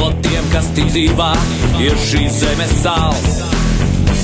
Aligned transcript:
No 0.00 0.08
tiem, 0.24 0.46
kas 0.48 0.70
tic 0.72 0.86
dzīvā, 0.88 1.30
ir 1.84 1.98
šīs 2.00 2.38
zemes 2.40 2.70
sāls. 2.80 3.40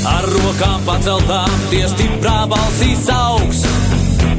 Ar 0.08 0.24
rokām 0.30 0.80
paceltām, 0.86 1.52
tie 1.68 1.82
stiprā 1.92 2.46
balsīs 2.48 3.04
augs. 3.12 3.60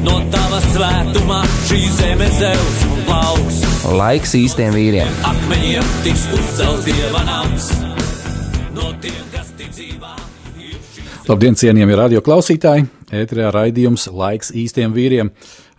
No 0.02 0.16
tava 0.32 0.58
svētumā 0.64 1.38
šī 1.68 1.78
zeme 1.94 2.26
zeus 2.40 2.82
un 2.90 3.04
plauks. 3.06 3.60
Laiks 4.00 4.34
īstiem 4.34 4.74
vīriem. 4.74 5.14
Akmeņiem 5.30 5.92
tiks 6.08 6.26
uzcelts 6.34 6.88
dieva 6.88 7.22
nams. 7.28 7.70
No 8.74 8.90
tiem, 8.98 9.22
kas 9.30 9.54
tic 9.54 9.70
dzīvā, 9.78 10.16
Labdien, 11.28 11.54
cienījamie 11.60 11.96
radio 12.02 12.22
klausītāji! 12.24 12.86
Ēterā 13.12 13.52
raidījums 13.52 14.08
Laiks 14.10 14.48
īstiem 14.56 14.94
vīriem. 14.96 15.28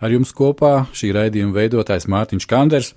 Ar 0.00 0.14
jums 0.14 0.30
kopā 0.32 0.86
šī 0.94 1.10
raidījuma 1.16 1.56
veidotājs 1.56 2.06
Mārtiņš 2.08 2.46
Kanders. 2.48 2.92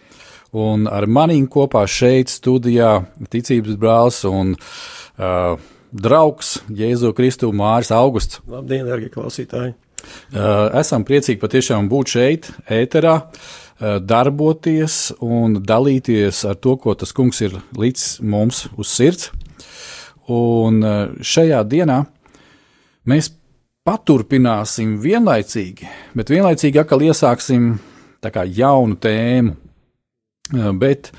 Un 0.53 0.85
ar 0.85 1.07
maniem 1.09 1.47
kopā 1.49 1.81
šeit 1.89 2.29
studijā 2.29 2.99
ticības 3.33 3.77
brālis 3.81 4.19
un 4.29 4.53
uh, 4.53 5.55
draugs 5.89 6.59
Jēzu 6.69 7.09
Kristu 7.17 7.49
Māris 7.57 7.89
Augusts. 7.93 8.37
Labdien, 8.45 8.85
darbie 8.85 9.09
klausītāji! 9.13 9.73
Uh, 10.03 10.67
esam 10.77 11.05
priecīgi 11.07 11.39
patiešām 11.41 11.87
būt 11.89 12.13
šeit, 12.13 12.49
ēterā, 12.69 13.15
uh, 13.23 13.97
darboties 14.03 15.15
un 15.23 15.57
dalīties 15.63 16.43
ar 16.49 16.59
to, 16.61 16.75
ko 16.77 16.93
tas 16.93 17.15
kungs 17.15 17.41
ir 17.41 17.57
līdz 17.79 18.05
mums 18.21 18.67
uz 18.77 18.93
sirds. 18.93 19.31
Un 20.29 20.83
uh, 20.85 21.15
šajā 21.17 21.63
dienā 21.65 22.03
mēs 23.09 23.31
paturpināsim 23.83 24.99
vienlaicīgi, 25.01 25.89
bet 26.13 26.29
vienlaicīgi 26.29 26.83
atkal 26.83 27.09
iesāksim 27.09 27.73
kā 28.23 28.45
jaunu 28.47 29.01
tēmu. 29.01 29.62
Bet 30.51 31.11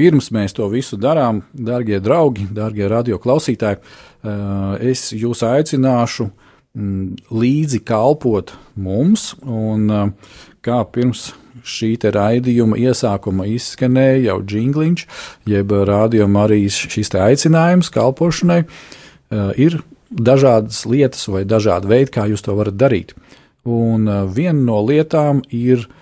pirms 0.00 0.30
mēs 0.32 0.54
to 0.56 0.68
visu 0.72 0.96
darām, 0.96 1.42
darbie 1.52 1.98
draugi, 2.00 2.46
darbie 2.56 2.86
radioklausītāji, 2.88 3.80
es 4.88 5.10
jūs 5.12 5.42
aicināšu 5.44 6.30
mm, 6.30 7.28
līdzi 7.28 7.82
kalpot 7.84 8.54
mums, 8.80 9.34
un 9.44 10.16
kā 10.64 10.80
pirms 10.94 11.30
šī 11.60 11.92
raidījuma 12.16 12.78
iesākuma 12.80 13.44
izskanēja 13.52 14.30
jau 14.30 14.38
jingliņš, 14.48 15.06
jeb 15.50 15.76
rādījuma 15.92 16.46
arī 16.46 16.62
šis 16.72 17.12
aicinājums 17.20 17.92
kalpošanai, 17.92 18.62
ir 19.60 19.82
dažādas 20.08 20.86
lietas 20.88 21.28
vai 21.28 21.44
dažādi 21.44 21.92
veidi, 21.92 22.14
kā 22.16 22.30
jūs 22.32 22.48
to 22.48 22.56
varat 22.56 22.80
darīt. 22.80 23.12
Un 23.68 24.08
viena 24.32 24.56
no 24.56 24.80
lietām 24.80 25.42
ir 25.52 25.84
uh, 25.84 25.99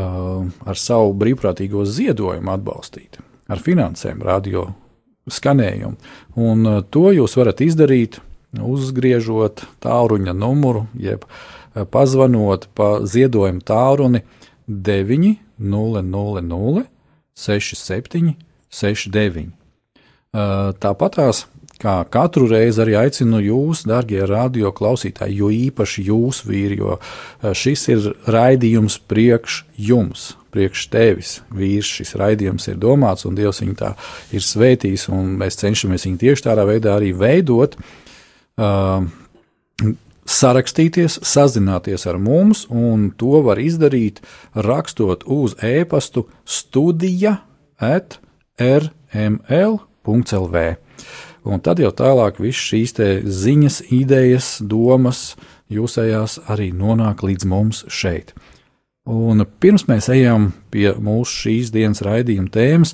ar 0.00 0.78
savu 0.78 1.14
brīvprātīgo 1.20 1.84
ziedojumu 1.88 2.54
atbalstīt, 2.54 3.20
ar 3.50 3.62
finansēm, 3.62 4.22
radio 4.26 4.70
skanējumu. 5.30 5.96
Un 6.40 6.66
uh, 6.66 6.82
to 6.90 7.10
jūs 7.14 7.36
varat 7.38 7.62
izdarīt, 7.64 8.20
uzgriežot 8.56 9.64
tālruņa 9.84 10.34
numuru, 10.36 10.86
jeb 10.98 11.24
uh, 11.26 11.84
pazvanot 11.90 12.68
pa 12.74 12.98
ziedojumu 13.06 13.60
tālruni 13.66 14.24
900 14.66 16.86
67 17.40 18.34
69. 18.70 19.50
Uh, 20.30 20.70
Tāpatās, 20.78 21.48
kā 21.80 21.96
katru 22.12 22.48
reizi 22.50 22.82
arī 22.84 22.96
aicinu 23.00 23.40
jūs, 23.44 23.84
darbie 23.88 24.20
radio 24.28 24.72
klausītāji, 24.76 25.38
jo 25.40 25.50
īpaši 25.54 26.04
jūs, 26.10 26.42
vīri, 26.48 26.80
jo 26.82 26.98
uh, 26.98 27.50
šis 27.56 27.86
ir 27.94 28.10
raidījums 28.30 28.98
priekš 29.10 29.62
jums, 29.90 30.30
priekš 30.54 30.86
tevis. 30.92 31.32
Vīrs 31.54 31.90
šis 32.00 32.14
raidījums 32.20 32.68
ir 32.70 32.78
domāts, 32.82 33.26
un 33.28 33.38
Dievs 33.38 33.62
viņu 33.64 33.78
tā 33.80 33.94
ir 34.36 34.44
svētījis, 34.44 35.08
un 35.14 35.34
mēs 35.40 35.58
cenšamies 35.62 36.06
viņu 36.08 36.22
tieši 36.24 36.46
tādā 36.50 36.68
veidā 36.68 36.98
arī 36.98 37.14
veidot. 37.16 37.78
Uh, 38.60 39.08
sarakstīties, 40.30 41.18
sazināties 41.26 42.06
ar 42.10 42.18
mums, 42.22 42.66
un 42.70 43.10
to 43.18 43.40
var 43.46 43.58
izdarīt 43.62 44.20
rakstot 44.54 45.24
uz 45.26 45.56
e-pastu 45.64 46.26
studija 46.44 47.40
at 47.80 48.20
rml.lv. 48.60 49.76
Un 51.48 51.62
tad 51.64 51.80
jau 51.80 51.90
tālāk 51.96 52.40
viss 52.42 52.68
šīs 52.70 52.96
ziņas, 53.24 53.80
idejas, 53.94 54.58
domas, 54.60 55.36
jūsējās 55.72 56.40
arī 56.52 56.70
nonāk 56.76 57.24
līdz 57.24 57.48
mums 57.48 57.84
šeit. 57.88 58.34
Un 59.08 59.46
pirms 59.62 59.86
mēs 59.88 60.10
ejam 60.12 60.50
pie 60.70 60.92
mūsu 61.00 61.46
šīs 61.46 61.72
dienas 61.72 62.02
raidījuma 62.04 62.52
tēmas, 62.52 62.92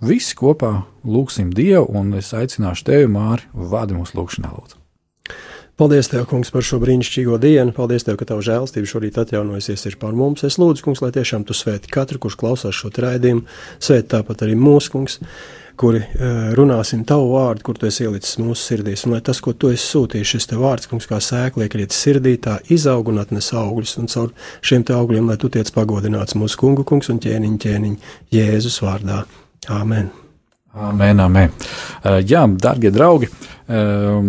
visi 0.00 0.34
kopā 0.38 0.86
lūgsim 1.04 1.52
Dievu, 1.54 1.90
un 2.00 2.16
es 2.16 2.32
aicināšu 2.34 2.88
tevi, 2.88 3.12
Māri, 3.12 3.44
vadi 3.52 3.98
mūsu 3.98 4.16
lūgšanā, 4.16 4.54
lūdzu. 4.56 4.80
Paldies, 5.76 6.08
Tev, 6.08 6.22
Kungs, 6.24 6.48
par 6.48 6.64
šo 6.64 6.78
brīnišķīgo 6.80 7.36
dienu. 7.36 7.74
Paldies, 7.76 8.06
Tev, 8.06 8.16
ka 8.16 8.24
Tava 8.24 8.40
žēlstība 8.40 8.88
šorīt 8.88 9.18
atjaunojusies 9.20 9.98
pār 10.00 10.14
mums. 10.16 10.40
Es 10.48 10.56
lūdzu, 10.56 10.80
Kungs, 10.86 11.02
lai 11.04 11.10
tiešām 11.12 11.44
Tu 11.44 11.52
svēti 11.52 11.92
katru, 11.92 12.16
kurš 12.24 12.38
klausās 12.40 12.78
šo 12.78 12.88
raidījumu, 12.88 13.44
svēti 13.76 14.08
tāpat 14.14 14.46
arī 14.46 14.56
mūsu 14.56 14.94
Kungs, 14.94 15.18
kuri 15.78 16.00
uh, 16.02 16.50
runāsim 16.56 17.04
Tavu 17.08 17.30
vārdu, 17.34 17.64
kur 17.66 17.78
Tu 17.80 17.88
esi 17.90 18.04
ielicis 18.06 18.38
mūsu 18.42 18.60
sirdīs, 18.60 19.06
un 19.06 19.16
lai 19.16 19.22
tas, 19.24 19.40
ko 19.44 19.54
Tu 19.54 19.72
esi 19.74 19.86
sūtījis, 19.92 20.32
šis 20.34 20.50
Te 20.50 20.60
vārds, 20.60 20.88
Kungs, 20.90 21.08
kā 21.10 21.20
sēkla 21.22 21.66
iekriet 21.66 21.94
sirdī, 21.96 22.36
tā 22.42 22.58
izaug 22.72 23.10
un 23.12 23.20
atnes 23.22 23.52
augļus, 23.56 23.96
un 24.02 24.10
caur 24.12 24.32
šiem 24.66 24.86
Te 24.86 24.96
augļiem, 24.96 25.28
lai 25.30 25.38
Tu 25.40 25.52
tiec 25.56 25.72
pagodināts 25.74 26.38
mūsu 26.38 26.60
kungu, 26.62 26.86
Kungs, 26.88 27.10
un 27.12 27.20
ķēniņ, 27.22 27.58
ķēniņ, 27.66 27.98
Jēzus 28.36 28.80
vārdā. 28.84 29.24
Āmen! 29.72 30.12
Amen, 30.76 31.20
amen. 31.24 31.52
Uh, 32.04 32.18
jā, 32.20 32.42
darbie 32.60 32.90
draugi, 32.92 33.30
uh, 33.72 34.26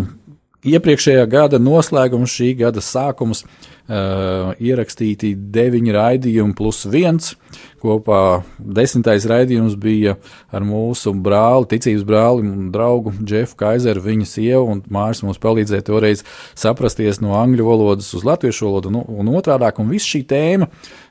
iepriekšējā 0.67 1.25
gada 1.31 1.59
noslēgums, 1.59 2.31
šī 2.39 2.53
gada 2.61 2.83
sākums, 2.83 3.43
ierakstīti 3.87 5.31
deviņi 5.35 5.93
raidījumi 5.95 6.55
plus 6.57 6.83
viens. 6.91 7.35
Kopā 7.77 8.41
desmitais 8.57 9.27
raidījums 9.29 9.75
bija 9.79 10.15
ar 10.51 10.65
mūsu 10.65 11.13
brāli, 11.13 11.69
ticības 11.75 12.03
brāli 12.07 12.43
un 12.43 12.71
draugu 12.73 13.13
Džefu 13.21 13.55
Kaiseru, 13.59 14.01
viņa 14.03 14.27
sievu, 14.27 14.63
un 14.73 14.81
Mārs 14.91 15.21
mums 15.23 15.39
palīdzēja 15.41 15.85
toreiz 15.87 16.25
saprasties 16.57 17.21
no 17.23 17.37
angļu 17.37 17.67
valodas 17.69 18.09
uz 18.17 18.25
latviešu 18.27 18.67
valodu, 18.67 18.91
un, 18.91 18.99
un 19.21 19.31
otrādāk, 19.37 19.79
un 19.79 19.93
viss 19.93 20.09
šī 20.09 20.23
tēma 20.27 20.67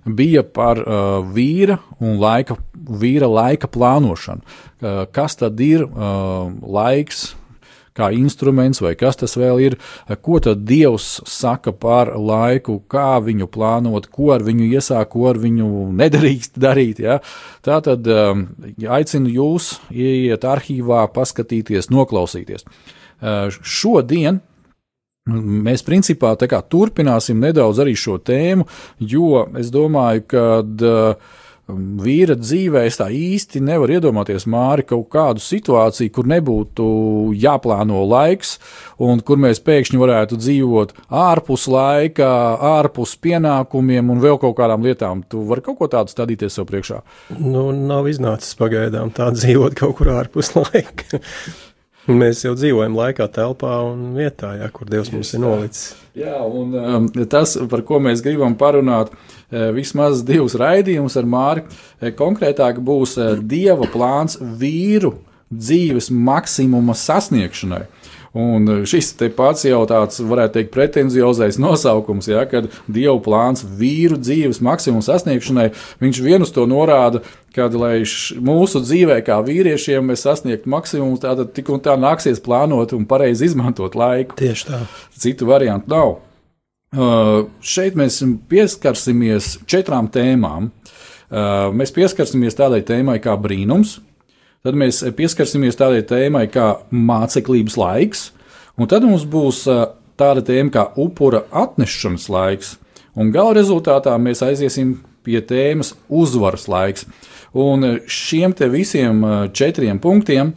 bija 0.07 0.43
par 0.43 0.83
uh, 0.83 1.23
vīra 1.35 1.79
un 2.03 2.19
laika, 2.21 2.59
vīra 2.75 3.31
laika 3.31 3.71
plānošanu. 3.71 4.43
Uh, 4.43 5.05
kas 5.15 5.39
tad 5.39 5.63
ir 5.63 5.87
uh, 5.87 6.51
laiks? 6.61 7.31
Kā 7.97 8.11
instruments, 8.17 8.83
vai 8.85 8.95
kas 8.99 9.21
tas 9.21 9.37
vēl 9.39 9.63
ir, 9.65 9.79
ko 10.23 10.41
tad 10.43 10.65
Dievs 10.69 11.21
saka 11.31 11.73
par 11.73 12.13
laiku, 12.17 12.79
kā 12.91 13.17
viņu 13.25 13.49
plānot, 13.53 14.11
ko 14.13 14.33
ar 14.37 14.45
viņu 14.47 14.69
iesākt, 14.71 15.13
ko 15.15 15.29
ar 15.33 15.41
viņu 15.43 15.71
nedrīkst 15.97 16.61
darīt. 16.63 17.01
Ja? 17.05 17.21
Tā 17.67 17.81
tad 17.85 18.07
um, 18.13 18.49
aicinu 18.77 19.33
jūs 19.33 19.77
ieiet 19.93 20.45
arhīvā, 20.47 21.07
paskatīties, 21.17 21.91
noklausīties. 21.95 22.69
Uh, 23.17 23.49
šodien 23.63 24.43
Mēs 25.27 25.83
principā 25.83 26.37
turpināsim 26.39 27.41
nedaudz 27.43 27.81
arī 27.83 27.97
šo 27.99 28.21
tēmu, 28.23 28.63
jo 29.03 29.41
es 29.59 29.73
domāju, 29.75 30.23
ka 30.31 30.45
uh, 30.63 31.33
vīra 31.67 32.37
dzīvē 32.39 32.85
es 32.87 32.99
tā 33.01 33.09
īsti 33.11 33.61
nevaru 33.65 33.97
iedomāties 33.97 34.47
māri 34.51 34.85
kaut 34.87 35.09
kādu 35.13 35.43
situāciju, 35.43 36.13
kur 36.15 36.29
nebūtu 36.31 36.87
jāplāno 37.43 38.05
laiks, 38.07 38.57
un 39.03 39.21
kur 39.27 39.41
mēs 39.43 39.63
pēkšņi 39.67 40.01
varētu 40.01 40.39
dzīvot 40.39 40.95
ārpus 41.11 41.67
laika, 41.73 42.31
ārpus 42.79 43.17
pienākumiem 43.23 44.15
un 44.15 44.23
vēl 44.23 44.39
kaut 44.43 44.57
kādām 44.61 44.87
lietām. 44.87 45.25
Tu 45.27 45.43
vari 45.49 45.65
kaut 45.67 45.81
ko 45.81 45.91
tādu 45.91 46.15
stādīties 46.15 46.59
sev 46.59 46.69
priekšā. 46.71 47.03
Nu, 47.41 47.69
nav 47.75 48.07
iznācis 48.11 48.55
pagaidām 48.59 49.11
tā 49.17 49.33
dzīvot 49.35 49.79
kaut 49.79 49.99
kur 49.99 50.15
ārpus 50.15 50.55
laika. 50.59 51.23
Mēs 52.07 52.45
jau 52.45 52.53
dzīvojam 52.55 52.95
laikā, 52.95 53.27
telpā 53.35 53.81
un 53.89 54.13
vietā, 54.15 54.53
jā, 54.61 54.69
kur 54.71 54.87
Dievs 54.91 55.11
mums 55.11 55.33
ir 55.35 55.43
nolicis. 55.43 55.89
Jā, 56.15 56.39
un 56.47 56.77
um, 56.79 57.09
tas, 57.27 57.57
par 57.71 57.83
ko 57.89 57.99
mēs 58.03 58.23
gribam 58.23 58.55
parunāt, 58.59 59.11
vismaz 59.75 60.23
divus 60.27 60.55
raidījumus 60.59 61.19
ar 61.19 61.27
Māri, 61.27 61.65
konkrētāk 62.19 62.79
būs 62.79 63.17
Dieva 63.43 63.91
plāns 63.91 64.39
vīru 64.39 65.17
dzīves 65.51 66.13
maksimuma 66.15 66.95
sasniegšanai. 66.99 67.85
Un 68.37 68.69
šis 68.85 69.15
te 69.17 69.31
pats 69.33 69.65
jau 69.65 69.79
tāds, 69.89 70.19
varētu 70.21 70.59
teikt, 70.59 70.73
pretenziozais 70.75 71.57
nosaukums, 71.65 72.29
ja, 72.29 72.43
kad 72.51 72.69
Dieva 72.85 73.17
plāns 73.25 73.65
vīru 73.65 74.19
dzīves 74.21 74.61
maksimuma 74.65 75.05
sasniegšanai, 75.07 75.71
viņš 76.03 76.21
vienus 76.25 76.53
to 76.53 76.67
norāda, 76.69 77.23
kad, 77.57 77.73
lai 77.79 78.03
š, 78.03 78.37
mūsu 78.45 78.83
dzīvē, 78.85 79.23
kā 79.25 79.39
vīriešiem, 79.47 80.05
mēs 80.13 80.27
sasniegtu 80.27 80.69
maksimumu, 80.69 81.17
tad 81.23 81.47
tik 81.57 81.73
un 81.73 81.81
tā 81.81 81.97
nāksies 81.97 82.43
plānot 82.45 82.93
un 82.97 83.09
pareizi 83.09 83.49
izmantot 83.49 83.97
laiku. 83.97 84.37
Tieši 84.37 84.69
tā. 84.69 84.83
Citu 85.17 85.49
variantu 85.49 85.95
nav. 85.95 86.17
Uh, 86.97 87.49
šeit 87.65 87.97
mēs 87.99 88.21
pieskarsimies 88.51 89.57
četrām 89.69 90.11
tēmām. 90.13 90.69
Uh, 91.27 91.73
mēs 91.75 91.91
pieskarsimies 91.97 92.57
tādai 92.57 92.85
tēmai 92.87 93.17
kā 93.25 93.35
brīnums, 93.41 93.97
Tad 94.65 94.79
mēs 94.79 95.03
pieskarsimies 95.17 95.79
tādai 95.79 96.03
tēmai 96.07 96.47
kā 96.51 96.73
māceklības 96.91 97.77
laiks, 97.79 98.31
un 98.79 98.89
tad 98.91 99.05
mums 99.07 99.27
būs 99.29 99.65
tāda 100.17 100.43
tēma 100.45 100.73
kā 100.73 100.87
upura 101.01 101.45
atnešanas 101.53 102.29
laiks, 102.33 102.77
un 103.17 103.33
gala 103.35 103.55
rezultātā 103.59 104.17
mēs 104.21 104.43
aiziesim 104.47 104.97
pie 105.27 105.41
tēmas 105.43 105.95
uzvaras 106.09 106.67
laiks. 106.71 107.07
Un 107.57 108.01
šiem 108.11 108.53
te 108.57 108.69
visiem 108.69 109.23
četriem 109.57 110.01
punktiem 110.03 110.53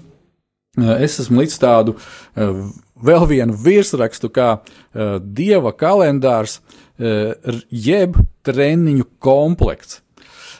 es 0.99 1.19
esmu 1.21 1.43
līdz 1.43 1.55
tādu 1.61 1.95
vēl 2.99 3.25
vienu 3.29 3.55
virsrakstu 3.55 4.29
kā 4.35 4.49
Dieva 5.23 5.71
kalendārs 5.77 6.59
jeb 7.69 8.19
treniņu 8.43 9.07
komplekts 9.23 10.01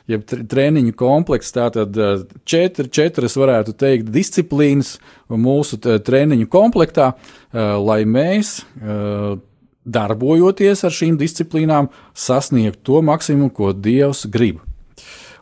jeb 0.09 0.25
treniņu 0.25 0.95
komplekss. 0.97 1.53
Tātad 1.56 1.95
četri, 2.50 2.89
četras, 2.89 3.38
varētu 3.39 3.75
teikt, 3.77 4.09
disciplīnas 4.13 4.95
mūsu 5.29 5.79
treniņu 5.79 6.50
komplektā, 6.51 7.11
lai 7.53 8.01
mēs, 8.09 8.57
darbojoties 9.89 10.83
ar 10.85 10.94
šīm 10.94 11.17
disciplīnām, 11.17 11.88
sasniegtu 12.13 12.83
to 12.91 13.03
maksimumu, 13.06 13.53
ko 13.53 13.71
Dievs 13.73 14.25
grib. 14.29 14.59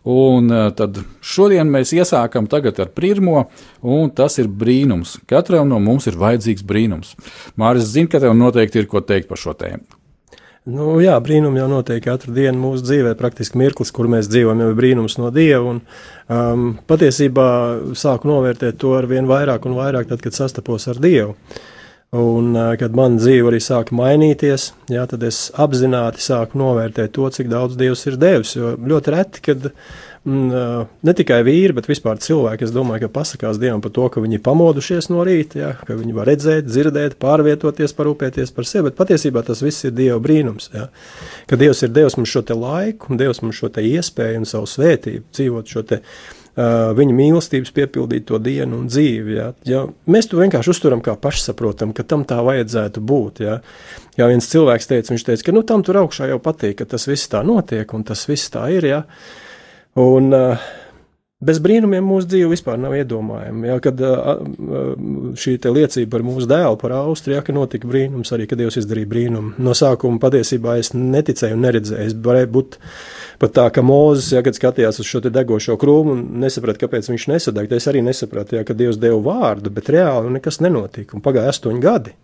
Un 0.08 0.48
tad 0.78 1.02
šodien 1.20 1.68
mēs 1.68 1.92
iesākam 1.92 2.46
ar 2.48 2.92
pirmo, 2.96 3.50
un 3.84 4.10
tas 4.10 4.38
ir 4.40 4.48
brīnums. 4.48 5.18
Katram 5.28 5.68
no 5.68 5.82
mums 5.84 6.08
ir 6.08 6.16
vajadzīgs 6.16 6.64
brīnums. 6.64 7.16
Mārcis 7.60 7.92
zina, 7.92 8.08
ka 8.08 8.22
tev 8.24 8.32
noteikti 8.38 8.80
ir 8.80 8.88
ko 8.88 9.02
teikt 9.02 9.28
par 9.28 9.38
šo 9.42 9.52
tēmu. 9.52 9.84
Nu, 10.68 10.98
jā, 11.00 11.14
brīnumi 11.24 11.62
jau 11.62 11.70
notiek 11.72 12.02
katru 12.04 12.34
dienu 12.36 12.60
mūsu 12.60 12.84
dzīvē. 12.84 13.14
Praktiski 13.16 13.60
mirklis, 13.62 13.92
kur 13.96 14.10
mēs 14.12 14.28
dzīvojam, 14.28 14.66
jau 14.66 14.74
ir 14.74 14.76
brīnums 14.76 15.16
no 15.16 15.30
Dieva. 15.32 15.62
Un, 15.72 15.80
um, 16.28 16.66
patiesībā 16.90 17.48
sāku 17.96 18.28
novērtēt 18.28 18.76
to 18.82 18.92
ar 18.98 19.08
vien 19.08 19.30
vairāk 19.30 19.64
un 19.70 19.78
vairāk, 19.78 20.10
tad, 20.10 20.20
kad 20.26 20.36
sastapos 20.36 20.90
ar 20.92 21.00
Dievu. 21.00 21.38
Un, 22.20 22.52
uh, 22.52 22.74
kad 22.80 22.96
man 23.00 23.16
dzīve 23.20 23.48
arī 23.54 23.62
sāka 23.64 23.96
mainīties, 23.96 24.74
jā, 24.92 25.06
tad 25.08 25.24
es 25.28 25.46
apzināti 25.56 26.24
sāku 26.24 26.60
novērtēt 26.60 27.16
to, 27.16 27.30
cik 27.32 27.48
daudz 27.54 27.80
Dievs 27.80 28.04
ir 28.12 28.20
devis. 28.20 28.58
Jo 28.60 28.76
ļoti 28.76 29.16
reti, 29.16 29.46
kad 29.48 29.72
ne 30.28 31.14
tikai 31.16 31.40
vīri, 31.48 31.76
bet 31.78 31.88
vispār 31.88 32.20
cilvēki. 32.24 32.68
Es 32.68 32.74
domāju, 32.76 33.06
ka 33.06 33.14
pasakās 33.20 33.60
Dievam 33.62 33.82
par 33.84 33.94
to, 33.96 34.08
ka 34.12 34.24
viņi 34.24 34.40
ir 34.40 34.44
pamodušies 34.44 35.08
no 35.14 35.24
rīta, 35.28 35.60
ja, 35.62 35.70
ka 35.88 35.96
viņi 35.96 36.16
var 36.18 36.28
redzēt, 36.28 36.68
dzirdēt, 36.68 37.16
pārvietoties, 37.22 37.96
parūpēties 37.98 38.52
par 38.56 38.68
sevi. 38.68 38.90
Bet 38.90 38.98
patiesībā 39.00 39.46
tas 39.48 39.64
viss 39.64 39.88
ir 39.88 39.96
Dieva 39.96 40.20
brīnums. 40.24 40.72
Ja. 40.76 40.90
Ka 41.48 41.60
Dievs 41.60 41.86
ir 41.88 41.94
devis 41.96 42.18
mums 42.20 42.34
šo 42.34 42.44
laiku, 42.58 43.14
un 43.14 43.22
Dievs 43.22 43.40
mums 43.46 43.62
šo 43.62 43.72
iespēju 43.72 44.44
un 44.44 44.50
savu 44.50 44.68
svētību 44.68 45.32
dzīvot 45.32 45.72
šo 45.72 45.88
te. 45.88 46.02
Uh, 46.58 46.90
viņa 46.98 47.14
mīlestības 47.14 47.70
piepildīt 47.70 48.24
to 48.26 48.40
dienu 48.42 48.80
un 48.82 48.88
dzīvi. 48.90 49.34
Ja. 49.36 49.52
Ja 49.70 49.84
mēs 50.10 50.26
to 50.26 50.40
vienkārši 50.40 50.72
uztveram 50.74 51.04
kā 51.06 51.14
pašsaprotam, 51.22 51.92
ka 51.94 52.02
tam 52.02 52.24
tā 52.26 52.40
vajadzētu 52.42 53.04
būt. 53.06 53.44
Ja. 53.46 53.60
Ja 54.18 54.26
viens 54.32 54.50
cilvēks 54.50 54.90
teica, 54.90 55.14
viņš 55.14 55.28
teica, 55.28 55.46
ka 55.46 55.54
nu, 55.54 55.62
tam 55.62 55.86
tur 55.86 56.02
augšā 56.02 56.32
jau 56.32 56.40
patīk, 56.42 56.80
ka 56.80 56.90
tas 56.90 57.06
viss 57.06 57.30
tā 57.30 57.44
notiek 57.46 57.94
un 57.94 58.08
tas 58.08 58.26
viss 58.26 58.50
tā 58.50 58.66
ir. 58.74 58.90
Ja. 58.90 59.04
Un, 59.98 60.34
uh, 60.36 60.68
Bez 61.38 61.60
brīnumiem 61.62 62.02
mūsu 62.02 62.26
dzīve 62.32 62.50
vispār 62.50 62.80
nav 62.82 62.96
iedomājama. 62.98 63.68
Ja, 63.70 63.76
kad 63.82 64.00
uh, 64.02 64.40
šī 65.38 65.54
liecība 65.70 66.16
par 66.16 66.24
mūsu 66.26 66.50
dēlu, 66.50 66.80
par 66.82 66.96
Austriju, 66.98 67.44
ka 67.46 67.54
notika 67.54 67.86
brīnums, 67.86 68.32
arī 68.34 68.48
kad 68.50 68.58
Dievs 68.58 68.80
izdarīja 68.82 69.10
brīnumu. 69.12 69.54
No 69.62 69.76
sākuma 69.78 70.18
patiesībā 70.24 70.80
es 70.82 70.96
neticēju 70.98 71.60
un 71.60 71.62
neredzēju. 71.68 72.08
Es 72.10 72.18
varēju 72.26 72.50
būt 72.58 72.80
pat 73.38 73.54
tā, 73.54 73.68
ka 73.70 73.86
Mozus, 73.86 74.32
ja, 74.34 74.42
kad 74.42 74.58
skatījās 74.58 74.98
uz 74.98 75.12
šo 75.12 75.22
degošo 75.30 75.78
krūmu 75.78 76.16
un 76.16 76.26
nesaprata, 76.42 76.88
kāpēc 76.88 77.12
viņš 77.14 77.30
nesadeg, 77.36 77.70
es 77.78 77.86
arī 77.94 78.02
nesapratu, 78.10 78.58
ja, 78.58 78.66
ka 78.66 78.74
Dievs 78.74 78.98
deva 78.98 79.22
vārdu, 79.30 79.70
bet 79.78 79.94
reāli 79.94 80.34
nekas 80.40 80.58
nenotika. 80.66 81.22
Pagāja 81.22 81.54
astoņi 81.54 81.86
gadi, 81.86 82.18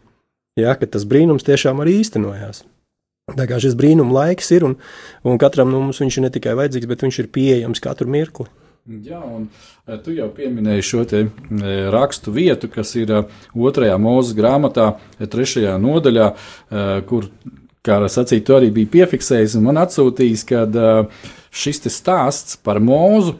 ja, 0.58 0.74
kad 0.74 0.98
tas 0.98 1.06
brīnums 1.06 1.46
tiešām 1.46 1.86
arī 1.86 2.00
īstenojās. 2.02 2.66
Tā 3.31 3.46
kā 3.48 3.56
šis 3.64 3.78
brīnuma 3.80 4.12
laiks 4.12 4.50
ir, 4.52 4.66
un, 4.68 4.74
un 5.24 5.38
katram 5.40 5.70
no 5.72 5.80
mums 5.80 6.02
viņš 6.04 6.18
ir 6.20 6.25
ne 6.25 6.30
tikai 6.36 6.58
vajadzīgs, 6.60 6.90
bet 6.90 7.06
viņš 7.06 7.20
ir 7.22 7.30
pieejams 7.31 7.80
katru 7.84 8.12
mirkli. 8.12 8.50
Jā, 8.84 9.22
un 9.24 9.46
eh, 9.48 9.96
tu 10.04 10.12
jau 10.12 10.25
pieminēji 10.36 10.84
šo 10.84 11.06
te 11.08 11.22
eh, 11.24 11.86
rakstu 11.94 12.34
vietu, 12.36 12.68
kas 12.68 12.92
ir 13.00 13.14
eh, 13.16 13.38
otrajā 13.56 13.96
mūzes 13.96 14.36
grāmatā, 14.36 14.90
trešajā 15.24 15.78
nodaļā, 15.80 16.28
kur, 17.08 17.30
kā 17.80 18.02
sacīt, 18.12 18.44
tu 18.44 18.58
arī 18.58 18.74
biji 18.75 18.92
piefiksējis 18.98 19.56
un 19.56 19.69
man 19.69 19.80
atsūtījis, 19.86 20.44
kad 20.50 20.76
šis 21.64 21.80
stāsts 21.96 22.60
par 22.60 22.84
mūzu 22.84 23.38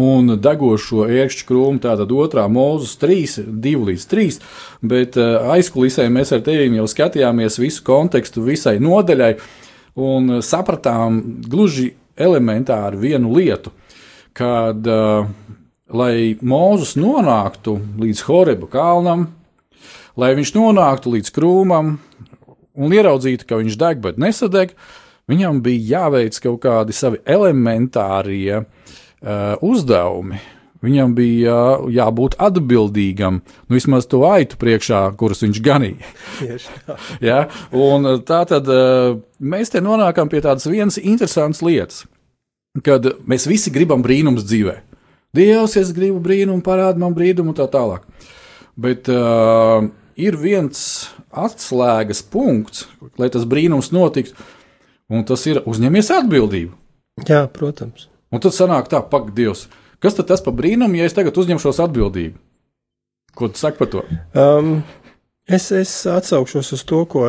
un 0.00 0.34
degošo 0.40 1.06
ērkšķu 1.08 1.46
krūmu, 1.48 1.80
tātad 1.82 2.12
otrā 2.14 2.46
mūzes 2.50 2.96
3, 3.00 3.44
2 3.64 3.74
līdz 3.90 4.06
3, 4.10 4.38
bet 4.86 5.18
eh, 5.20 5.34
aizkulisē 5.56 6.06
mēs 6.12 6.34
ar 6.34 6.44
tevi 6.46 6.78
jau 6.78 6.86
skatījāmies 6.90 7.58
visu 7.62 7.84
kontekstu 7.86 8.44
visai 8.46 8.76
nodaļai 8.82 9.34
un 10.00 10.40
sapratām 10.42 11.20
gluži 11.48 11.92
elementāri 12.18 12.98
vienu 12.98 13.32
lietu, 13.34 13.72
kad, 14.34 14.86
uh, 14.86 15.26
lai 15.94 16.34
Mūzes 16.42 16.96
nonāktu 16.98 17.76
līdz 18.02 18.22
Horeba 18.26 18.68
kalnam, 18.70 19.28
lai 20.18 20.32
viņš 20.34 20.54
nonāktu 20.56 21.14
līdz 21.14 21.30
krūmam 21.34 21.96
un 22.74 22.94
ieraudzītu, 22.94 23.46
ka 23.46 23.58
viņš 23.60 23.78
deg, 23.78 24.02
bet 24.02 24.18
nesadeg, 24.18 24.74
viņam 25.30 25.62
bija 25.62 25.98
jāveic 25.98 26.38
kaut 26.42 26.60
kādi 26.66 26.94
savi 26.94 27.22
elementārie 27.22 28.62
uh, 28.62 28.84
uzdevumi. 29.64 30.40
Viņam 30.84 31.14
bija 31.16 31.44
jā, 31.48 31.60
jābūt 31.96 32.34
atbildīgam, 32.44 33.38
nu, 33.40 33.72
vismaz 33.72 34.04
to 34.10 34.20
aitu 34.28 34.58
priekšā, 34.60 35.00
kurus 35.16 35.40
viņš 35.40 35.60
ganīja. 35.64 36.10
ja? 37.30 37.38
Un 37.72 38.10
tā 38.28 38.42
tad 38.50 38.68
mēs 39.40 39.72
te 39.72 39.80
nonākam 39.84 40.28
pie 40.28 40.42
tādas 40.44 40.68
vienas 40.68 41.00
interesantas 41.00 41.64
lietas, 41.64 42.04
kad 42.84 43.14
mēs 43.24 43.48
visi 43.48 43.72
gribam 43.72 44.04
brīnums 44.04 44.44
dzīvē. 44.44 44.76
Dievs, 45.34 45.74
es 45.80 45.90
gribu 45.94 46.20
brīnumu, 46.22 46.62
parādi 46.62 47.00
man 47.02 47.14
brīnumu 47.16 47.50
un 47.50 47.58
tā 47.58 47.66
tālāk. 47.70 48.04
Bet 48.78 49.08
uh, 49.10 49.88
ir 50.14 50.38
viens 50.38 50.78
atslēgas 51.34 52.22
punkts, 52.30 52.86
lai 53.18 53.30
tas 53.34 53.46
brīnums 53.48 53.90
notiktu, 53.94 54.36
un 55.10 55.26
tas 55.26 55.42
ir 55.50 55.64
uzņemies 55.66 56.12
atbildību. 56.14 56.74
Jā, 57.26 57.44
protams. 57.50 58.08
Un 58.34 58.42
tad 58.42 58.56
sanāk 58.56 58.90
tā, 58.90 58.98
pak, 59.06 59.30
Dievs, 59.36 59.68
kas 60.02 60.16
tad 60.18 60.26
tas 60.32 60.42
par 60.42 60.56
brīnumu, 60.58 60.98
ja 60.98 61.06
es 61.06 61.14
tagad 61.14 61.36
uzņemšos 61.38 61.78
atbildību? 61.86 62.40
Ko 63.34 63.50
tu 63.50 63.58
saki 63.58 63.80
par 63.80 63.90
to? 63.90 64.02
Um, 64.38 64.74
es, 65.46 65.70
es 65.74 65.92
atsaukšos 66.10 66.72
uz 66.76 66.82
to, 66.86 67.02
ko, 67.10 67.28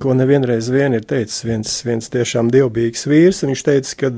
ko 0.00 0.16
nevienreiz 0.16 0.68
vien 0.72 0.96
ir 0.96 1.04
teicis 1.08 1.44
viens, 1.48 1.76
viens 1.84 2.12
tiešām 2.12 2.52
dievbijīgs 2.52 3.06
vīrs. 3.08 3.44
Viņš 3.48 3.64
teica, 3.68 3.94
ka 4.02 4.12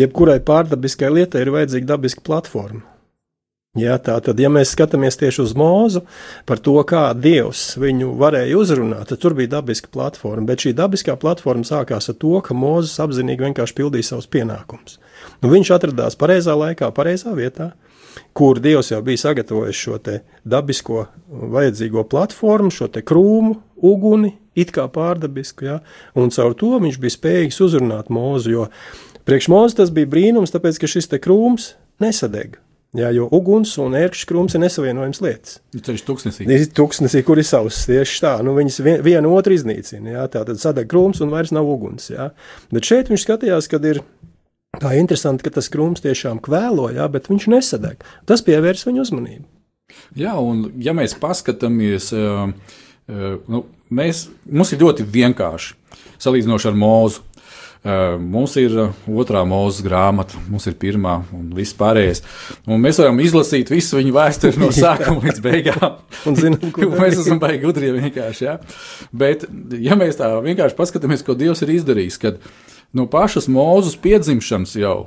jebkurai 0.00 0.40
pārdabiskai 0.46 1.12
lietai 1.14 1.44
ir 1.44 1.52
vajadzīga 1.54 1.92
dabiska 1.92 2.26
platforma. 2.26 2.82
Jā, 3.78 4.00
tā 4.02 4.16
tad, 4.18 4.40
ja 4.42 4.48
mēs 4.50 4.72
skatāmies 4.74 5.14
tieši 5.14 5.44
uz 5.44 5.52
mūzu, 5.54 6.00
par 6.42 6.58
to, 6.58 6.72
kā 6.82 7.04
Dievs 7.14 7.76
viņu 7.78 8.16
varēja 8.18 8.56
uzrunāt, 8.58 9.04
tad 9.12 9.20
tur 9.22 9.36
bija 9.38 9.52
dabiska 9.52 9.92
platforma. 9.94 10.42
Bet 10.48 10.64
šī 10.64 10.72
dabiskā 10.74 11.14
platforma 11.14 11.62
sākās 11.62 12.10
ar 12.10 12.16
to, 12.18 12.32
ka 12.42 12.56
Mozus 12.58 12.98
apzinīgi 12.98 13.44
vienkārši 13.46 13.76
pildīja 13.78 14.08
savus 14.08 14.26
pienākumus. 14.26 14.96
Nu, 15.38 15.52
viņš 15.52 15.70
atradās 15.76 16.18
pareizā 16.18 16.56
laikā, 16.58 16.88
pareizā 16.96 17.30
vietā, 17.36 17.68
kur 18.34 18.58
Dievs 18.58 18.90
jau 18.90 18.98
bija 19.06 19.20
sagatavojis 19.22 19.78
šo 19.78 20.00
dabisko 20.42 21.04
vajadzīgo 21.30 22.02
platformu, 22.10 22.72
šo 22.74 22.88
krūmu, 22.90 23.54
uguni, 23.76 24.32
it 24.58 24.72
kā 24.74 24.88
pārdabisku, 24.90 25.68
ja? 25.68 25.76
un 26.18 26.34
caur 26.34 26.56
to 26.58 26.72
viņš 26.82 26.98
bija 26.98 27.14
spējīgs 27.14 27.62
uzrunāt 27.62 28.10
mūzu. 28.10 28.50
Jo 28.50 28.66
priekš 29.30 29.46
mūzu 29.54 29.78
tas 29.84 29.94
bija 29.94 30.10
brīnums, 30.10 30.50
tāpēc 30.50 30.82
ka 30.82 30.90
šis 30.90 31.06
krūms 31.22 31.76
nesadega. 32.02 32.58
Jā, 32.98 33.12
jo 33.14 33.28
uguns 33.30 33.76
un 33.78 33.94
ērkšķis 33.94 34.26
krūms 34.26 34.56
ir 34.56 34.64
nesavienojams 34.64 35.20
lietas. 35.22 35.60
Ceļš 35.76 36.02
tuksnesī. 36.08 36.46
Tuksnesī, 36.74 37.20
kur 37.26 37.38
ir 37.38 37.46
savs 37.46 37.84
tieši 37.86 38.22
tā. 38.24 38.32
Nu, 38.42 38.56
viņas 38.56 38.80
vien, 38.82 38.96
vienu 39.06 39.30
otru 39.36 39.54
iznīcina. 39.54 40.16
Jā, 40.16 40.24
tā 40.32 40.42
tad 40.48 40.58
sadeg 40.58 40.88
krūms 40.90 41.22
un 41.22 41.30
vairs 41.30 41.54
nav 41.54 41.70
uguns. 41.70 42.08
Jā. 42.10 42.32
Bet 42.74 42.90
šeit 42.90 43.12
viņš 43.12 43.28
skatījās, 43.28 43.70
kad 43.70 43.86
ir 43.86 44.02
Kā 44.78 44.92
interesanti, 44.94 45.42
ka 45.42 45.50
tas 45.50 45.66
krūms 45.72 46.02
tiešām 46.04 46.38
kvēlo, 46.44 46.86
jā, 46.94 47.08
bet 47.10 47.26
viņš 47.26 47.48
nesadeg. 47.50 48.04
Tas 48.28 48.44
pievērs 48.46 48.86
viņu 48.86 49.02
uzmanību. 49.02 49.42
Jā, 50.14 50.36
un 50.38 50.68
ja 50.78 50.94
mēs 50.94 51.16
paskatāmies, 51.18 52.12
nu, 53.10 53.64
mēs, 53.90 54.28
mums 54.46 54.70
ir 54.70 54.84
ļoti 54.84 55.08
vienkārši 55.10 55.74
salīdzinoši 56.22 56.70
ar 56.70 56.78
mūzu. 56.78 57.26
Mums 57.80 58.58
ir 58.60 58.74
otrā 59.08 59.40
mūža 59.48 59.84
grāmata, 59.86 60.36
mums 60.52 60.66
ir 60.68 60.74
pirmā 60.80 61.14
un 61.32 61.46
viss 61.56 61.72
pārējais. 61.78 62.20
Un 62.68 62.82
mēs 62.82 62.98
varam 63.00 63.20
izlasīt 63.24 63.72
visu 63.72 63.96
viņu 63.96 64.12
vēsturi 64.18 64.60
no 64.60 64.68
sākuma 64.76 65.24
līdz 65.24 65.40
beigām. 65.44 65.96
Un 66.28 66.36
zinām, 66.36 66.74
mēs 67.00 67.22
esam 67.22 67.40
baigi 67.40 67.62
gudri 67.64 67.94
vienkārši. 67.96 68.44
Ja? 68.44 68.58
Bet, 69.16 69.46
ja 69.80 69.96
mēs 69.96 70.20
tā 70.20 70.28
vienkārši 70.44 70.76
paskatāmies, 70.76 71.24
ko 71.24 71.38
Dievs 71.40 71.64
ir 71.64 71.72
izdarījis, 71.78 72.20
kad 72.20 72.44
no 72.92 73.08
pašas 73.08 73.48
mūzes 73.48 73.96
piedzimšanas 74.04 74.76
jau 74.76 74.98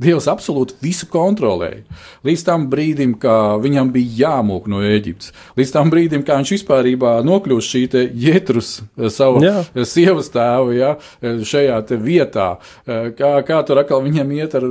Dievs 0.00 0.26
absolūti 0.30 0.76
visu 0.82 1.06
kontrolēja. 1.10 1.82
Līdz 2.26 2.44
tam 2.46 2.64
brīdim, 2.72 3.14
kad 3.22 3.60
viņam 3.62 3.92
bija 3.94 4.14
jāmūk 4.22 4.68
no 4.70 4.80
Eģiptes, 4.86 5.32
līdz 5.58 5.72
tam 5.74 5.92
brīdim, 5.92 6.24
kad 6.26 6.40
viņš 6.40 6.54
vispār 6.56 6.88
nokļūst 7.26 7.74
šī 7.74 7.82
jētrus, 8.24 8.72
eh, 8.96 9.10
savu 9.12 9.42
Jā. 9.44 9.64
Eh, 9.74 9.84
sievas 9.84 10.30
tēvu, 10.32 10.76
ja, 10.76 10.96
eh, 11.20 11.42
šajā 11.44 11.80
vietā, 12.02 12.58
kā, 12.86 13.32
kā 13.46 13.66
tur 13.66 13.78
atkal 13.78 14.02
viņam 14.02 14.32
iet 14.32 14.54
ar 14.54 14.62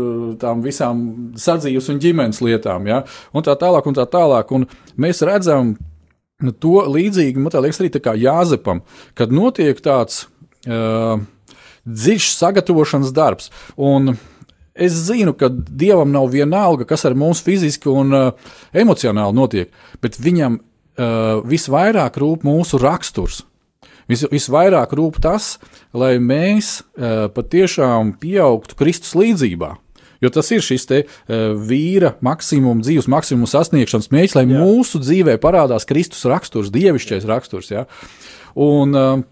tām 0.42 0.63
visām 0.63 1.34
sadzīves 1.36 1.90
un 1.90 2.00
ģimenes 2.00 2.42
lietām, 2.42 2.88
ja, 2.88 3.04
un 3.34 3.44
tā 3.44 3.56
tālāk, 3.56 3.86
un 3.86 3.94
tā 3.94 4.06
tālāk. 4.06 4.51
Un 4.51 4.68
mēs 4.98 5.22
redzam 5.22 5.78
to 6.60 6.82
līdzīgi, 6.90 7.38
man 7.38 7.51
liekas, 7.51 7.80
arī 7.80 7.92
Jāzepam, 8.22 8.82
kad 9.16 9.32
notiek 9.32 9.80
tāds 9.80 10.25
uh, 10.68 11.20
dziļš 11.86 12.32
sagatavošanas 12.38 13.13
darbs. 13.13 13.51
Un, 13.78 14.18
Es 14.74 14.96
zinu, 15.08 15.34
ka 15.36 15.50
dievam 15.51 16.13
nav 16.13 16.30
vienalga, 16.32 16.88
kas 16.88 17.04
ar 17.08 17.16
mums 17.18 17.42
fiziski 17.44 17.90
un 17.92 18.16
uh, 18.16 18.51
emocionāli 18.72 19.36
notiek, 19.36 19.72
bet 20.04 20.16
viņam 20.22 20.60
uh, 20.62 21.42
visvairāk 21.44 22.20
rūp 22.22 22.46
mūsu 22.48 22.80
raksturs. 22.80 23.42
Vis, 24.08 24.24
visvairāk 24.32 24.96
rūp 24.96 25.20
tas, 25.24 25.58
lai 25.92 26.16
mēs 26.24 26.82
uh, 26.82 27.28
patiešām 27.36 28.16
pieaugtu 28.22 28.80
Kristus 28.80 29.16
līdzībā. 29.20 29.75
Jo 30.22 30.30
tas 30.30 30.51
ir 30.54 30.63
šis 30.63 30.88
te, 30.88 31.01
uh, 31.04 31.51
vīra 31.58 32.16
maksimums, 32.24 32.86
dzīves 32.88 33.12
maksimums 33.12 33.51
sasniegšanas 33.58 34.12
mērķis, 34.13 34.38
lai 34.40 34.46
Jā. 34.48 34.63
mūsu 34.63 35.04
dzīvē 35.04 35.36
parādās 35.44 35.88
Kristus 35.90 36.24
raksturs, 36.32 36.72
dievišķais 36.72 37.28
raksturs. 37.28 37.74
Ja? 37.74 37.88
Un, 38.56 38.96
uh, 38.96 39.24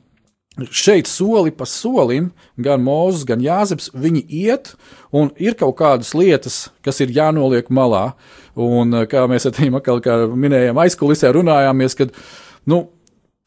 šeit 0.68 1.08
soli 1.10 1.52
pa 1.56 1.68
solim, 1.70 2.32
gan 2.60 2.84
Mozus, 2.84 3.26
gan 3.28 3.42
Jāzeps, 3.44 3.90
viņi 3.96 4.26
iet, 4.28 4.74
un 5.16 5.32
ir 5.40 5.58
kaut 5.60 5.78
kādas 5.80 6.14
lietas, 6.18 6.68
kas 6.86 7.02
ir 7.04 7.14
jānoliek 7.16 7.70
malā. 7.74 8.14
Un 8.60 9.06
kā 9.08 9.24
mēs 9.32 9.48
ar 9.48 9.56
tiem 9.56 9.78
atkal 9.80 10.02
minējām, 10.36 10.80
aizkulisē 10.84 11.32
runājāmies, 11.36 11.96
kad, 11.96 12.16
nu, 12.68 12.88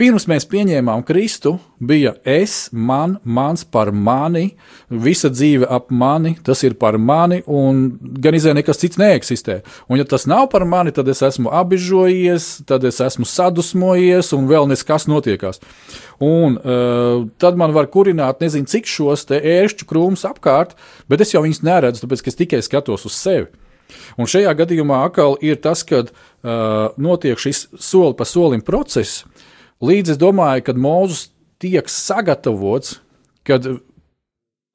Pirms 0.02 0.24
mēs 0.26 0.42
pieņēmām 0.50 1.04
Kristu, 1.06 1.52
bija 1.78 2.16
es, 2.26 2.64
man, 2.74 3.12
mans 3.22 3.60
par 3.62 3.92
mani, 3.94 4.56
visa 4.90 5.28
dzīve 5.30 5.68
ap 5.70 5.92
mani, 5.94 6.32
tas 6.42 6.64
ir 6.66 6.74
par 6.80 6.98
mani, 6.98 7.38
un 7.46 7.84
gan 8.24 8.34
izē 8.34 8.50
nekas 8.58 8.82
cits 8.82 8.98
neeksistē. 8.98 9.60
Un, 9.86 10.00
ja 10.00 10.08
tas 10.10 10.26
nav 10.26 10.48
par 10.50 10.66
mani, 10.66 10.90
tad 10.90 11.06
es 11.12 11.22
esmu 11.22 11.52
apbežojies, 11.54 12.48
tad 12.66 12.82
es 12.90 12.98
esmu 12.98 13.28
sadusmojies, 13.30 14.32
un 14.34 14.50
vēl 14.50 14.66
neskas 14.72 15.06
notiekās. 15.06 15.62
Un 16.18 16.58
uh, 16.58 17.22
tad 17.38 17.62
man 17.62 17.70
var 17.70 17.86
kurināt, 17.94 18.42
nezinu, 18.42 18.66
cik 18.74 18.90
šos 18.90 19.28
ēršķu 19.38 19.86
krūmus 19.86 20.26
apkārt, 20.26 20.74
bet 21.06 21.22
es 21.22 21.36
jau 21.36 21.46
viņus 21.46 21.62
neredzu, 21.62 22.02
tāpēc 22.02 22.26
ka 22.26 22.34
es 22.34 22.42
tikai 22.42 22.66
skatos 22.66 23.06
uz 23.06 23.22
sevi. 23.22 23.52
Un 24.18 24.26
šajā 24.26 24.50
gadījumā 24.58 25.04
atkal 25.06 25.38
ir 25.44 25.62
tas, 25.62 25.86
kad 25.86 26.10
uh, 26.10 26.90
notiek 26.98 27.38
šis 27.38 27.68
soli 27.78 28.16
pa 28.18 28.26
solim 28.28 28.66
process, 28.66 29.22
Līdz 29.82 30.14
es 30.14 30.20
domāju, 30.20 30.62
kad 30.68 30.78
Mozus 30.78 31.30
tiek 31.62 31.88
sagatavots, 31.90 33.00
kad 33.46 33.66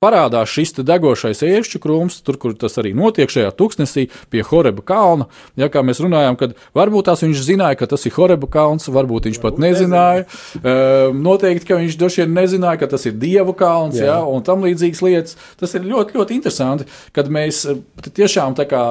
parādās 0.04 0.52
šis 0.54 0.76
degošais 0.86 1.40
ēršķu 1.46 1.80
krūms, 1.82 2.20
tur, 2.26 2.38
kur 2.38 2.54
tas 2.60 2.78
arī 2.78 2.92
notiek 2.98 3.32
šajā 3.34 3.50
tuksnesī 3.58 4.06
pie 4.30 4.44
Horeba 4.46 4.84
kalna. 4.86 5.26
Ja 5.58 5.72
kā 5.74 5.82
mēs 5.86 6.02
runājām, 6.04 6.38
kad 6.38 6.54
varbūt 6.78 7.08
tās 7.10 7.24
viņš 7.26 7.42
zināja, 7.48 7.80
ka 7.80 7.90
tas 7.90 8.06
ir 8.06 8.14
Horeba 8.18 8.50
kalns, 8.52 8.86
varbūt 8.94 9.30
viņš 9.30 9.40
pat 9.42 9.58
nezināja. 9.62 10.28
Uh, 10.60 11.16
noteikti, 11.18 11.66
ka 11.72 11.80
viņš 11.82 11.98
droši 11.98 12.24
vien 12.24 12.38
nezināja, 12.38 12.82
ka 12.84 12.92
tas 12.94 13.08
ir 13.10 13.18
Dieva 13.18 13.56
kalns, 13.58 13.98
Jā. 13.98 14.12
ja, 14.12 14.20
un 14.30 14.46
tam 14.46 14.68
līdzīgas 14.68 15.02
lietas. 15.08 15.40
Tas 15.58 15.74
ir 15.78 15.88
ļoti, 15.90 16.20
ļoti 16.20 16.38
interesanti, 16.38 16.86
kad 17.16 17.34
mēs 17.34 17.64
tiešām 18.06 18.60
tā 18.60 18.68
kā, 18.70 18.84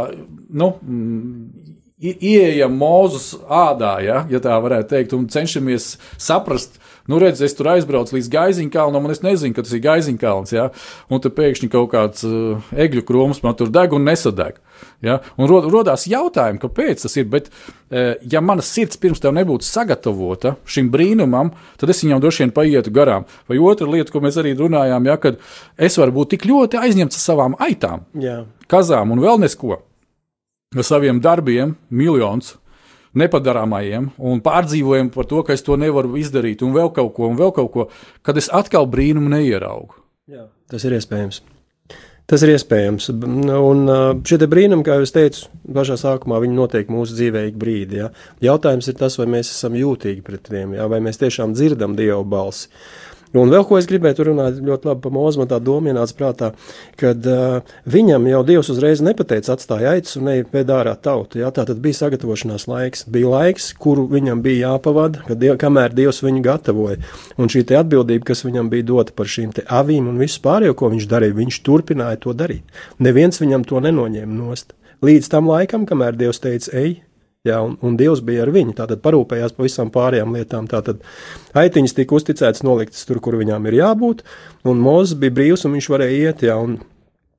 nu, 0.59 0.73
ieejam 1.97 2.75
mūzus 2.77 3.31
ādā, 3.49 3.97
ja, 4.05 4.25
ja 4.29 4.41
tā 4.45 4.57
varētu 4.61 4.91
teikt, 4.91 5.15
un 5.17 5.25
cenšamies 5.33 5.95
saprast, 6.21 6.77
nu, 7.09 7.17
redz, 7.23 7.41
es 7.41 7.57
tur 7.57 7.71
aizbraucu 7.73 8.19
līdz 8.19 8.29
Gaiziņkalnam, 8.35 9.07
un 9.09 9.15
es 9.15 9.23
nezinu, 9.25 9.57
ka 9.57 9.65
tas 9.65 9.73
ir 9.73 9.81
Gaiziņkalns, 9.87 10.53
ja, 10.53 10.67
un 11.09 11.23
te 11.25 11.33
pēkšņi 11.33 11.71
kaut 11.73 11.89
kāds 11.95 12.27
uh, 12.29 12.69
egļu 12.77 13.07
krūms 13.09 13.41
man 13.47 13.57
tur 13.57 13.73
deg 13.73 13.97
un 13.97 14.05
nesadeg. 14.11 14.61
Ja, 15.01 15.23
un 15.41 15.49
rod, 15.49 15.71
rodās 15.73 16.05
jautājumi, 16.11 16.61
kāpēc 16.61 17.07
tas 17.07 17.17
ir, 17.17 17.31
bet, 17.33 17.49
uh, 17.49 18.13
ja 18.29 18.45
mana 18.45 18.65
sirds 18.67 19.01
pirms 19.01 19.25
tam 19.25 19.41
nebūtu 19.41 19.65
sagatavota 19.65 20.59
šim 20.69 20.93
brīnumam, 20.93 21.55
tad 21.81 21.95
es 21.95 22.05
viņam 22.05 22.21
droši 22.21 22.45
vien 22.45 22.57
paietu 22.61 22.93
garām. 22.93 23.25
Vai 23.49 23.57
otra 23.57 23.89
lieta, 23.89 24.13
ko 24.13 24.21
mēs 24.21 24.37
arī 24.43 24.53
runājām, 24.59 25.09
ja, 25.09 25.17
kad 25.23 25.41
es 25.81 25.97
varu 25.97 26.19
būt 26.21 26.37
tik 26.37 26.49
ļoti 26.53 26.85
aizņemts 26.85 27.17
ar 27.17 27.29
savām 27.31 27.57
aitām, 27.57 28.05
Jā. 28.21 28.43
kazām 28.69 29.17
un 29.17 29.25
vēl 29.25 29.47
nesko 29.47 29.86
ar 30.75 30.87
saviem 30.87 31.21
darbiem, 31.23 31.77
miljonus 31.91 32.57
nepadarāmajiem, 33.17 34.11
un 34.19 34.41
pārdzīvojam 34.45 35.11
par 35.15 35.29
to, 35.31 35.43
ka 35.47 35.55
es 35.57 35.65
to 35.65 35.79
nevaru 35.81 36.19
izdarīt, 36.21 36.65
un 36.67 36.75
vēl 36.77 36.91
kaut 36.97 37.15
ko, 37.17 37.31
un 37.31 37.39
vēl 37.39 37.53
kaut 37.57 37.71
ko, 37.73 37.87
kad 38.27 38.37
es 38.37 38.51
atkal 38.53 38.89
brīnumu 38.93 39.33
neieraugu. 39.33 40.03
Jā, 40.29 40.49
tas 40.69 40.85
ir 40.85 40.97
iespējams. 40.99 41.41
Tas 42.27 42.43
ir 42.43 42.51
iespējams. 42.57 43.07
Un 43.15 43.85
šie 44.27 44.39
brīnumi, 44.51 44.83
kā 44.87 44.97
jau 44.99 45.07
teicu, 45.15 45.45
pašā 45.77 45.95
sākumā 46.01 46.41
viņi 46.43 46.57
notiek 46.59 46.89
mūsu 46.91 47.15
dzīvē 47.15 47.45
ik 47.53 47.61
brīdi. 47.61 48.01
Ja? 48.01 48.09
Jautājums 48.43 48.91
ir 48.91 48.97
tas, 48.99 49.15
vai 49.21 49.29
mēs 49.37 49.53
esam 49.55 49.79
jūtīgi 49.79 50.25
pret 50.27 50.43
tiem, 50.49 50.75
ja? 50.75 50.89
vai 50.91 50.99
mēs 51.05 51.23
tiešām 51.23 51.55
dzirdam 51.55 51.95
Dieva 51.99 52.25
balsi. 52.27 52.67
Un 53.35 53.51
vēl 53.51 53.65
ko 53.67 53.79
es 53.81 53.89
gribēju 53.91 54.29
runāt 54.29 54.61
ļoti 54.63 54.89
labi 54.89 55.03
par 55.03 55.15
man 55.17 55.49
tā 55.51 55.59
doma 55.63 55.91
ienāca 55.91 56.15
prātā, 56.17 56.51
kad 57.01 57.27
uh, 57.27 57.75
viņam 57.91 58.29
jau 58.31 58.43
Dievs 58.47 58.71
uzreiz 58.73 59.03
nepateica 59.05 59.57
atstāja 59.57 59.97
aicis 59.97 60.17
un 60.21 60.29
neja 60.31 60.47
pēc 60.53 60.71
ārā 60.73 60.95
tautu. 60.95 61.41
Jā, 61.43 61.51
tā 61.55 61.67
tad 61.69 61.83
bija 61.83 61.99
sagatavošanās 61.99 62.69
laiks, 62.71 63.05
bija 63.11 63.33
laiks, 63.33 63.73
kuru 63.83 64.07
viņam 64.13 64.43
bija 64.45 64.71
jāpavada, 64.71 65.25
kad 65.27 65.43
diev, 65.43 65.59
kamēr 65.61 65.97
Dievs 65.97 66.23
viņu 66.25 66.45
gatavoja. 66.47 67.01
Un 67.37 67.53
šī 67.53 67.67
atbildība, 67.77 68.31
kas 68.31 68.45
viņam 68.47 68.71
bija 68.73 68.89
dota 68.93 69.17
par 69.17 69.31
šīm 69.31 69.53
avīm 69.67 70.09
un 70.11 70.23
visu 70.23 70.41
pārējo, 70.45 70.77
ko 70.79 70.93
viņš 70.95 71.11
darīja, 71.11 71.37
viņš 71.37 71.63
turpināja 71.67 72.23
to 72.23 72.37
darīt. 72.37 72.79
Neviens 73.03 73.43
viņam 73.43 73.67
to 73.69 73.83
nenoņēma 73.85 74.33
nost. 74.39 74.77
Līdz 75.05 75.29
tam 75.29 75.51
laikam, 75.51 75.85
kamēr 75.89 76.17
Dievs 76.17 76.41
teica, 76.41 76.71
ej, 76.79 77.01
Jā, 77.47 77.61
un, 77.63 77.77
un 77.87 77.95
Dievs 77.99 78.23
bija 78.27 78.45
ar 78.47 78.53
viņu. 78.55 78.75
Tātad 78.81 79.03
parūpējās 79.05 79.55
par 79.57 79.69
visām 79.69 79.93
pārējām 79.95 80.35
lietām. 80.37 80.67
Tātad 80.71 81.05
aitiņas 81.57 81.97
tika 81.97 82.19
uzticētas 82.19 82.67
noliktas 82.67 83.07
tur, 83.09 83.23
kur 83.23 83.39
viņām 83.39 83.71
ir 83.71 83.81
jābūt, 83.81 84.27
un 84.67 84.83
Mozus 84.83 85.19
bija 85.21 85.35
brīvs 85.39 85.67
un 85.69 85.77
viņš 85.79 85.91
varēja 85.95 86.21
iet. 86.31 86.47
Jā, 86.51 86.59
un, 86.59 86.79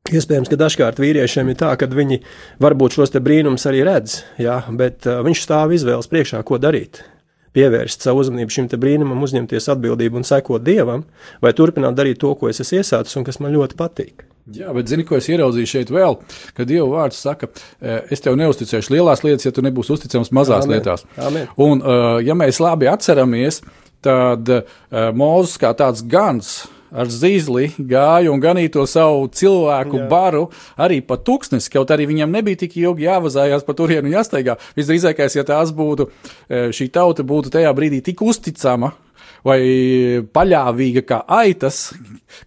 Iespējams, 0.08 0.48
ka 0.48 0.56
dažkārt 0.56 1.02
vīriešiem 1.04 1.50
ir 1.52 1.58
tā, 1.60 1.74
ka 1.76 1.88
viņi 1.92 2.22
varbūt 2.64 2.96
šos 2.96 3.12
brīnumus 3.20 3.68
arī 3.68 3.82
redz, 3.84 4.22
jā, 4.40 4.62
bet 4.72 5.04
uh, 5.04 5.20
viņš 5.26 5.42
stāv 5.44 5.74
izvēles 5.76 6.08
priekšā, 6.08 6.40
ko 6.48 6.62
darīt. 6.64 7.02
Pievērst 7.58 8.06
savu 8.06 8.22
uzmanību 8.24 8.54
šim 8.54 8.70
brīnumam, 8.80 9.20
uzņemties 9.26 9.68
atbildību 9.74 10.22
un 10.22 10.28
sekot 10.28 10.64
dievam, 10.64 11.04
vai 11.44 11.52
turpināt 11.58 12.00
darīt 12.00 12.22
to, 12.24 12.32
ko 12.40 12.48
es 12.48 12.64
esmu 12.64 12.80
iesācis 12.80 13.20
un 13.20 13.28
kas 13.28 13.42
man 13.44 13.56
ļoti 13.58 13.80
patīk. 13.80 14.24
Jā, 14.56 14.72
bet 14.72 14.88
zini, 14.88 15.04
ko 15.04 15.18
es 15.18 15.28
ieraudzīju 15.28 15.68
šeit 15.68 15.90
vēl, 15.92 16.16
kad 16.56 16.70
Dieva 16.70 16.88
vārds 16.88 17.20
saka, 17.20 17.50
e, 17.82 17.98
es 18.16 18.24
tev 18.24 18.38
neusticēšu 18.40 18.94
lielās 18.94 19.26
lietas, 19.26 19.44
ja 19.44 19.52
tu 19.52 19.64
nebūsi 19.66 19.92
uzticams 19.98 20.32
mazās 20.36 20.64
Amen. 20.64 20.78
lietās. 20.78 21.04
Amen. 21.20 21.50
Un, 21.60 21.82
e, 21.84 21.98
ja 22.30 22.36
mēs 22.38 22.62
labi 22.64 22.88
atceramies, 22.88 23.60
tad 24.06 24.48
e, 24.48 24.62
Mozus 25.18 25.58
kā 25.60 25.74
tāds 25.76 26.06
gans 26.08 26.62
ar 26.88 27.12
zīzli 27.12 27.74
gāja 27.76 28.32
un 28.32 28.40
ganīja 28.40 28.78
to 28.78 28.86
savu 28.88 29.26
cilvēku 29.36 30.00
Jā. 30.00 30.06
baru 30.08 30.46
arī 30.80 31.02
pa 31.04 31.18
tūkstnesi, 31.20 31.74
kaut 31.74 31.92
arī 31.92 32.06
viņam 32.08 32.32
nebija 32.38 32.62
tik 32.64 32.78
ilgi 32.80 33.04
jāvazājās 33.10 33.68
pa 33.68 33.76
turienu 33.76 34.14
jāsteigā. 34.14 34.56
Visdrīzākais, 34.80 35.36
ja 35.36 35.44
tās 35.44 35.76
būtu, 35.76 36.08
šī 36.48 36.88
tauta 36.96 37.28
būtu 37.28 37.52
tajā 37.58 37.76
brīdī 37.76 38.00
tik 38.06 38.24
uzticama, 38.24 38.94
vai 39.46 39.60
paļāvīga 40.34 41.04
kā 41.08 41.20
aitas, 41.38 41.92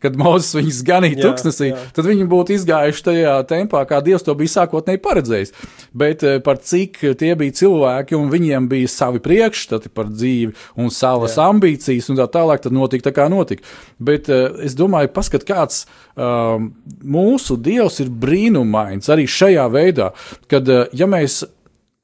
kad 0.03 0.17
Mozus 0.21 0.55
viņus 0.59 0.81
ganīja 0.87 1.19
Jā, 1.19 1.23
tuksnesī, 1.27 1.71
jā. 1.73 1.83
tad 1.97 2.09
viņi 2.09 2.27
būtu 2.31 2.55
izgājuši 2.57 3.05
tajā 3.07 3.35
tempā, 3.51 3.83
kā 3.89 4.01
Dievs 4.05 4.25
to 4.27 4.35
bija 4.39 4.55
sākotnēji 4.55 5.03
paredzējis. 5.05 5.55
Bet 5.97 6.25
eh, 6.27 6.39
par 6.45 6.61
cik 6.65 7.01
tie 7.21 7.33
bija 7.39 7.57
cilvēki 7.61 8.19
un 8.19 8.31
viņiem 8.33 8.69
bija 8.71 8.91
savi 8.91 9.23
priekšstati 9.25 9.93
par 9.95 10.11
dzīvi 10.13 10.55
un 10.81 10.93
savas 10.95 11.39
jā. 11.39 11.47
ambīcijas 11.51 12.11
un 12.13 12.21
tā 12.21 12.29
tālāk, 12.33 12.65
tad 12.65 12.77
notika 12.77 13.09
tā 13.11 13.15
kā 13.17 13.29
notika. 13.33 13.67
Bet 13.99 14.31
eh, 14.33 14.49
es 14.67 14.77
domāju, 14.79 15.13
paskat, 15.15 15.47
kāds 15.49 15.85
um, 16.15 16.71
mūsu 17.05 17.59
Dievs 17.61 18.01
ir 18.05 18.13
brīnumains 18.13 19.11
arī 19.13 19.27
šajā 19.31 19.67
veidā, 19.73 20.11
kad 20.51 20.69
eh, 20.69 20.87
ja 20.97 21.09
mēs 21.11 21.43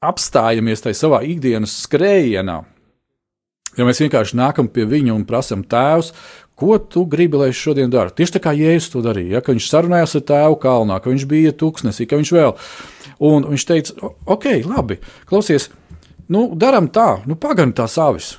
apstājamies 0.03 0.83
tajā 0.83 0.97
savā 0.97 1.23
ikdienas 1.25 1.73
skrējienā, 1.85 2.61
Ja 3.77 3.85
mēs 3.85 4.01
vienkārši 4.01 4.37
nākam 4.39 4.67
pie 4.73 4.85
viņa 4.89 5.13
un 5.13 5.25
prasām, 5.29 5.61
Tēvs, 5.69 6.11
ko 6.57 6.77
tu 6.81 7.05
gribi, 7.05 7.37
lai 7.37 7.49
es 7.51 7.59
šodien 7.61 7.91
daru? 7.93 8.09
Tieši 8.09 8.37
tā 8.37 8.41
kā 8.41 8.53
Jēzus 8.57 8.89
to 8.95 9.03
darīja, 9.05 9.37
ja, 9.37 9.41
ka 9.45 9.53
viņš 9.53 9.67
sarunājās 9.69 10.15
ar 10.17 10.23
tēvu 10.31 10.57
kalnā, 10.63 10.97
ka 11.03 11.11
viņš 11.13 11.27
bija 11.29 11.53
tuksnesī, 11.53 12.07
ka 12.09 12.17
viņš 12.17 12.31
vēl. 12.33 12.55
Un 13.19 13.45
viņš 13.51 13.65
teica, 13.69 13.93
"O- 14.01 14.15
ok, 14.33 14.45
labi, 14.65 14.97
klausies, 15.29 15.69
nu, 16.29 16.49
darām 16.55 16.89
tā, 16.89 17.21
nu, 17.27 17.35
pagaidi 17.35 17.73
tās 17.73 17.97
avis. 17.97 18.37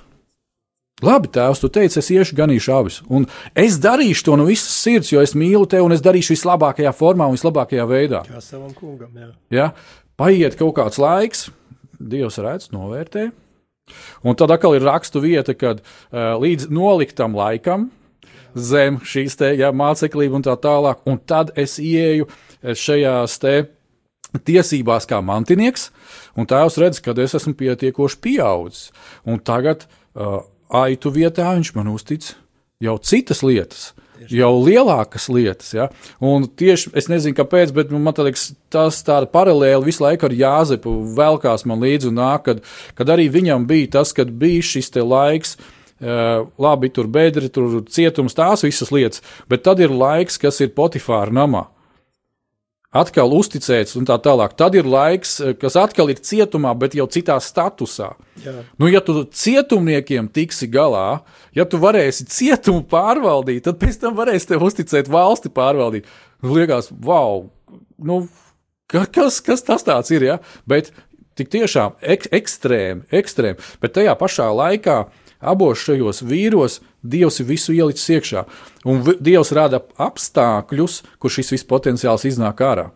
Labi, 1.00 1.28
tēvs, 1.28 1.60
tu 1.60 1.68
teici, 1.68 1.98
es 1.98 2.10
iešu 2.10 2.34
ganīšu 2.34 2.72
avis. 2.74 3.02
Un 3.08 3.26
es 3.54 3.78
darīšu 3.78 4.24
to 4.24 4.36
no 4.36 4.44
visas 4.44 4.74
sirds, 4.82 5.12
jo 5.12 5.20
es 5.20 5.32
mīlu 5.34 5.68
tevi 5.68 5.84
un 5.84 5.92
es 5.92 6.00
darīšu 6.02 6.34
vislabākajā 6.34 6.90
formā 6.90 7.28
un 7.28 7.36
vislabākajā 7.36 7.86
veidā. 7.86 8.24
Kā 8.26 8.42
savam 8.42 8.74
kungam, 8.74 9.10
jā. 9.14 9.30
Ja? 9.50 9.72
Paiet 10.18 10.56
kaut 10.58 10.74
kāds 10.74 10.98
laiks, 10.98 11.50
Dievs 12.00 12.38
redz, 12.38 12.70
novērtē. 12.70 13.30
Un 14.26 14.38
tad 14.38 14.52
atkal 14.54 14.76
ir 14.78 14.86
rakstu 14.86 15.22
vieta, 15.24 15.54
kad 15.58 15.80
uh, 15.82 16.36
līdz 16.40 16.68
noliktam 16.74 17.36
laikam, 17.38 17.88
zem 18.58 18.98
šīs 19.04 19.38
te, 19.38 19.52
ja, 19.58 19.72
māceklība 19.76 20.38
un 20.38 20.46
tā 20.46 20.54
tālāk, 20.60 21.02
un 21.08 21.18
tad 21.18 21.52
es 21.58 21.78
ieeju 21.82 22.28
eh, 22.28 22.74
šajās 22.74 23.38
te 23.42 23.54
tiesībās 24.44 25.06
kā 25.08 25.20
mantinieks, 25.24 25.88
un 26.36 26.48
tēvs 26.48 26.78
redz, 26.82 27.00
ka 27.04 27.14
es 27.22 27.36
esmu 27.38 27.54
pietiekoši 27.58 28.20
pieaudzis. 28.24 28.90
Un 29.28 29.40
tagad 29.40 29.86
uh, 29.88 30.42
aitu 30.68 31.12
vietā 31.14 31.48
viņš 31.56 31.72
man 31.78 31.88
uztic 31.92 32.34
jau 32.82 32.98
citas 33.00 33.42
lietas. 33.42 33.92
Jau 34.26 34.50
lielākas 34.64 35.28
lietas, 35.30 35.70
ja. 35.76 35.88
Un 36.24 36.48
tieši 36.58 36.92
es 36.98 37.08
nezinu, 37.10 37.36
kāpēc, 37.38 37.72
bet 37.76 37.92
man 37.94 38.10
liekas, 38.16 38.50
tas 38.72 39.00
tāda 39.06 39.30
paralēli 39.30 39.88
visu 39.88 40.04
laiku 40.04 40.28
ar 40.28 40.34
Jāzepu 40.34 40.94
velkās 41.16 41.66
man 41.68 41.82
līdzi 41.84 42.10
un 42.10 42.18
nāk, 42.18 42.46
kad, 42.48 42.62
kad 42.98 43.14
arī 43.14 43.28
viņam 43.32 43.68
bija 43.70 43.94
tas, 43.98 44.12
kad 44.16 44.32
bija 44.34 44.64
šis 44.66 44.90
laiks, 44.98 45.56
labi, 45.98 46.90
tur 46.94 47.08
bedri, 47.10 47.48
tur 47.50 47.80
cietums, 47.90 48.36
tās 48.38 48.62
visas 48.66 48.92
lietas, 48.94 49.22
bet 49.50 49.64
tad 49.66 49.80
ir 49.82 49.94
laiks, 49.94 50.38
kas 50.38 50.60
ir 50.62 50.74
Potifāra 50.74 51.34
namā. 51.34 51.66
Atkal 52.88 53.28
uzticēts 53.36 53.98
un 54.00 54.06
tā 54.08 54.14
tālāk. 54.24 54.54
Tad 54.56 54.72
ir 54.78 54.86
laiks, 54.88 55.34
eh, 55.44 55.52
kas 55.60 55.74
atkal 55.76 56.08
ir 56.08 56.22
cietumā, 56.24 56.72
bet 56.78 56.94
jau 56.96 57.04
citā 57.06 57.36
statusā. 57.36 58.14
Jā. 58.40 58.64
Nu, 58.80 58.88
ja 58.88 59.00
tu 59.04 59.24
cietumniekiem 59.24 60.30
tiksi 60.32 60.70
galā, 60.72 61.20
ja 61.52 61.66
tu 61.68 61.76
varēsi 61.76 62.24
cietumu 62.24 62.86
pārvaldīt, 62.88 63.66
tad 63.68 63.78
pēc 63.78 64.00
tam 64.00 64.16
varēsi 64.16 64.48
tev 64.48 64.64
uzticēt 64.64 65.06
valsti 65.06 65.52
pārvaldīt. 65.52 66.04
Nu, 66.42 66.54
liekas, 66.56 66.88
wow, 66.90 67.50
nu, 67.98 68.26
ka- 68.88 69.04
kas, 69.04 69.40
kas 69.40 69.60
tas 69.62 69.84
tāds 69.84 70.10
ir? 70.10 70.22
Ja? 70.22 70.38
Bet 70.66 70.90
tik 71.36 71.50
tiešām 71.50 71.92
ek, 72.00 72.30
ekstrēmi, 72.32 73.04
ekstrēmi. 73.12 73.58
Bet 73.82 73.92
tajā 74.00 74.16
pašā 74.16 74.48
laikā 74.48 75.10
abos 75.40 75.78
šajos 75.86 76.22
vīros 76.26 76.80
Dievs 77.02 77.38
ir 77.40 77.46
visu 77.46 77.72
ielicis 77.72 78.08
iekšā. 78.10 78.44
Un 78.90 79.04
Dievs 79.22 79.52
rada 79.54 79.78
apstākļus, 80.02 81.02
kur 81.22 81.30
šis 81.30 81.52
viss 81.54 81.68
potenciāls 81.68 82.24
iznāk 82.26 82.58
ārā. 82.66 82.88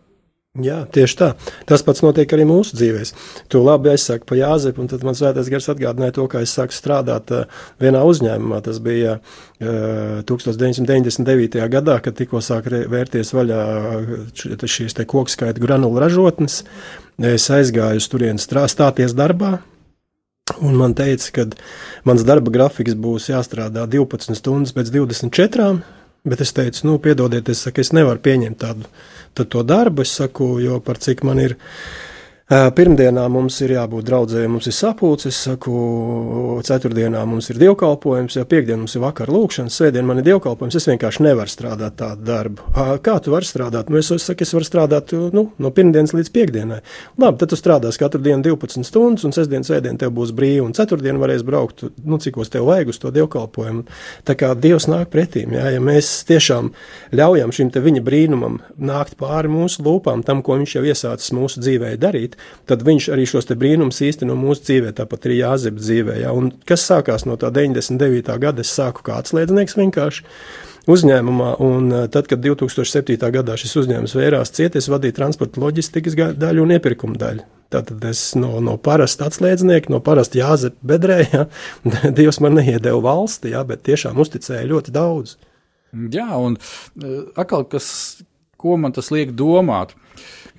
Jā, 0.61 0.83
tieši 0.85 1.15
tā. 1.17 1.27
Tas 1.65 1.81
pats 1.81 2.03
notiek 2.05 2.29
arī 2.35 2.43
mūsu 2.45 2.75
dzīvēm. 2.77 3.07
Tu 3.49 3.57
labi 3.63 3.89
aizsaki 3.89 4.27
par 4.29 4.37
Jāzepu, 4.37 4.83
un 4.83 4.89
tad 4.91 5.01
man 5.07 5.15
svētais 5.17 5.47
gars 5.49 5.65
atgādināja 5.73 6.13
to, 6.19 6.27
kā 6.29 6.43
es 6.45 6.53
sāku 6.53 6.75
strādāt 6.77 7.31
uh, 7.33 7.47
vienā 7.81 8.03
uzņēmumā. 8.05 8.59
Tas 8.61 8.77
bija 8.85 9.15
uh, 9.17 10.21
1999. 10.29 11.57
gadā, 11.73 11.97
kad 12.05 12.13
tikko 12.19 12.43
sāk 12.45 12.69
vērties 12.69 13.33
vaļā 13.33 13.61
š- 14.29 14.69
šīs 14.75 14.93
te 14.99 15.07
kokskaita 15.09 15.57
granulu 15.63 16.03
ražotnes. 16.03 16.61
Es 17.17 17.49
aizgāju 17.49 18.03
uz 18.03 18.11
turieni 18.13 18.41
strā- 18.41 18.69
stāties 18.69 19.17
darbā. 19.17 19.55
Un 20.59 20.73
man 20.75 20.91
teica, 20.91 21.29
ka 21.31 21.43
mans 22.03 22.25
darba 22.27 22.51
grafiks 22.51 22.97
būs 22.99 23.29
jāstrādā 23.29 23.85
12 23.87 24.35
stundas 24.35 24.73
pēc 24.75 24.89
24. 24.91 25.67
Bet 26.27 26.41
es 26.43 26.51
teicu, 26.55 26.81
nu, 26.87 26.95
piedodiet, 27.03 27.47
es, 27.51 27.61
saku, 27.63 27.79
es 27.79 27.93
nevaru 27.95 28.19
pieņemt 28.25 28.59
tādu 28.59 29.63
darbu. 29.69 30.03
Es 30.03 30.11
saku, 30.19 30.57
jo 30.59 30.81
par 30.83 30.99
cik 30.99 31.23
man 31.23 31.39
ir. 31.39 31.55
Pirmdienā 32.53 33.23
mums 33.33 33.55
ir 33.63 33.71
jābūt 33.73 34.05
draudzēji, 34.05 34.49
mums 34.51 34.67
ir 34.69 34.75
sapulce. 34.75 35.29
Es 35.31 35.39
saku, 35.47 35.73
ceturtdienā 36.67 37.23
mums 37.25 37.47
ir 37.49 37.57
dievkalpojums, 37.61 38.35
jau 38.37 38.43
piekdienā 38.49 38.83
mums 38.83 38.93
ir 38.93 39.01
vakar 39.01 39.31
lūkšanas, 39.33 39.73
svētdienā 39.79 40.05
man 40.05 40.19
ir 40.21 40.27
dievkalpojums. 40.27 40.77
Es 40.77 40.85
vienkārši 40.91 41.23
nevaru 41.25 41.49
strādāt 41.49 41.95
tādu 41.97 42.27
darbu. 42.27 42.67
Kā 43.05 43.15
tu 43.23 43.33
vari 43.33 43.47
strādāt? 43.47 43.89
Nu, 43.89 43.97
es, 43.97 44.11
saku, 44.21 44.45
es 44.45 44.53
varu 44.53 44.67
strādāt 44.67 45.15
nu, 45.33 45.47
no 45.57 45.71
pirmdienas 45.73 46.13
līdz 46.13 46.29
piekdienai. 46.35 46.81
Labi, 47.23 47.39
tad 47.41 47.53
tu 47.53 47.57
strādāsi 47.57 48.01
katru 48.03 48.21
dienu 48.21 48.45
12 48.45 48.85
stundas, 48.85 49.25
un 49.25 49.33
sestdien, 49.33 49.65
svētdien 49.65 49.97
tev 49.97 50.13
būs 50.13 50.35
brīvi, 50.35 50.61
un 50.61 50.77
ceturtdien 50.77 51.21
varēs 51.23 51.45
braukt, 51.47 51.87
nu, 52.05 52.21
cikos 52.21 52.53
tev 52.53 52.67
vajag 52.69 52.93
uz 52.93 53.01
to 53.01 53.13
dievkalpojumu. 53.15 53.87
Tā 54.27 54.37
kā 54.37 54.51
Dievs 54.53 54.89
nāk 54.91 55.09
pretīm, 55.15 55.55
jā, 55.57 55.73
ja 55.73 55.81
mēs 55.81 56.11
tiešām 56.29 56.69
ļaujam 57.17 57.55
šim 57.55 57.73
te 57.73 57.81
viņa 57.81 58.05
brīnumam 58.05 58.61
nākt 58.77 59.17
pāri 59.17 59.49
mūsu 59.51 59.81
lūpām, 59.87 60.21
tam, 60.27 60.45
ko 60.45 60.59
viņš 60.61 60.77
jau 60.77 60.85
iesācis 60.85 61.33
mūsu 61.35 61.63
dzīvē 61.63 61.95
darīt, 61.99 62.37
tad 62.69 62.83
viņš 62.87 63.09
arī 63.13 63.25
šos 63.29 63.49
brīnumus 63.51 64.01
īsteno 64.05 64.35
mūsu 64.39 64.67
dzīvē, 64.69 64.93
tāpat 64.97 65.27
arī 65.27 65.39
Jāzepa 65.41 65.81
dzīvē. 65.81 66.19
Jā. 66.23 66.35
Un 66.35 66.51
kas 66.69 66.85
sākās 66.89 67.27
no 67.29 67.37
tā 67.39 67.51
99. 67.53 68.37
gada, 68.39 68.63
es 68.63 68.73
sāku 68.75 69.05
kā 69.05 69.19
atslēdznieks 69.21 69.77
vienkārši 69.79 70.27
uzņēmumā, 70.89 71.55
un 71.63 71.89
eh, 71.91 72.05
tad, 72.11 72.27
kad 72.31 72.43
2007. 72.43 73.17
gadā 73.33 73.57
šis 73.59 73.75
uzņēmums 73.83 74.15
vērās 74.19 74.53
ciet, 74.55 74.77
es 74.79 74.89
vadīju 74.91 75.17
transporta 75.19 75.61
loģistikas 75.63 76.17
daļu 76.39 76.65
un 76.65 76.75
iepirkuma 76.77 77.19
daļu. 77.19 77.47
Tātad 77.73 78.03
es 78.05 78.21
no, 78.37 78.59
no 78.61 78.75
parasta 78.77 79.25
atslēdznieka, 79.29 79.89
no 79.89 80.01
parasta 80.03 80.37
jāzepa 80.37 80.91
bedrē, 80.93 81.23
ja, 81.31 81.47
Dievs 82.17 82.41
man 82.43 82.59
neiedeva 82.59 82.99
valsti, 83.01 83.53
ja, 83.55 83.63
bet 83.67 83.85
tiešām 83.87 84.19
uzticēja 84.21 84.69
ļoti 84.69 84.93
daudz. 84.93 85.37
Jā, 86.13 86.29
un 86.41 86.57
uh, 86.57 87.17
atkal, 87.37 87.65
kas, 87.69 87.87
ko 88.61 88.77
man 88.81 88.93
tas 88.95 89.11
liek 89.13 89.33
domāt, 89.37 89.93
eh, 89.93 90.02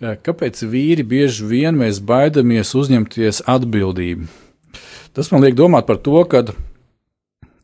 kāpēc 0.01 0.65
vīri 0.67 1.05
bieži 1.07 1.47
vien 1.47 1.77
mēs 1.79 2.01
baidamies 2.03 2.75
uzņemties 2.75 3.45
atbildību? 3.51 4.27
Tas 5.15 5.31
man 5.31 5.45
liek 5.45 5.55
domāt 5.55 5.87
par 5.87 6.01
to, 6.03 6.17
ka 6.27 6.43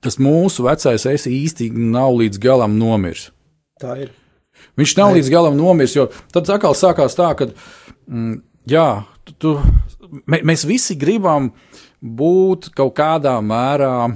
tas 0.00 0.16
mūsu 0.22 0.64
vecais 0.64 1.06
es 1.10 1.26
īsti 1.26 1.70
nav 1.74 2.14
līdz 2.20 2.40
galam 2.42 2.78
nomiris. 2.78 3.30
Tā 3.80 3.96
ir. 4.04 4.12
Viņš 4.78 4.94
nav 4.98 5.14
līdz 5.16 5.30
galam 5.32 5.56
nomiris, 5.58 5.96
jo 5.96 6.06
tad 6.32 6.48
atkal 6.48 6.76
sākās 6.78 7.16
tā, 7.18 7.32
ka 7.36 7.48
mm, 7.50 8.38
jā, 8.70 8.86
tu, 9.26 9.34
tu, 9.34 9.54
mē, 10.30 10.42
mēs 10.46 10.64
visi 10.68 10.96
gribam 11.00 11.50
būt 12.00 12.70
kaut 12.76 12.94
kādā 13.00 13.36
mērā. 13.44 14.12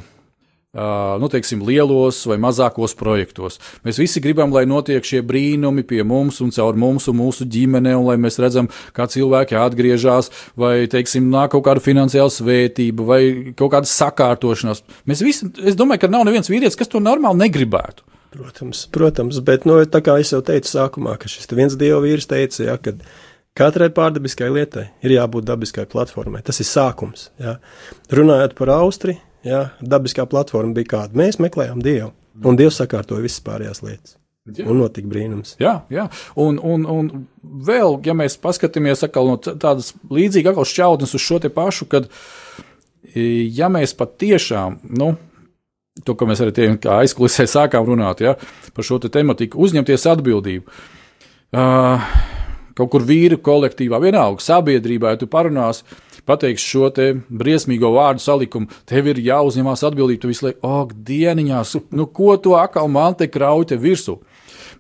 Nu, 0.75 1.29
teiksim, 1.31 1.61
lielos 1.63 2.25
vai 2.27 2.35
mazākos 2.43 2.97
projektos. 2.99 3.61
Mēs 3.87 4.01
visi 4.03 4.23
gribam, 4.23 4.51
lai 4.55 4.65
notiek 4.67 5.07
šie 5.07 5.21
brīnumi 5.23 5.85
pie 5.87 6.01
mums 6.03 6.41
un 6.43 6.51
caur 6.55 6.75
mums 6.75 7.07
un 7.11 7.21
mūsu 7.21 7.47
ģimene, 7.47 7.93
un 7.95 8.09
lai 8.09 8.17
mēs 8.19 8.41
redzam, 8.43 8.67
kā 8.97 9.07
cilvēki 9.11 9.55
atgriežas, 9.61 10.33
vai, 10.59 10.89
teiksim, 10.91 11.29
nāk 11.31 11.53
kaut 11.55 11.63
kāda 11.69 11.85
finansiāla 11.85 12.33
svētība, 12.35 13.07
vai 13.07 13.21
kaut 13.55 13.71
kāda 13.77 13.91
sakārtošanās. 13.91 14.83
Mēs 15.07 15.23
visi, 15.23 15.47
es 15.63 15.79
domāju, 15.79 16.03
ka 16.03 16.11
nav 16.11 16.27
neviens 16.27 16.51
vīrietis, 16.51 16.79
kas 16.81 16.91
to 16.91 17.03
normāli 17.03 17.45
negribētu. 17.45 18.03
Protams, 18.35 18.81
protams, 18.91 19.39
bet, 19.47 19.69
nu, 19.71 19.77
tā 19.87 20.01
kā 20.03 20.17
es 20.19 20.33
jau 20.35 20.41
teicu 20.43 20.73
sākumā, 20.73 21.15
ka 21.23 21.31
šis 21.31 21.47
viens 21.55 21.77
dieva 21.79 22.01
vīrs 22.03 22.27
teica, 22.27 22.65
ja, 22.67 22.75
ka 22.83 22.97
katrai 23.55 23.93
pārdabiskai 23.95 24.51
lietai 24.51 24.89
ir 25.07 25.15
jābūt 25.15 25.47
dabiskai 25.47 25.87
platformai. 25.91 26.43
Tas 26.43 26.59
ir 26.59 26.67
sākums. 26.67 27.29
Ja. 27.39 27.61
Runājot 28.11 28.59
par 28.59 28.75
Austriju, 28.75 29.21
ja, 29.45 29.63
dabiskā 29.81 30.27
platforma 30.31 30.75
bija 30.77 30.93
kāda. 30.97 31.19
Mēs 31.19 31.41
meklējām 31.43 31.83
dievu, 31.85 32.13
un 32.45 32.59
dievs 32.61 32.81
sakārtoja 32.81 33.25
visas 33.25 33.43
pārējās 33.45 33.83
lietas. 33.85 34.17
Jā. 34.45 34.67
Un 34.69 34.83
notika 34.83 35.09
brīnums. 35.09 35.55
Jā, 35.57 35.79
jā. 35.89 36.03
Un, 36.37 36.59
un, 36.61 36.83
un 36.85 37.07
vēl, 37.65 37.97
ja 38.05 38.13
mēs 38.17 38.37
paskatāmies 38.43 39.07
no 39.17 39.39
tādas 39.41 39.95
līdzīgas 40.13 40.53
atkal 40.53 40.69
šķautnes 40.69 41.17
uz 41.17 41.25
šo 41.25 41.39
te 41.41 41.49
pašu, 41.49 41.89
kad, 41.89 42.11
e, 43.09 43.49
ja 43.57 43.71
mēs 43.73 43.97
patiešām, 43.97 44.83
nu, 45.01 45.15
to, 46.05 46.13
ko 46.13 46.29
mēs 46.29 46.45
arī 46.45 46.53
tie 46.53 46.69
kā 46.77 46.99
aizkulisē 47.07 47.47
sākām 47.49 47.89
runāt, 47.89 48.21
ja, 48.21 48.37
par 48.77 48.85
šo 48.85 49.01
te 49.01 49.09
tematiku, 49.09 49.63
uzņemties 49.65 50.05
atbildību. 50.13 50.77
Uh, 51.55 52.03
kaut 52.77 52.91
kur 52.91 53.05
vīru 53.07 53.39
kolektīvā, 53.43 54.01
vienalga 54.03 54.43
sabiedrībā, 54.43 55.15
ja 55.15 55.21
tu 55.21 55.29
parunāsi, 55.31 55.87
pateiksi 56.29 56.67
šo 56.75 56.91
te 56.95 57.11
briesmīgo 57.29 57.93
vārdu 57.95 58.23
salikumu, 58.25 58.71
tev 58.89 59.11
ir 59.13 59.23
jāuzņemās 59.25 59.85
atbildība. 59.89 60.23
Tu 60.23 60.33
visu 60.33 60.49
laiku, 60.49 60.71
ak, 60.81 60.95
dieniņās, 61.09 61.75
nu 61.97 62.07
ko 62.07 62.37
to 62.41 62.57
atkal 62.61 62.89
man 62.93 63.17
te 63.19 63.29
kraute 63.31 63.79
virsū. 63.81 64.19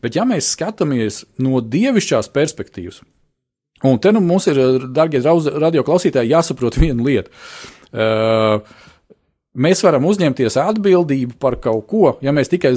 Bet 0.04 0.18
ja 0.18 0.26
mēs 0.28 0.52
skatāmies 0.56 1.22
no 1.40 1.62
dievišķās 1.64 2.30
perspektīvas, 2.34 3.02
un 3.84 4.00
te 4.00 4.12
nu 4.12 4.20
mums 4.24 4.48
ir, 4.52 4.60
darbie 4.92 5.22
radioklausītāji, 5.24 6.32
jāsaprot 6.34 6.80
viena 6.80 7.06
lieta. 7.06 7.32
Uh, 7.94 8.64
Mēs 9.54 9.84
varam 9.86 10.02
uzņemties 10.10 10.56
atbildību 10.58 11.36
par 11.38 11.54
kaut 11.62 11.84
ko, 11.86 12.16
ja 12.26 12.32
mēs 12.34 12.50
tikai, 12.50 12.72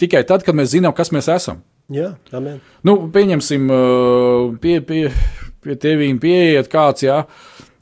tikai 0.00 0.24
tad, 0.26 0.42
kad 0.42 0.56
mēs 0.58 0.72
zinām, 0.72 0.90
kas 0.96 1.12
mēs 1.14 1.28
esam. 1.30 1.60
Jā, 1.94 2.10
amen. 2.34 2.56
Nu, 2.82 2.96
pieņemsim, 3.14 3.70
pie, 4.60 4.80
pie, 4.88 5.04
pie 5.62 5.76
tevīm 5.78 6.18
pieiet 6.20 6.66
kāds, 6.72 7.06
jā, 7.06 7.20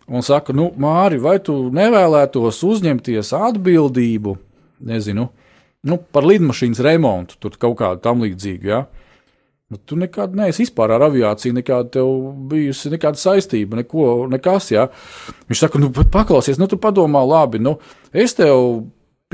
un 0.08 0.22
saka, 0.22 0.54
nu, 0.56 0.70
Māri, 0.80 1.18
vai 1.22 1.38
tu 1.42 1.54
nevēlētos 1.74 2.62
uzņemties 2.66 3.32
atbildību, 3.36 4.36
nezinu, 4.86 5.26
nu, 5.86 5.98
par 6.12 6.26
lidmašīnas 6.28 6.82
remontu, 6.86 7.38
tur 7.42 7.56
kaut 7.60 7.78
kādu 7.80 8.02
tam 8.04 8.22
līdzīgu, 8.24 8.70
jā. 8.70 8.84
Bet 9.66 9.82
tu 9.90 9.96
nekad 9.98 10.36
neesi 10.38 10.62
vispār 10.62 10.92
ar 10.94 11.02
aviāciju, 11.08 11.56
nekāda 11.56 11.96
tev 11.96 12.10
bijusi 12.50 12.92
nekāda 12.92 13.18
saistība, 13.18 13.80
neko, 13.80 14.28
nekas. 14.30 14.68
Jā. 14.70 14.84
Viņš 15.50 15.62
saka, 15.64 15.80
nu, 15.82 15.88
paklausies, 15.90 16.60
nu, 16.62 16.68
tu 16.70 16.78
padomā, 16.78 17.24
labi, 17.26 17.58
nu, 17.58 17.74
es 18.14 18.36
tev 18.38 18.84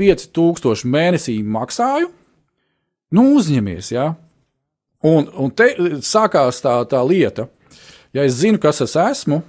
5000 0.01 0.89
mēnesī 0.89 1.37
maksāju, 1.45 2.09
nu, 3.13 3.27
uzņemies, 3.37 3.91
jā. 3.93 4.07
Un, 5.05 5.27
un 5.37 5.53
te 5.53 5.69
sākās 6.01 6.63
tā, 6.63 6.79
tā 6.89 7.03
lieta, 7.05 7.45
ja 8.15 8.25
es 8.25 8.39
zinu, 8.39 8.57
kas 8.63 8.81
es 8.81 8.95
esmu, 8.97 9.43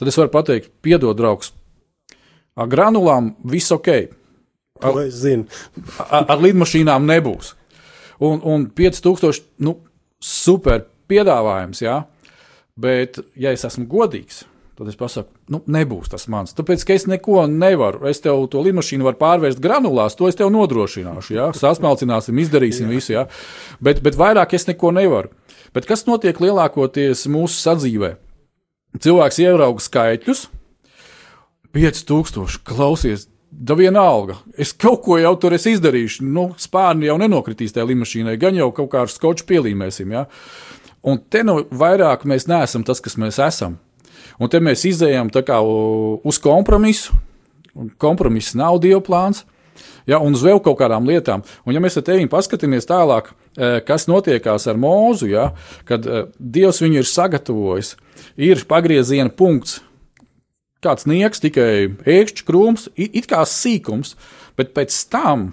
tad 0.00 0.08
es 0.08 0.16
varu 0.16 0.32
pateikt, 0.32 0.72
piedod, 0.84 1.18
draugs, 1.18 1.52
ar 2.56 2.70
granulām 2.72 3.34
viss 3.44 3.72
ok. 3.74 3.90
Ar, 4.80 4.96
ar, 6.16 6.24
ar 6.24 6.38
lidmašīnām 6.40 7.04
nebūs. 7.04 7.54
Un, 8.24 8.40
un 8.48 8.64
5000, 8.76 9.44
nu, 9.64 9.76
super 10.20 10.86
piedāvājums, 11.10 11.82
jā. 11.84 11.98
Bet, 12.80 13.18
ja 13.36 13.52
es 13.52 13.66
esmu 13.68 13.84
godīgs, 13.90 14.44
tad 14.78 14.88
es 14.88 14.96
pasaku, 14.96 15.34
nu, 15.52 15.60
nebūs 15.68 16.08
tas 16.12 16.24
mans. 16.32 16.54
Tāpēc, 16.56 16.86
ka 16.88 16.96
es 16.96 17.04
neko 17.10 17.44
nevaru. 17.52 18.06
Es 18.08 18.22
tev 18.24 18.46
to 18.52 18.62
lidmašīnu 18.64 19.04
varu 19.04 19.20
pārvērst 19.20 19.60
granulās, 19.60 20.16
to 20.16 20.30
es 20.30 20.38
tev 20.38 20.48
nodrošināšu. 20.54 21.36
Jā, 21.36 21.50
sasmalcināsim, 21.56 22.40
izdarīsim 22.40 22.88
jā. 22.88 22.94
visu, 22.94 23.12
jā. 23.18 23.26
Bet, 23.84 24.00
bet 24.04 24.16
vairāk 24.20 24.56
es 24.56 24.64
neko 24.70 24.94
nevaru. 24.96 25.32
Bet 25.76 25.84
kas 25.88 26.06
notiek 26.08 26.40
lielākoties 26.40 27.26
mūsu 27.30 27.60
sadzīvē? 27.60 28.14
Cilvēks 28.98 29.38
ierauga 29.38 29.82
skaitļus, 29.84 30.48
5000, 31.76 32.58
klausies, 32.66 33.28
da 33.50 33.76
vienalga. 33.78 34.38
Es 34.58 34.72
kaut 34.72 35.02
ko 35.04 35.18
jau 35.20 35.32
tur 35.38 35.54
izdarīšu. 35.54 36.24
Nu, 36.26 36.50
spārni 36.58 37.06
jau 37.06 37.18
nenokritīs 37.20 37.74
tajā 37.74 37.86
lidmašīnai, 37.90 38.38
gan 38.40 38.58
jau 38.58 38.70
kaut 38.74 38.90
kā 38.92 39.04
ar 39.04 39.12
skoču 39.12 39.46
pielīmēsim. 39.46 40.14
Ja? 40.14 40.26
Un 41.06 41.20
te 41.30 41.44
nu 41.46 41.60
vairāk 41.70 42.26
mēs 42.28 42.48
neesam 42.50 42.84
tas, 42.86 43.02
kas 43.02 43.18
mēs 43.20 43.40
esam. 43.42 43.78
Un 44.40 44.48
te 44.48 44.60
mēs 44.62 44.86
izējām 44.88 45.30
uz 46.24 46.38
kompromisu. 46.42 47.14
Kompromiss 48.00 48.56
nav 48.58 48.80
Dieva 48.82 49.02
plāns. 49.04 49.44
Ja, 50.08 50.18
un 50.18 50.34
uz 50.34 50.42
vēl 50.42 50.58
kaut 50.64 50.78
kādām 50.80 51.06
lietām. 51.06 51.44
Un, 51.64 51.74
ja 51.76 51.80
mēs 51.82 51.98
ar 52.00 52.04
tevi 52.04 52.26
paskatāmies 52.28 52.88
tālāk, 52.88 53.30
kas 53.86 54.06
notiekās 54.10 54.66
ar 54.70 54.78
mūzu, 54.80 55.30
ja, 55.32 55.50
kad 55.88 56.06
e, 56.06 56.24
Dievs 56.38 56.80
viņu 56.82 57.02
ir 57.02 57.08
sagatavojis, 57.08 57.94
ir 58.38 58.64
pagrieziena 58.70 59.32
punkts, 59.34 59.80
kāds 60.84 61.06
nieks, 61.10 61.42
tikai 61.42 61.90
ēkšķis 62.08 62.46
krūms, 62.46 62.88
it 62.96 63.26
kā 63.30 63.42
sīkums, 63.44 64.14
bet 64.56 64.72
pēc 64.76 64.94
tam 65.12 65.50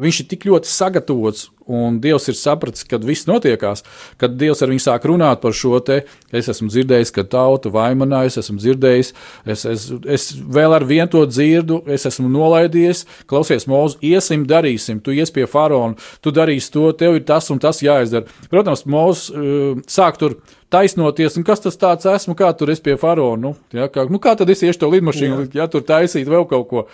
viņš 0.00 0.22
ir 0.22 0.28
tik 0.30 0.46
ļoti 0.48 0.70
sagatavots, 0.70 1.48
un 1.70 2.00
Dievs 2.02 2.26
ir 2.30 2.36
sapratis, 2.38 2.84
kad 2.88 3.04
viss 3.06 3.28
notiekās, 3.28 3.84
kad 4.20 4.34
Dievs 4.40 4.62
ar 4.64 4.72
viņu 4.72 4.82
sāk 4.82 5.06
runāt 5.06 5.42
par 5.42 5.54
šo 5.56 5.78
te. 5.84 6.00
Es 6.34 6.48
esmu 6.50 6.70
dzirdējis, 6.70 7.12
ka 7.14 7.24
tauta 7.30 7.70
vaimanājas, 7.72 8.40
esmu 8.42 8.58
dzirdējis, 8.58 9.12
es, 9.54 9.64
es, 9.70 9.86
es 10.16 10.28
vēl 10.40 10.74
ar 10.76 10.86
vienu 10.88 11.08
to 11.12 11.24
dzirdu, 11.30 11.82
es 11.90 12.06
esmu 12.10 12.30
nolaidies, 12.32 13.04
klausies, 13.30 13.68
mūzu, 13.70 14.00
iesim, 14.10 14.46
darīsim, 14.50 15.02
tu 15.04 15.14
ies 15.14 15.32
pie 15.34 15.46
faraona, 15.50 15.98
tu 16.24 16.34
darīsi 16.34 16.72
to, 16.74 16.88
tev 16.98 17.20
ir 17.20 17.26
tas 17.28 17.50
un 17.54 17.62
tas 17.62 17.82
jāizdara. 17.84 18.26
Protams, 18.50 18.86
mūzu 18.90 19.34
uh, 19.34 19.84
sāk 19.90 20.18
tur 20.20 20.40
taisnoties, 20.70 21.38
un 21.38 21.46
kas 21.46 21.62
tas 21.62 21.78
tāds 21.78 22.06
esmu, 22.10 22.36
kā 22.38 22.50
tur 22.56 22.70
es 22.74 22.82
pie 22.82 22.96
faraona, 23.00 23.50
nu, 23.50 23.56
ja, 23.74 23.90
kā, 23.90 24.06
nu 24.10 24.22
kā 24.22 24.36
tad 24.38 24.50
es 24.50 24.62
iešu 24.62 24.84
to 24.84 24.90
lidmašīnu, 24.94 25.50
ja 25.56 25.66
tur 25.70 25.86
taisīt 25.86 26.30
vēl 26.30 26.46
kaut 26.50 26.70
ko. 26.70 26.86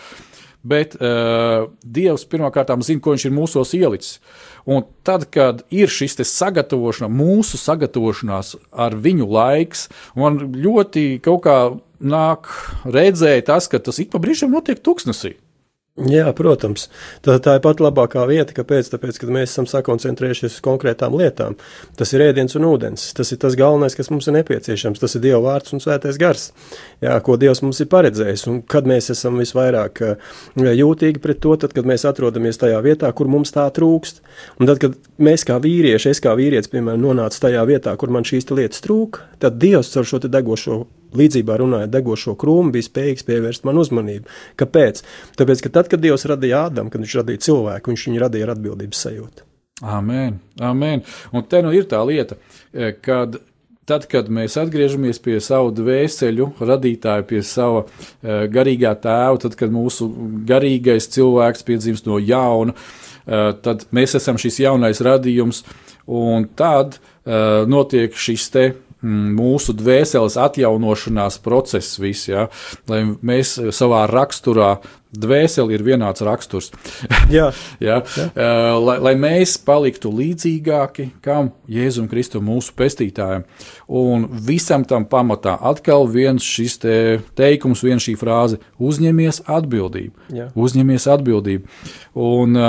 Bet 0.66 0.96
uh, 0.98 1.68
Dievs 1.82 2.26
pirmkārt 2.26 2.72
zina, 2.82 3.02
ko 3.02 3.14
viņš 3.14 3.26
ir 3.28 3.34
mūsos 3.36 3.74
ielicis. 3.78 4.18
Un 4.66 4.82
tad, 5.06 5.28
kad 5.30 5.62
ir 5.70 5.92
šis 5.92 6.18
sagatavošana, 6.26 7.10
mūsu 7.12 7.60
sagatavošanās 7.60 8.56
ar 8.72 8.96
viņu 8.98 9.28
laiks, 9.30 9.86
man 10.18 10.40
ļoti 10.58 11.20
kaut 11.22 11.44
kā 11.46 11.58
nāk 12.02 12.50
redzēt 12.84 13.46
tas, 13.46 13.70
ka 13.70 13.78
tas 13.78 14.02
ik 14.02 14.10
pa 14.10 14.20
brīžam 14.22 14.50
notiek 14.54 14.82
tuksnesī. 14.82 15.36
Jā, 15.96 16.26
protams. 16.36 16.90
Tā, 17.24 17.38
tā 17.40 17.54
ir 17.56 17.62
pat 17.64 17.78
labākā 17.80 18.26
vieta, 18.28 18.52
kāpēc? 18.52 18.90
Tāpēc, 18.92 19.16
ka 19.16 19.28
mēs 19.32 19.54
esam 19.54 19.64
sakoncentrējušies 19.70 20.58
uz 20.58 20.64
konkrētām 20.64 21.14
lietām. 21.16 21.54
Tas 21.96 22.10
ir 22.12 22.20
ēdiens 22.26 22.52
un 22.58 22.66
ūdens. 22.68 23.06
Tas 23.16 23.32
ir 23.32 23.40
tas 23.40 23.56
galvenais, 23.56 23.96
kas 23.96 24.12
mums 24.12 24.28
ir 24.28 24.36
nepieciešams. 24.36 25.00
Tas 25.00 25.16
ir 25.16 25.22
Dieva 25.24 25.40
vārds 25.46 25.72
un 25.72 25.80
svētais 25.80 26.18
gars, 26.20 26.50
jā, 27.00 27.14
ko 27.24 27.38
Dievs 27.40 27.64
mums 27.64 27.80
ir 27.80 27.88
paredzējis. 27.94 28.44
Un 28.52 28.60
kad 28.68 28.84
mēs 28.84 29.08
esam 29.14 29.40
visvairāk 29.40 30.02
jūtīgi 30.60 31.22
pret 31.24 31.40
to, 31.40 31.56
tad, 31.64 31.72
kad 31.72 31.88
mēs 31.88 32.04
atrodamies 32.12 32.60
tajā 32.60 32.82
vietā, 32.84 33.08
kur 33.16 33.32
mums 33.32 33.56
tā 33.56 33.64
trūkst. 33.72 34.20
Un 34.60 34.68
tad, 34.68 34.82
kad 34.84 35.00
mēs 35.16 35.48
kā 35.48 35.56
vīrieši, 35.64 36.12
es 36.12 36.20
kā 36.20 36.36
vīrietis, 36.36 36.74
piemēram, 36.76 37.08
nonācu 37.08 37.40
tajā 37.48 37.64
vietā, 37.72 37.96
kur 37.96 38.12
man 38.12 38.28
šīs 38.28 38.52
lietas 38.52 38.84
trūka, 38.84 39.24
tad 39.40 39.56
Dievs 39.64 39.96
ar 39.96 40.04
šo 40.04 40.20
degošo 40.28 40.82
līdzībā 41.16 41.58
runājot, 41.62 41.92
degošo 41.92 42.36
krūmu, 42.40 42.74
bija 42.74 42.88
spējīgs 42.88 43.26
pievērst 43.28 43.66
man 43.68 43.82
uzmanību. 43.82 44.30
Kāpēc? 44.60 45.02
Tāpēc, 45.38 45.64
ka 45.66 45.74
tad, 45.78 45.90
kad 45.92 46.02
Dievs 46.02 46.26
radīja 46.28 46.66
Ādamu, 46.70 46.92
kad 46.92 47.04
viņš 47.04 47.18
radīja 47.22 47.44
cilvēku, 47.48 47.92
viņš 47.92 48.06
viņu 48.10 48.24
radīja 48.24 48.48
ar 48.48 48.54
atbildības 48.56 49.02
sajūtu. 49.06 49.46
Amen, 49.84 50.38
amen. 50.64 51.04
Un 51.36 51.44
te 51.44 51.60
nu 51.60 51.74
ir 51.76 51.84
tā 51.90 52.00
lieta, 52.08 52.38
e, 52.72 52.94
kad 52.96 53.36
tad, 53.86 54.06
kad 54.10 54.28
mēs 54.32 54.56
atgriežamies 54.58 55.20
pie 55.22 55.38
savu 55.42 55.70
dvēseļu 55.76 56.50
radītāju, 56.58 57.26
pie 57.30 57.42
sava 57.46 57.84
uh, 57.84 58.46
garīgā 58.50 58.92
tēva, 59.02 59.38
tad, 59.42 59.54
kad 59.58 59.74
mūsu 59.74 60.08
garīgais 60.48 61.06
cilvēks 61.14 61.66
piedzimst 61.66 62.08
no 62.10 62.18
jauna, 62.18 62.74
uh, 62.74 63.52
tad 63.62 63.86
mēs 63.94 64.16
esam 64.18 64.40
šis 64.42 64.58
jaunais 64.64 65.02
radījums, 65.06 65.62
un 66.06 66.48
tad 66.58 66.98
uh, 66.98 67.62
notiek 67.70 68.16
šis 68.18 68.50
te 68.54 68.66
mūsu 69.06 69.74
dvēseles 69.76 70.36
atjaunošanās 70.40 71.38
process, 71.44 72.00
viss, 72.02 72.28
ja? 72.28 72.48
lai 72.90 73.02
mēs 73.22 73.56
savā 73.74 74.04
raksturā, 74.10 74.76
dvēseli 75.16 75.76
ir 75.76 75.84
vienāds 75.86 76.24
raksturs. 76.26 76.72
Jā? 77.36 77.50
Jā. 77.80 78.00
Uh, 78.02 78.76
lai, 78.82 78.96
lai 79.00 79.14
mēs 79.18 79.56
paliktu 79.64 80.10
līdzīgāki 80.12 81.08
kam 81.24 81.52
Jēzum 81.72 82.08
Kristum, 82.10 82.44
mūsu 82.50 82.74
pestītājam. 82.76 83.46
Un 83.86 84.26
visam 84.46 84.84
tam 84.88 85.06
pamatā 85.08 85.56
atkal 85.70 86.08
viens 86.10 86.44
šis 86.44 86.78
te 86.82 86.96
teikums, 87.38 87.84
viena 87.86 88.02
šī 88.02 88.16
frāze- 88.20 88.60
uzņemies 88.88 89.44
atbildību. 89.46 90.28
Jā. 90.34 90.50
Uzņemies 90.52 91.08
atbildību. 91.16 91.64
Un, 92.26 92.60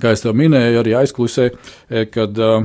kā 0.00 0.14
tev 0.16 0.36
minēju, 0.38 0.80
arī 0.82 0.96
aizklusē, 1.02 1.50
eh, 1.90 2.06
kad 2.10 2.38
uh, 2.38 2.64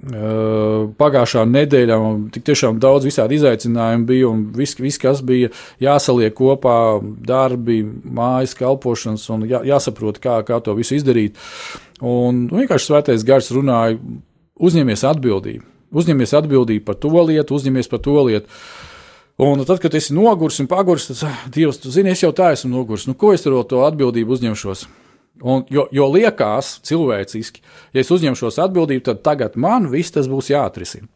Pagājušā 0.00 1.42
nedēļā 1.44 1.96
tik 2.32 2.44
tiešām 2.48 2.78
daudz 2.80 3.04
visādi 3.04 3.36
izaicinājumu 3.36 4.06
bija, 4.08 4.28
un 4.30 4.46
viss, 4.56 4.78
vis, 4.80 4.96
kas 5.00 5.20
bija 5.20 5.50
jāsaliek 5.82 6.32
kopā, 6.36 7.00
darbi, 7.28 7.82
mājas 7.84 8.56
kalpošanas, 8.56 9.26
un 9.34 9.44
jā, 9.50 9.60
jāsaprot, 9.68 10.20
kā, 10.22 10.38
kā 10.48 10.60
to 10.64 10.72
visu 10.78 10.96
izdarīt. 10.96 11.36
Un 12.00 12.46
vienkārši 12.48 12.88
svētais 12.88 13.26
gars 13.28 13.52
runāja, 13.52 13.98
uzņemies 14.56 15.04
atbildību, 15.10 15.66
uzņemies 15.92 16.32
atbildību 16.40 16.86
par 16.86 16.96
to 16.96 17.12
lietu, 17.12 17.60
uzņemies 17.60 17.92
par 17.92 18.00
to 18.00 18.16
lietu. 18.30 18.48
Un 19.40 19.60
tad, 19.64 19.78
kad 19.80 19.94
esi 19.96 20.16
noguris 20.16 20.60
un 20.60 20.68
paguris, 20.68 21.10
tad, 21.12 21.28
Dievs, 21.52 21.80
tu 21.80 21.92
zini, 21.92 22.12
es 22.12 22.24
jau 22.24 22.32
tā 22.36 22.54
esmu 22.56 22.72
noguris, 22.72 23.06
nu 23.08 23.16
ko 23.16 23.34
es 23.36 23.44
ar 23.48 23.60
to 23.68 23.84
atbildību 23.84 24.36
uzņemšos? 24.36 24.88
Un, 25.40 25.62
jo, 25.72 25.86
jo 25.94 26.06
liekas 26.12 26.74
cilvēciski, 26.84 27.62
ja 27.94 28.02
es 28.02 28.10
uzņemšos 28.12 28.58
atbildību, 28.60 29.04
tad 29.06 29.22
tagad 29.24 29.56
man 29.56 29.88
viss 29.92 30.12
tas 30.12 30.28
būs 30.28 30.50
jāatrisina. 30.52 31.08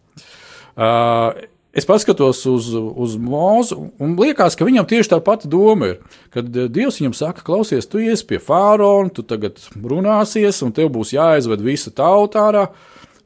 Uh, 0.74 1.36
es 1.76 1.84
paskatos 1.86 2.40
uz, 2.48 2.70
uz 2.72 3.18
mūzu, 3.20 3.76
un 4.02 4.14
liekas, 4.18 4.56
ka 4.56 4.66
viņam 4.66 4.88
tieši 4.88 5.12
tā 5.12 5.20
pati 5.24 5.50
doma 5.52 5.92
ir. 5.92 6.00
Kad 6.34 6.48
uh, 6.48 6.70
Dievs 6.72 7.02
viņam 7.02 7.16
saka, 7.18 7.44
klausies, 7.46 7.88
tu 7.90 8.00
iesi 8.00 8.24
pie 8.30 8.40
fārona, 8.40 9.12
tu 9.12 9.26
tagad 9.28 9.60
runāsies, 9.76 10.62
un 10.64 10.72
tev 10.72 10.88
būs 10.96 11.12
jāizved 11.14 11.62
visa 11.64 11.92
tauta 11.92 12.48
ārā. 12.48 12.66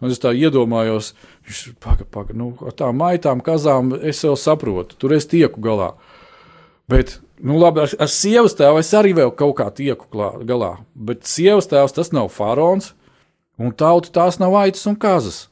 Un 0.02 0.12
es 0.14 0.20
tā 0.22 0.30
iedomājos, 0.34 1.12
viņš 1.46 1.62
paga, 1.82 2.04
paga, 2.06 2.34
nu, 2.38 2.52
ar 2.66 2.74
tām 2.78 2.98
maitām, 3.00 3.40
kazām 3.42 3.96
es 3.98 4.20
jau 4.22 4.37
saprotu, 4.38 4.98
tur 4.98 5.14
es 5.16 5.26
tieku 5.30 5.62
galā. 5.62 5.92
Bet, 6.90 7.18
nu, 7.40 7.59
labi, 7.61 7.85
ar, 7.85 7.92
ar 8.03 8.11
sievas 8.12 8.57
tēvu 8.59 8.81
es 8.83 8.90
arī 8.96 9.14
vēl 9.16 9.33
kaut 9.37 9.57
kā 9.61 9.68
tieku 9.74 10.09
klā, 10.12 10.33
galā. 10.48 10.77
Bet 10.94 11.29
sievas 11.29 11.70
tēvs 11.70 11.96
tas 11.96 12.12
nav 12.14 12.31
faraons, 12.35 12.92
un 13.59 13.74
tauta 13.74 14.12
tās 14.14 14.40
nav 14.42 14.57
aitas 14.59 14.87
un 14.90 14.98
kazas. 15.01 15.46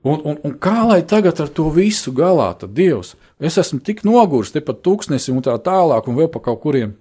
Un, 0.00 0.20
un, 0.24 0.36
un 0.44 0.56
kā 0.56 0.82
lai 0.88 1.02
tagad 1.04 1.40
ar 1.42 1.50
to 1.52 1.68
visu 1.74 2.12
galā, 2.16 2.50
tad 2.56 2.72
Dievs? 2.76 3.14
Es 3.40 3.58
esmu 3.60 3.80
tik 3.84 4.02
noguris, 4.04 4.52
te 4.52 4.62
pat 4.64 4.80
tūkstnesim 4.84 5.36
un 5.36 5.44
tā 5.44 5.56
tālāk, 5.60 6.08
un 6.08 6.16
vēl 6.16 6.30
pa 6.32 6.40
kaut 6.44 6.62
kuriem. 6.64 6.94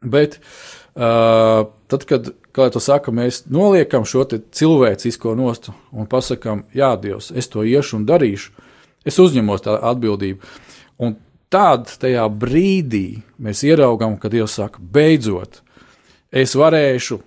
Bet 0.00 0.38
uh, 0.40 1.68
tad, 1.92 2.06
kad 2.08 2.30
kā 2.56 2.70
jau 2.70 2.82
saka, 2.82 3.12
mēs 3.12 3.44
noliekam 3.52 4.06
šo 4.08 4.24
cilvēcisko 4.28 5.34
nostu 5.36 5.74
un 5.92 6.08
pasakām, 6.08 6.64
Jā, 6.76 6.94
Dievs, 7.00 7.30
es 7.36 7.48
to 7.52 7.64
iešu 7.64 8.00
un 8.00 8.06
darīšu. 8.08 8.52
Es 9.04 9.20
uzņemos 9.20 9.64
tā 9.64 9.76
atbildību. 9.90 10.48
Un 11.00 11.16
tad 11.52 11.90
tajā 12.02 12.26
brīdī 12.32 13.20
mēs 13.42 13.64
ieraugām, 13.66 14.18
ka 14.20 14.30
Dievs 14.32 14.58
saka, 14.60 14.82
beidzot, 14.82 15.62
es 16.30 16.54
varēšu 16.58 17.20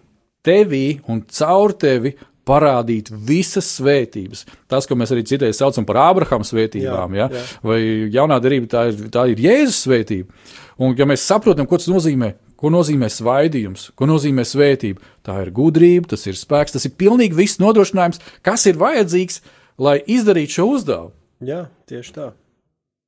tevī 0.44 1.02
un 1.12 1.24
caur 1.28 1.76
tevi 1.80 2.16
parādīt 2.44 3.08
visas 3.24 3.70
svētības. 3.78 4.44
Tas, 4.68 4.88
ko 4.88 4.98
mēs 5.00 5.14
arī 5.16 5.24
citreiz 5.28 5.60
saucam 5.60 5.86
par 5.88 6.02
Ābrahama 6.10 6.48
svētībām, 6.48 7.16
jā, 7.16 7.28
ja? 7.30 7.40
jā. 7.40 7.44
vai 7.64 7.80
jaunā 8.12 8.40
derība, 8.44 8.68
tā 8.72 8.88
ir, 8.92 9.06
tā 9.14 9.30
ir 9.32 9.44
Jēzus 9.44 9.86
svētība. 9.86 10.44
Un, 10.82 10.98
ja 11.00 11.08
mēs 11.08 11.24
saprotam, 11.30 11.70
ko 11.70 11.80
tas 11.80 11.92
nozīmē, 11.92 12.34
Ko 12.64 12.70
nozīmē 12.72 13.10
svaidījums, 13.12 13.90
ko 13.92 14.08
nozīmē 14.08 14.46
svētība? 14.48 15.04
Tā 15.28 15.34
ir 15.44 15.50
gudrība, 15.52 16.14
tas 16.14 16.22
ir 16.32 16.38
spēks, 16.40 16.72
tas 16.78 16.88
ir 16.88 16.94
pilnīgi 16.96 17.36
viss 17.36 17.60
nodrošinājums, 17.60 18.22
kas 18.40 18.64
ir 18.72 18.80
vajadzīgs, 18.80 19.42
lai 19.84 19.98
izdarītu 20.08 20.62
šo 20.62 20.70
uzdevumu. 20.78 21.12
Jā, 21.44 21.66
tieši 21.92 22.16
tā. 22.16 22.30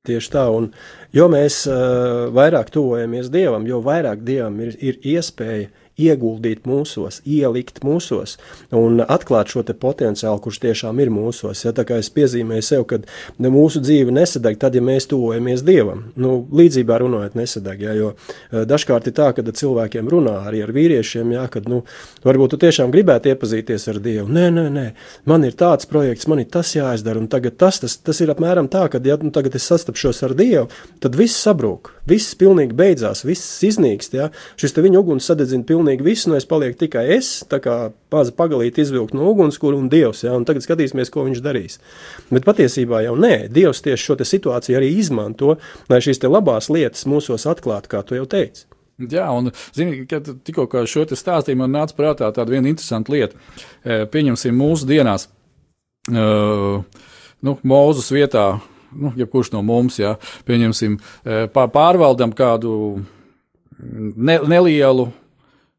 Tieši 0.06 0.32
tā, 0.32 0.44
un 0.54 0.70
jo 1.16 1.26
mēs 1.32 1.64
uh, 1.70 2.28
vairāk 2.34 2.70
tuvojamies 2.74 3.30
Dievam, 3.34 3.66
jo 3.66 3.80
vairāk 3.84 4.22
Dievam 4.26 4.60
ir, 4.62 4.76
ir 4.78 5.00
iespēja 5.16 5.72
ieguldīt 5.96 6.66
mūsos, 6.68 7.20
ielikt 7.24 7.80
mūsos 7.84 8.36
un 8.74 9.00
atklāt 9.00 9.52
šo 9.52 9.64
potenciālu, 9.66 10.40
kurš 10.44 10.60
tiešām 10.62 11.00
ir 11.00 11.10
mūsos. 11.12 11.64
Ja, 11.64 11.72
tā 11.76 11.86
kā 11.88 11.98
es 12.00 12.10
piezīmēju 12.12 12.64
sev, 12.64 12.84
ka 12.88 13.00
mūsu 13.40 13.80
dzīve 13.84 14.12
nesadeg 14.14 14.60
tad, 14.60 14.76
ja 14.76 14.84
mēs 14.84 15.08
tuvojamies 15.10 15.64
Dievam. 15.66 16.06
Nu, 16.20 16.38
līdzībā 16.52 17.00
runājot, 17.00 17.36
nesadeg. 17.38 17.82
Ja, 17.86 17.96
jo 17.96 18.12
eh, 18.14 18.66
dažkārt 18.68 19.08
ir 19.08 19.16
tā, 19.16 19.30
ka 19.36 19.44
cilvēkiem 19.46 20.10
runā 20.12 20.38
arī 20.46 20.62
ar 20.66 20.74
vīriešiem, 20.76 21.32
ja, 21.36 21.46
kad 21.52 21.68
nu, 21.70 21.82
varbūt 22.26 22.54
tu 22.54 22.60
tiešām 22.66 22.92
gribētu 22.94 23.32
iepazīties 23.32 23.88
ar 23.92 24.00
Dievu. 24.04 24.28
Nē, 24.32 24.48
nē, 24.54 24.68
nē, 24.76 24.86
man 25.30 25.48
ir 25.48 25.56
tāds 25.58 25.88
projekts, 25.90 26.28
man 26.30 26.44
ir 26.44 26.50
tas 26.52 26.74
jāizdara, 26.76 27.22
un 27.22 27.30
tagad 27.32 27.56
tas, 27.60 27.80
tas, 27.82 27.96
tas 28.04 28.20
ir 28.20 28.32
apmēram 28.34 28.70
tā, 28.72 28.86
ka, 28.92 29.00
ja 29.04 29.18
nu, 29.22 29.32
tagad 29.34 29.56
es 29.56 29.68
sastapšos 29.70 30.24
ar 30.28 30.36
Dievu, 30.38 30.68
tad 31.02 31.16
viss 31.18 31.40
sabrūk, 31.46 31.95
viss 32.08 32.36
pilnīgi 32.38 32.76
beidzās, 32.76 33.24
viss 33.26 33.64
iznīkst. 33.66 34.16
Ja. 34.18 34.28
Šis 34.60 34.76
te 34.76 34.84
viņa 34.84 35.00
uguns 35.02 35.26
sadedzina 35.28 35.66
pilnīgi 35.66 36.06
visu, 36.06 36.30
un 36.30 36.38
es 36.38 36.48
palieku 36.48 36.78
tikai 36.84 37.06
es, 37.16 37.40
tā 37.50 37.60
kā 37.62 37.76
maza 38.14 38.32
pagalīti 38.36 38.84
izvilkt 38.84 39.16
no 39.16 39.28
ugunskura 39.32 39.78
un 39.78 39.90
Dievs, 39.92 40.22
ja, 40.26 40.36
un 40.38 40.46
tagad 40.48 40.64
skatīsimies, 40.64 41.12
ko 41.12 41.26
viņš 41.26 41.42
darīs. 41.44 41.80
Bet 42.30 42.46
patiesībā 42.48 43.02
jau 43.06 43.16
nē, 43.20 43.34
Dievs 43.52 43.82
tieši 43.84 44.10
šo 44.10 44.18
situāciju 44.22 44.78
arī 44.78 44.94
izmanto, 44.96 45.58
lai 45.92 46.00
šīs 46.04 46.22
labās 46.26 46.70
lietas 46.72 47.06
mūsos 47.10 47.46
atklātu, 47.50 47.92
kā 47.92 48.02
tu 48.06 48.18
jau 48.18 48.26
teici. 48.30 48.66
Jā, 48.96 49.26
un 49.36 49.50
zini, 49.76 50.06
kad 50.08 50.28
tikko 50.46 50.86
šo 50.88 51.04
te 51.04 51.18
stāstīju, 51.18 51.58
man 51.60 51.74
nāca 51.74 51.92
prātā 51.98 52.30
tāda 52.32 52.54
viena 52.54 52.70
interesanta 52.70 53.12
lieta. 53.12 53.36
E, 53.84 54.06
pieņemsim 54.08 54.56
mūsu 54.56 54.88
dienās, 54.88 55.26
uh, 56.08 56.80
nu, 57.44 57.54
Mūzus 57.60 58.08
vietā, 58.14 58.46
nu, 58.96 59.12
jebkurš 59.18 59.52
no 59.54 59.62
mums, 59.66 60.00
jā, 60.00 60.16
pieņemsim, 60.48 60.96
e, 60.96 61.44
pārvaldam 61.52 62.34
kādu 62.36 62.72
ne, 63.80 64.38
nelielu 64.48 65.10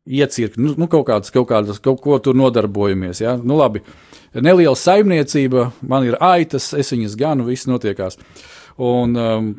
iecirkni, 0.07 0.63
nu, 0.63 0.75
nu, 0.77 0.87
kaut, 0.91 1.07
kādas, 1.09 1.31
kaut, 1.33 1.49
kādas, 1.49 1.81
kaut 1.83 1.99
ko 2.03 2.17
tur 2.23 2.37
nodarbojamies. 2.37 3.21
Ja? 3.23 3.35
Nu, 3.37 3.57
labi, 3.59 3.83
neliela 4.35 4.75
saimniecība, 4.79 5.71
man 5.81 6.07
ir 6.07 6.17
aitas, 6.23 6.71
es 6.77 6.93
viņas 6.93 7.17
ganu, 7.19 7.47
viss 7.49 7.67
notiekās. 7.67 8.19
Un 8.77 9.17
um, 9.17 9.49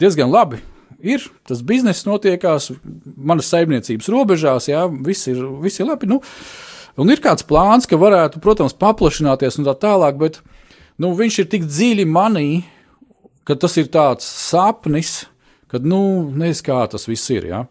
diezgan 0.00 0.32
labi. 0.32 0.60
Ir 0.98 1.22
tas 1.46 1.60
bizness 1.62 2.06
notiekās 2.08 2.72
manas 3.14 3.48
saimniecības 3.52 4.08
robežās, 4.10 4.66
jā, 4.66 4.82
viss 5.06 5.28
ir, 5.30 5.38
viss 5.62 5.78
ir 5.78 5.86
labi. 5.86 6.08
Nu, 6.10 6.18
un 6.98 7.12
ir 7.14 7.22
kāds 7.22 7.46
plāns, 7.46 7.86
ka 7.86 8.00
varētu, 8.00 8.42
protams, 8.42 8.74
paplašināties 8.74 9.60
un 9.60 9.68
tā 9.68 9.76
tālāk, 9.78 10.18
bet 10.18 10.40
nu, 10.98 11.12
viņš 11.14 11.38
ir 11.44 11.48
tik 11.54 11.68
dziļi 11.70 12.08
manī, 12.10 12.48
ka 13.48 13.56
tas 13.56 13.74
ir 13.80 13.88
tāds 13.88 14.28
sapnis, 14.28 15.22
ka, 15.72 15.80
nu, 15.80 16.28
nezinu, 16.36 16.66
kā 16.66 16.82
tas 16.92 17.08
viss 17.08 17.30
ir. 17.32 17.48
Jā. 17.48 17.64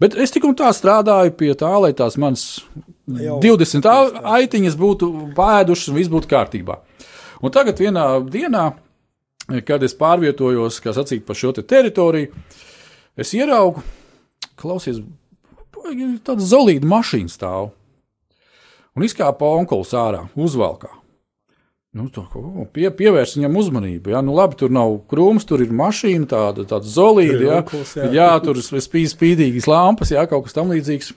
Bet 0.00 0.16
es 0.20 0.34
tik 0.34 0.44
un 0.44 0.56
tā 0.58 0.68
strādāju 0.76 1.32
pie 1.38 1.52
tā, 1.56 1.70
lai 1.80 1.94
tās 1.96 2.18
manas 2.20 2.44
Jau, 3.08 3.38
20 3.40 3.88
aitiņas 4.36 4.76
būtu 4.80 5.10
pēdušas 5.36 5.90
un 5.92 5.98
viss 5.98 6.12
būtu 6.12 6.28
kārtībā. 6.28 6.78
Un 7.44 7.52
tagad 7.52 7.80
vienā 7.80 8.04
dienā, 8.28 8.66
kad 9.68 9.84
es 9.84 9.96
pārvietojos, 9.96 10.80
kā 10.84 10.94
sacīt, 10.96 11.24
pa 11.24 11.36
šo 11.36 11.52
te 11.56 11.64
teritoriju, 11.68 12.32
es 13.20 13.32
ieraugu, 13.36 13.84
klausies, 14.60 15.00
tāda 16.24 16.44
zelīta 16.44 16.88
mašīna 16.88 17.32
stāv. 17.32 17.72
Un 18.94 19.04
izkāpa 19.04 19.48
onkulis 19.58 19.92
ārā, 19.98 20.22
uzvalkā. 20.38 20.92
Nu, 21.94 22.08
tā, 22.10 22.24
pie, 22.74 22.88
pievērs 22.90 23.36
viņam 23.38 23.56
uzmanību. 23.60 24.10
Ja? 24.10 24.22
Nu, 24.24 24.34
labi, 24.34 24.58
tur 24.58 24.72
nav 24.74 24.96
krūms, 25.10 25.46
tur 25.46 25.62
ir 25.62 25.70
mašīna, 25.74 26.26
tāda, 26.32 26.64
tāda 26.66 26.90
zolīda. 26.90 27.42
Ja? 27.44 27.58
Jā. 28.00 28.08
jā, 28.16 28.30
tur 28.42 28.58
ir 28.58 28.66
spīd, 28.66 29.06
spīdīgas 29.12 29.68
lampas, 29.70 30.10
jā, 30.10 30.24
kaut 30.30 30.48
kas 30.48 30.56
tam 30.56 30.72
līdzīgs. 30.74 31.12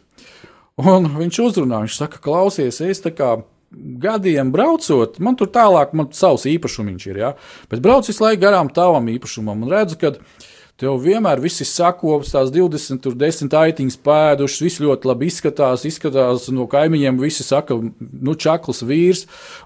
Un 0.78 1.10
viņš 1.18 1.40
uzrunā, 1.42 1.82
viņš 1.88 1.98
saka, 1.98 2.22
klausies, 2.22 2.78
es 2.86 3.02
tā 3.02 3.10
kā 3.18 3.40
gadiem 3.74 4.52
braucot, 4.54 5.18
man 5.20 5.36
tur 5.40 5.50
tālāk, 5.52 5.96
man 5.98 6.12
savs 6.16 6.46
īpašums 6.48 7.10
ir, 7.10 7.24
ja? 7.26 7.32
bet 7.72 7.82
brauc 7.84 8.06
visu 8.08 8.24
laiku 8.24 8.46
garām 8.46 8.70
tavam 8.72 9.10
īpašumam 9.12 9.66
un 9.66 9.74
redzu, 9.74 9.98
ka 10.00 10.14
viņa 10.14 10.57
Tev 10.78 11.00
vienmēr 11.02 11.40
viss 11.42 11.64
ir 11.64 11.66
sakopts, 11.66 12.36
tās 12.36 12.52
20, 12.54 13.00
tur 13.02 13.16
10 13.18 13.54
aitiņas 13.58 13.96
pēdušas, 14.06 14.62
viss 14.62 14.82
ļoti 14.84 15.10
labi 15.10 15.26
izskatās, 15.32 15.88
izskatās 15.90 16.46
no 16.54 16.68
kaimiņiem, 16.70 17.18
visi 17.18 17.46
saka, 17.46 17.80
nu, 17.82 18.36
čakls 18.38 18.84
vīrs 18.86 19.24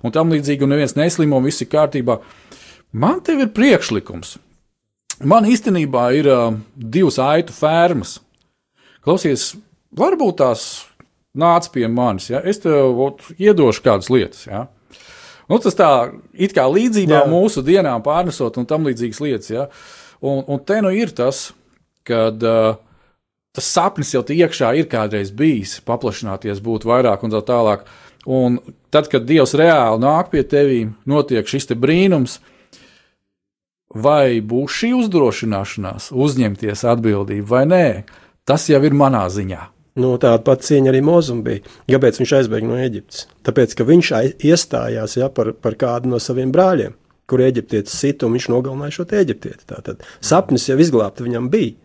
un 0.08 0.16
tam 0.16 0.32
līdzīgi, 0.32 0.64
un 0.64 0.72
neviens 0.72 0.96
neslimo, 0.96 1.42
viss 1.44 1.66
ir 1.66 1.68
kārtībā. 1.74 2.22
Man 2.96 3.20
te 3.28 3.36
ir 3.36 3.52
priekšlikums. 3.52 4.38
Man 5.28 5.52
īstenībā 5.52 6.08
ir 6.16 6.32
uh, 6.32 6.56
divas 6.76 7.20
aitu 7.20 7.52
fermas. 7.60 8.22
Klausies, 9.04 9.52
varbūt 9.92 10.40
tās 10.40 10.68
nāc 11.36 11.68
pie 11.76 11.90
manis, 11.92 12.32
ja? 12.32 12.40
es 12.40 12.64
tev 12.64 12.96
ot, 13.04 13.26
iedošu 13.36 13.84
kādas 13.84 14.08
lietas. 14.14 14.48
Ja? 14.48 14.70
Nu, 15.52 15.60
tas 15.60 15.76
tā 15.76 15.92
kā 16.56 16.72
līdzībā 16.72 17.26
Jā. 17.26 17.28
mūsu 17.28 17.66
dienām 17.68 18.00
pārnesot 18.06 18.62
un 18.62 18.68
tam 18.70 18.88
līdzīgas 18.88 19.20
lietas. 19.28 19.52
Ja? 19.52 19.68
Uh, 19.68 19.90
Un, 20.22 20.44
un 20.46 20.62
te 20.62 20.78
nu 20.86 20.92
ir 20.94 21.10
tas, 21.18 21.50
kad 22.06 22.44
uh, 22.46 22.78
tas 23.56 23.68
sapnis 23.68 24.14
jau 24.14 24.22
iekšā 24.22 24.76
ir 24.78 24.88
kādreiz 24.92 25.34
bijis, 25.34 25.80
paplašināties, 25.86 26.62
būt 26.64 26.86
vairāk 26.86 27.26
un 27.26 27.34
tā 27.34 27.42
tālāk. 27.48 27.86
Un 28.30 28.60
tad, 28.94 29.10
kad 29.10 29.26
Dievs 29.26 29.56
reāli 29.58 30.04
nāk 30.04 30.30
pie 30.34 30.44
tevis, 30.46 30.94
notiek 31.10 31.48
šis 31.50 31.72
brīnums, 31.74 32.38
vai 33.92 34.40
būs 34.46 34.78
šī 34.78 34.94
uzdrošināšanās 35.02 36.12
uzņemties 36.14 36.86
atbildību 36.94 37.48
vai 37.50 37.66
nē, 37.68 37.86
tas 38.46 38.70
jau 38.70 38.80
ir 38.86 38.96
manā 38.96 39.26
ziņā. 39.28 39.66
Nu, 40.00 40.14
tāda 40.22 40.40
pati 40.46 40.70
cīņa 40.70 40.88
arī 40.94 41.02
Mozum 41.04 41.42
bija. 41.44 41.66
Kāpēc 41.90 42.22
viņš 42.22 42.32
aizbēga 42.38 42.70
no 42.70 42.78
Eģiptes? 42.80 43.26
Tāpēc, 43.44 43.74
ka 43.76 43.84
viņš 43.90 44.12
iestājās 44.48 45.18
ja, 45.18 45.28
par, 45.34 45.52
par 45.60 45.76
kādu 45.82 46.14
no 46.14 46.22
saviem 46.24 46.54
brāļiem 46.54 46.96
kur 47.30 47.44
eģiptietis 47.46 47.98
sita 48.04 48.28
un 48.28 48.36
viņš 48.38 48.50
nogalināja 48.52 48.98
šo 49.00 49.08
eģiptieti. 49.22 49.68
Tātad 49.70 50.06
sapnis 50.20 50.68
jau 50.70 50.80
izglābt 50.82 51.24
viņam 51.24 51.50
bija. 51.54 51.78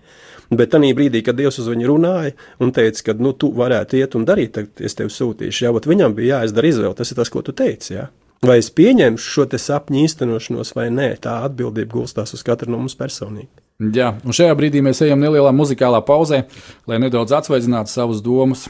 Bet 0.50 0.70
tajā 0.70 0.94
brīdī, 0.94 1.24
kad 1.26 1.34
Dievs 1.38 1.58
uz 1.58 1.66
viņu 1.66 1.88
runāja 1.90 2.36
un 2.62 2.70
teica, 2.74 3.08
ka 3.08 3.16
nu, 3.18 3.32
tu 3.34 3.50
varētu 3.54 3.98
iet 3.98 4.14
un 4.14 4.26
darīt, 4.28 4.52
tad 4.54 4.84
es 4.84 4.94
tevi 4.94 5.10
sūtīšu. 5.10 5.64
Jā, 5.66 5.72
viņam 5.74 6.14
bija 6.14 6.40
jāizdara 6.40 6.70
izvēle. 6.70 6.94
Tas 6.94 7.10
ir 7.10 7.18
tas, 7.18 7.32
ko 7.34 7.42
tu 7.42 7.54
teici. 7.56 7.96
Jā. 7.96 8.06
Vai 8.46 8.60
es 8.60 8.70
pieņemšu 8.70 9.32
šo 9.32 9.46
sapņu 9.58 10.04
īstenošanos 10.06 10.74
vai 10.76 10.86
nē, 10.94 11.08
tā 11.24 11.40
atbildība 11.48 11.96
gulstās 11.96 12.36
uz 12.36 12.44
katru 12.46 12.70
no 12.70 12.78
mums 12.82 12.94
personīgi. 12.98 13.50
Jā, 13.96 14.14
un 14.24 14.36
šajā 14.36 14.54
brīdī 14.56 14.80
mēs 14.84 15.02
ejam 15.04 15.20
nelielā 15.20 15.50
muzikālā 15.52 15.98
pauzē, 16.06 16.44
lai 16.88 17.00
nedaudz 17.02 17.34
atsvaidzinātu 17.40 17.92
savas 17.92 18.22
domas. 18.24 18.68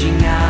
tinha 0.00 0.49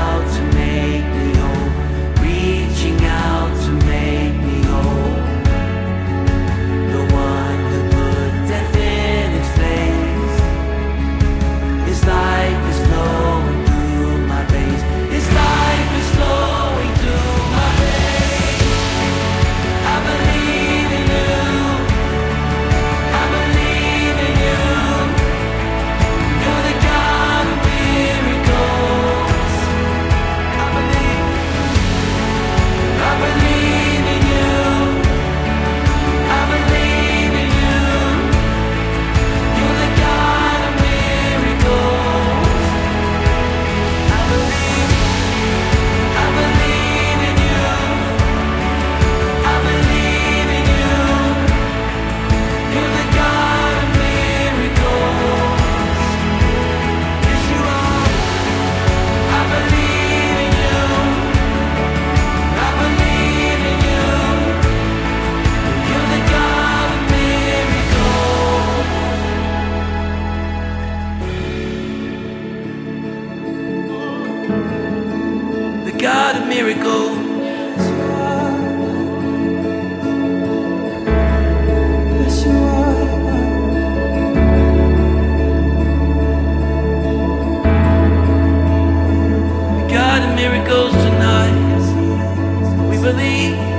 believe 93.12 93.69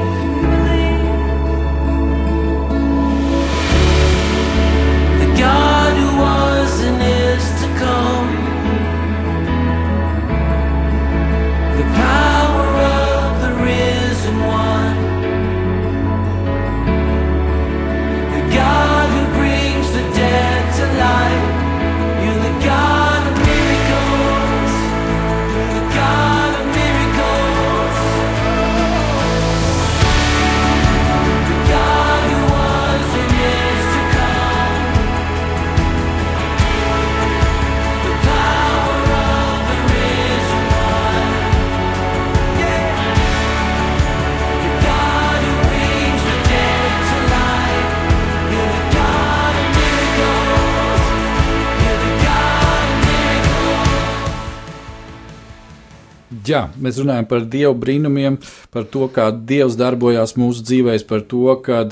Jā, 56.47 56.65
mēs 56.81 56.97
runājam 57.01 57.27
par 57.29 57.43
dievu 57.45 57.75
brīnumiem, 57.77 58.37
par 58.73 58.85
to, 58.89 59.05
kā 59.13 59.27
dievs 59.31 59.75
darbojās 59.77 60.37
mūsu 60.39 60.63
dzīvēm, 60.65 61.03
par 61.09 61.25
to, 61.29 61.55
ka, 61.61 61.83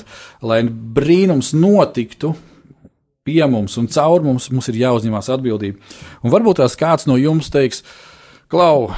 lai 0.42 0.62
brīnums 0.66 1.52
notiktu 1.54 2.32
pie 3.26 3.42
mums 3.46 3.76
un 3.78 3.86
caur 3.92 4.24
mums, 4.24 4.48
mums 4.50 4.70
ir 4.72 4.80
jāuzņemās 4.80 5.28
atbildība. 5.36 5.78
Un 6.24 6.32
varbūt 6.34 6.62
tās 6.62 6.74
kāds 6.78 7.06
no 7.06 7.18
jums 7.20 7.52
teiks, 7.52 7.84
Klau, 8.50 8.88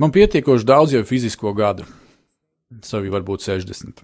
man 0.00 0.12
pietiekoši 0.14 0.64
daudz 0.64 0.94
jau 0.94 1.02
fizisko 1.04 1.50
gadu, 1.52 1.84
savi 2.80 3.12
varbūt 3.12 3.44
60. 3.44 4.00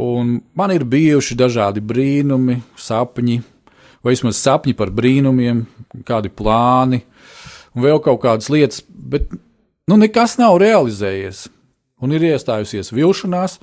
Un 0.00 0.38
man 0.56 0.72
ir 0.72 0.86
bijuši 0.88 1.36
dažādi 1.36 1.82
brīnumi, 1.84 2.62
sapņi, 2.80 3.36
vai 4.00 4.14
vismaz 4.14 4.40
sapņi 4.40 4.72
par 4.78 4.94
brīnumiem, 4.96 5.60
kādi 6.08 6.32
plāni, 6.32 7.02
un 7.76 7.84
vēl 7.84 8.00
kaut 8.04 8.22
kādas 8.24 8.48
lietas, 8.52 8.80
bet 8.86 9.28
nu, 9.90 9.98
nekas 10.00 10.36
nav 10.40 10.58
realizējies. 10.62 11.46
Un 12.02 12.12
ir 12.12 12.26
iestājusies 12.28 12.92
vilšanās, 12.92 13.56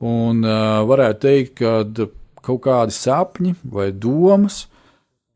un 0.00 0.40
uh, 0.46 0.80
varētu 0.88 1.20
teikt, 1.26 1.60
ka 1.60 2.06
kaut 2.46 2.62
kādi 2.64 2.94
sapņi 2.96 3.56
vai 3.68 3.90
domas, 3.92 4.64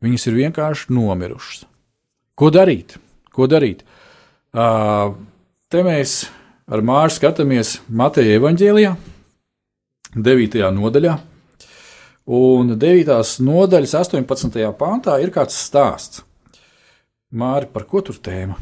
viņas 0.01 0.27
ir 0.29 0.39
vienkārši 0.39 0.95
nomirušas. 0.95 1.65
Ko 2.33 2.49
darīt? 2.53 2.95
Ko 3.35 3.45
darīt? 3.51 3.83
Uh, 4.51 5.13
te 5.69 5.83
mēs 5.85 6.23
ar 6.71 6.81
Mārsu 6.87 7.19
skatāmies 7.19 7.77
Mateja 7.87 8.39
evaņģēlijā, 8.39 8.95
9. 10.15 10.59
nodaļā. 10.75 11.17
Un 12.31 12.75
9. 12.79 13.15
nodaļas 13.43 13.95
18. 14.01 14.61
pāntā 14.79 15.17
ir 15.23 15.31
kāds 15.35 15.57
stāsts. 15.57 16.23
Māri, 17.31 17.69
par 17.71 17.85
ko 17.87 18.01
tur 18.03 18.17
tēma? 18.23 18.57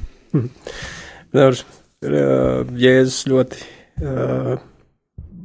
Jēzus 2.79 3.25
ļoti 3.29 3.63
uh, 4.01 4.55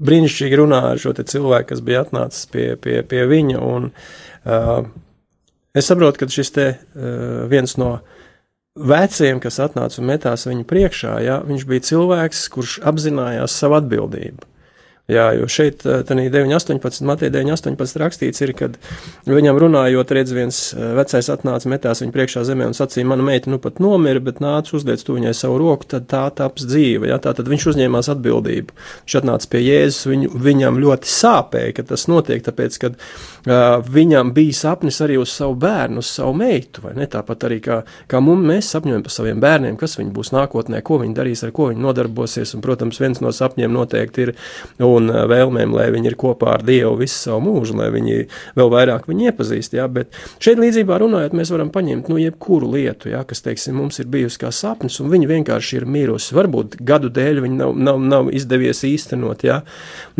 brīnišķīgi 0.04 0.60
runā 0.60 0.80
ar 0.92 1.00
šo 1.02 1.14
cilvēku, 1.16 1.70
kas 1.72 1.82
bija 1.84 2.04
atnācis 2.04 2.46
pie, 2.52 2.74
pie, 2.80 3.00
pie 3.08 3.24
viņa. 3.30 3.60
Un, 3.60 3.90
uh, 3.90 4.86
es 5.74 5.90
saprotu, 5.90 6.22
ka 6.22 6.30
šis 6.30 6.54
te, 6.54 6.66
uh, 6.78 7.44
viens 7.50 7.76
no 7.80 7.98
veciem, 8.74 9.42
kas 9.42 9.60
atnāca 9.62 10.00
un 10.00 10.08
metās 10.10 10.48
viņa 10.48 10.66
priekšā, 10.70 11.14
ja, 11.26 11.38
viņš 11.46 11.68
bija 11.70 11.86
cilvēks, 11.90 12.48
kurš 12.54 12.78
apzinājās 12.86 13.54
savu 13.60 13.78
atbildību. 13.78 14.53
Jā, 15.04 15.26
jo 15.36 15.44
šeit, 15.52 15.82
tādā 15.84 16.22
9,18, 16.32 17.04
Matei 17.04 17.28
9,18 17.28 17.98
rakstīts, 18.00 18.40
ir, 18.40 18.54
kad 18.56 18.78
viņam 19.28 19.58
runājot, 19.60 20.12
redz, 20.16 20.30
viens 20.32 20.60
vecais 20.72 21.26
atnāca, 21.28 21.68
metās 21.68 22.00
viņa 22.00 22.14
priekšā 22.14 22.44
zemē 22.48 22.70
un 22.70 22.76
sacīja, 22.76 23.04
mana 23.10 23.26
meita 23.26 23.52
nu 23.52 23.58
pat 23.60 23.82
nomira, 23.84 24.22
bet 24.24 24.40
nāc, 24.40 24.70
uzliec 24.72 25.04
tu 25.04 25.18
viņai 25.18 25.34
savu 25.36 25.58
roku, 25.60 25.84
tad 25.92 26.06
tā 26.08 26.22
taps 26.32 26.64
dzīve. 26.64 27.10
Jā, 27.10 27.18
tā 27.20 27.34
tad 27.36 27.50
viņš 27.52 27.66
uzņēmās 27.74 28.08
atbildību. 28.14 28.72
Viņš 29.02 29.16
atnāca 29.20 29.50
pie 29.52 29.60
Jēzus, 29.66 30.06
viņu, 30.08 30.30
viņam 30.46 30.80
ļoti 30.86 31.12
sāpēja, 31.12 31.76
ka 31.76 31.84
tas 31.92 32.06
notiek, 32.08 32.40
tāpēc, 32.48 32.80
ka 32.80 32.92
uh, 32.94 33.84
viņam 33.84 34.32
bija 34.32 34.56
sapnis 34.56 35.02
arī 35.04 35.20
uz 35.20 35.36
savu 35.36 35.58
bērnu, 35.66 36.00
uz 36.00 36.14
savu 36.16 36.32
meitu, 36.40 36.86
vai 36.86 36.94
ne? 36.96 37.10
Tāpat 37.12 37.44
arī 37.50 37.60
kā, 37.68 37.82
kā 38.08 38.24
mums, 38.24 38.48
mēs 38.48 38.72
sapņojam 38.72 39.04
par 39.04 39.16
saviem 39.18 39.44
bērniem, 39.44 39.76
kas 39.76 39.98
viņi 40.00 40.16
būs 40.16 40.32
nākotnē, 40.32 40.80
ko 40.80 41.02
viņi 41.04 41.20
darīs, 41.20 41.44
ar 41.44 41.52
ko 41.52 41.68
viņi 41.74 41.84
nodarbosies, 41.84 42.56
un, 42.56 42.64
protams, 42.64 43.04
viens 43.04 43.20
no 43.20 43.36
sapņiem 43.36 43.76
noteikti 43.76 44.28
ir 44.30 44.34
un 44.94 45.10
uh, 45.12 45.22
vēlmēm, 45.30 45.74
lai 45.74 45.88
viņi 45.94 46.10
ir 46.12 46.16
kopā 46.20 46.54
ar 46.56 46.64
Dievu 46.66 46.94
visu 47.00 47.16
savu 47.26 47.42
mūžu, 47.48 47.76
lai 47.80 47.90
viņi 47.94 48.24
vēl 48.58 48.70
vairāk 48.72 49.08
viņu 49.10 49.28
iepazīst. 49.30 49.76
Jā, 49.78 49.86
bet 49.92 50.14
šeit 50.42 50.60
līdzībā 50.62 50.98
runājot, 51.02 51.36
mēs 51.36 51.52
varam 51.54 51.72
paņemt 51.74 52.10
nu, 52.12 52.18
jebkuru 52.22 52.70
lietu, 52.74 53.10
jā, 53.12 53.22
kas, 53.28 53.42
teiksim, 53.44 53.76
mums 53.80 54.00
ir 54.02 54.08
bijusi 54.12 54.40
kā 54.42 54.52
sapnis, 54.54 55.00
un 55.02 55.10
viņa 55.12 55.30
vienkārši 55.30 55.80
ir 55.80 55.88
mirusi. 55.90 56.34
Varbūt 56.36 56.78
gadu 56.86 57.10
dēļ 57.14 57.42
viņa 57.44 57.60
nav, 57.60 57.74
nav, 57.88 58.00
nav 58.14 58.32
izdevies 58.34 58.84
īstenot. 58.88 59.44
Jā. 59.46 59.60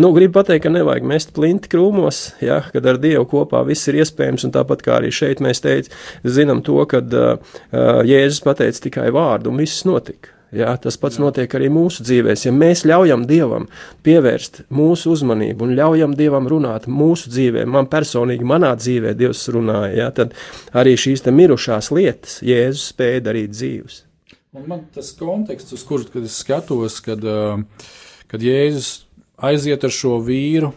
Nu, 0.01 0.13
gribu 0.17 0.39
pateikt, 0.41 0.67
ka 0.67 0.75
nevajag 0.75 1.09
mest 1.09 1.35
plinti 1.37 1.71
krūmos, 1.73 2.25
jā, 2.45 2.61
kad 2.75 2.87
ar 2.91 3.01
Dievu 3.03 3.27
kopā 3.31 3.65
viss 3.69 3.91
ir 3.91 4.01
iespējams, 4.03 4.47
un 4.49 4.55
tāpat 4.55 4.85
kā 4.85 4.99
arī 4.99 5.13
šeit 5.15 5.43
mēs 5.45 5.63
teic, 5.65 5.91
zinām 6.25 6.63
to, 6.67 6.79
ka 6.91 7.03
uh, 7.05 7.59
Jēzus 8.07 8.43
pateica 8.45 8.89
tikai 8.89 9.11
vārdu, 9.15 9.53
un 9.53 9.63
viss 9.65 9.87
notika. 9.89 10.35
Jā, 10.55 10.75
tas 10.81 10.99
pats 11.01 11.19
Jā. 11.19 11.25
notiek 11.25 11.57
arī 11.59 11.71
mūsu 11.73 12.05
dzīvēm. 12.07 12.39
Ja 12.47 12.53
mēs 12.55 12.85
ļaujam 12.89 13.27
Dievam 13.29 13.69
pievērst 14.07 14.65
mūsu 14.75 15.15
uzmanību 15.15 15.67
un 15.67 15.75
ļaujam 15.79 16.17
Dievam 16.19 16.49
runāt 16.51 16.89
mūsu 16.91 17.33
dzīvē, 17.33 17.67
man 17.71 17.89
personīgi, 17.91 18.47
manā 18.47 18.75
dzīvē 18.79 19.15
Dievs 19.19 19.45
runāja, 19.55 19.93
jā, 19.99 20.09
tad 20.21 20.37
arī 20.77 20.97
šīs 21.01 21.27
mirušās 21.29 21.91
lietas 21.95 22.41
Jēzus 22.45 22.91
spēja 22.93 23.25
darīt 23.31 23.55
dzīves. 23.55 24.03
Un 24.55 24.69
man 24.71 24.85
tas 24.95 25.11
konteksts, 25.19 25.75
uz 25.75 25.83
kuru 25.83 26.29
skatos, 26.31 27.01
kad, 27.03 27.25
kad 28.31 28.45
Jēzus 28.47 29.05
aiziet 29.43 29.83
ar 29.85 29.95
šo 29.95 30.21
vīru 30.23 30.71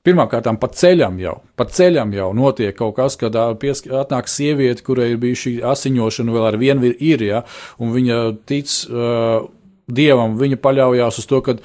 Pirmkārt, 0.00 0.46
pa 0.56 0.68
ceļam 0.72 1.18
jau, 1.20 1.34
pa 1.60 1.66
ceļam 1.68 2.14
jau 2.16 2.30
notiek 2.32 2.72
kaut 2.76 2.94
kas, 2.96 3.18
kad 3.20 3.34
atnāk 3.36 4.30
sieviete, 4.32 4.80
kurai 4.86 5.10
ir 5.12 5.18
bijusi 5.20 5.42
šī 5.42 5.52
asiņošana, 5.74 6.32
vēl 6.32 6.46
ar 6.48 6.56
vienu 6.60 6.88
ir, 6.88 7.24
ja, 7.26 7.42
un 7.76 7.92
viņa 7.92 8.20
tic 8.48 8.72
uh, 8.88 9.44
dievam, 9.92 10.38
viņa 10.40 10.56
paļaujas 10.64 11.20
uz 11.20 11.28
to, 11.28 11.42
ka, 11.44 11.58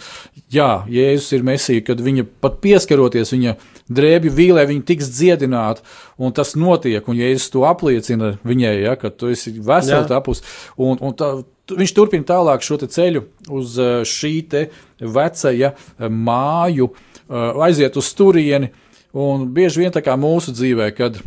jā, 0.51 0.67
Jēzus 0.91 1.31
ir 1.37 1.47
mesija, 1.47 1.85
kad 1.87 2.03
viņa 2.03 2.27
pat 2.43 2.59
pieskaroties 2.65 3.31
viņa 3.37 3.55
drēbju 3.95 4.35
vīlē, 4.35 4.67
viņa 4.67 4.85
tiks 4.91 5.13
dziedināta, 5.15 5.87
un 6.19 6.35
tas 6.35 6.57
notiek, 6.59 7.07
un 7.07 7.23
Jēzus 7.23 7.55
to 7.55 7.63
apliecina 7.71 8.35
viņai, 8.43 8.75
ja, 8.81 8.99
ka 8.99 9.15
tu 9.15 9.31
esi 9.31 9.55
vesela 9.55 10.03
tapus, 10.11 10.43
un, 10.75 10.99
un 10.99 11.15
tā, 11.15 11.37
viņš 11.71 11.95
turpina 11.95 12.27
tālāk 12.35 12.67
šo 12.67 12.83
ceļu 12.83 13.23
uz 13.47 13.79
šī 14.11 14.37
te 14.51 14.69
vecaja 14.99 15.77
māju, 16.03 16.91
Uh, 16.91 17.11
aiziet 17.29 17.97
uz 17.97 18.11
turieni. 18.17 18.71
Un 19.15 19.47
bieži 19.55 19.85
vien 19.85 19.93
tā 19.95 20.01
kā 20.03 20.17
mūsu 20.19 20.51
dzīvē, 20.51 20.89
kad 20.97 21.21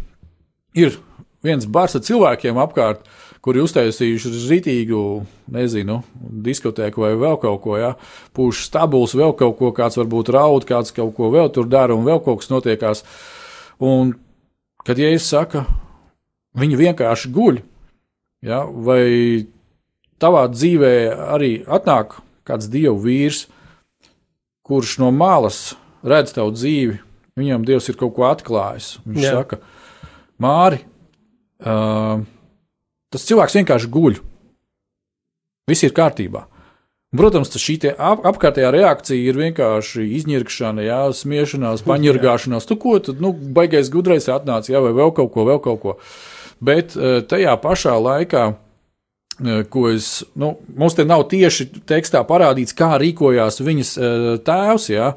ir 0.76 0.98
viens 1.44 1.64
bars 1.64 1.96
ar 1.96 2.04
cilvēkiem 2.04 2.58
apkārt, 2.60 3.06
kuri 3.44 3.62
uztaisījuši 3.62 4.32
rītīgu, 4.50 5.00
nezinu, 5.54 6.02
diskotēku 6.44 7.04
vai 7.04 7.14
vēl 7.16 7.38
kaut 7.40 7.62
ko, 7.64 7.76
ja, 7.80 7.92
pūš 8.36 8.66
stabuls, 8.66 9.14
vēl 9.16 9.32
kaut 9.38 9.56
ko, 9.60 9.70
kāds 9.72 9.96
varbūt 10.00 10.32
raud, 10.34 10.66
kāds 10.68 10.92
kaut 10.92 11.14
ko 11.16 11.30
vēl 11.32 11.52
tur 11.54 11.68
dara 11.70 11.96
un 11.96 12.04
vēl 12.08 12.20
kaut 12.24 12.42
kas 12.42 12.50
notiekās. 12.52 13.04
Un, 13.80 14.16
kad 14.84 14.98
ja 15.00 15.12
es 15.14 15.28
saku, 15.30 15.62
viņi 16.58 16.80
vienkārši 16.82 17.30
guļ, 17.32 17.62
ja, 18.48 18.64
vai 18.66 19.46
tavā 20.20 20.48
dzīvē 20.50 20.94
arī 21.38 21.52
atnāk 21.64 22.18
kāds 22.48 22.68
dievu 22.72 22.98
vīrs, 23.06 23.46
kurš 24.66 24.98
no 25.00 25.12
malas 25.14 25.76
redz 26.06 26.34
tavu 26.36 26.52
dzīvi, 26.54 26.98
viņam 27.38 27.64
Dievs 27.68 27.88
ir 27.90 27.98
kaut 28.00 28.14
ko 28.16 28.28
atklājis. 28.28 28.96
Viņš 29.06 29.24
Jā. 29.24 29.32
saka, 29.38 29.60
Māri, 30.42 30.82
uh, 31.64 32.22
tas 33.12 33.26
cilvēks 33.26 33.58
vienkārši 33.58 33.90
guļ. 33.94 34.20
Viss 35.68 35.84
ir 35.84 35.94
kārtībā. 35.96 36.46
Protams, 37.16 37.50
šī 37.56 37.78
ap, 37.94 38.20
apkārtējā 38.28 38.70
reakcija 38.74 39.30
ir 39.30 39.38
vienkārši 39.40 40.04
izņirkšana, 40.18 40.84
jā, 40.84 41.00
smiešanās, 41.16 41.84
paņirgāšanās. 41.88 42.68
Tu 42.68 42.76
ko, 42.80 42.98
tad, 43.02 43.22
nu, 43.24 43.32
baigais 43.32 43.90
gudrais 43.92 44.28
atnāca, 44.32 44.74
jā, 44.74 44.82
vai 44.84 44.92
vēl 44.96 45.14
kaut 45.16 45.32
ko, 45.34 45.46
vēl 45.48 45.62
kaut 45.64 45.82
ko. 45.84 45.96
Bet 46.64 46.96
tajā 47.30 47.54
pašā 47.62 47.94
laikā 48.02 48.48
ko 49.70 49.84
es, 49.92 50.24
nu, 50.34 50.50
mums 50.76 50.96
te 50.98 51.04
nav 51.06 51.22
tieši 51.30 51.68
tekstā 51.86 52.24
parādīts, 52.26 52.74
kā 52.74 52.96
rīkojās 52.98 53.60
viņas 53.62 53.92
tēvs, 54.46 54.88
jā, 54.90 55.12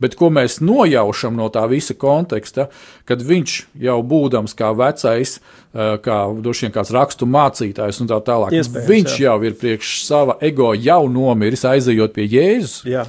bet 0.00 0.16
ko 0.16 0.30
mēs 0.32 0.62
nojaušam 0.64 1.36
no 1.36 1.50
tā 1.52 1.66
visa 1.68 1.96
konteksta, 1.98 2.70
kad 3.08 3.24
viņš 3.24 3.58
jau 3.84 3.98
būdams 4.00 4.56
kā 4.56 4.72
vecais, 4.76 5.36
kā 5.74 6.16
droši 6.40 6.66
vien 6.66 6.74
kāds 6.78 6.94
rakstu 6.96 7.28
mācītājs 7.28 8.00
un 8.00 8.08
tā 8.12 8.20
tālāk, 8.24 8.56
Iespējams, 8.56 8.88
viņš 8.88 9.12
jā. 9.12 9.26
jau 9.28 9.36
ir 9.44 9.58
priekš 9.60 9.92
sava 10.06 10.38
ego 10.40 10.72
jau 10.72 11.02
nomiris, 11.12 11.66
aizejot 11.68 12.16
pie 12.16 12.24
Jēzus. 12.32 12.80
Jā. 12.88 13.04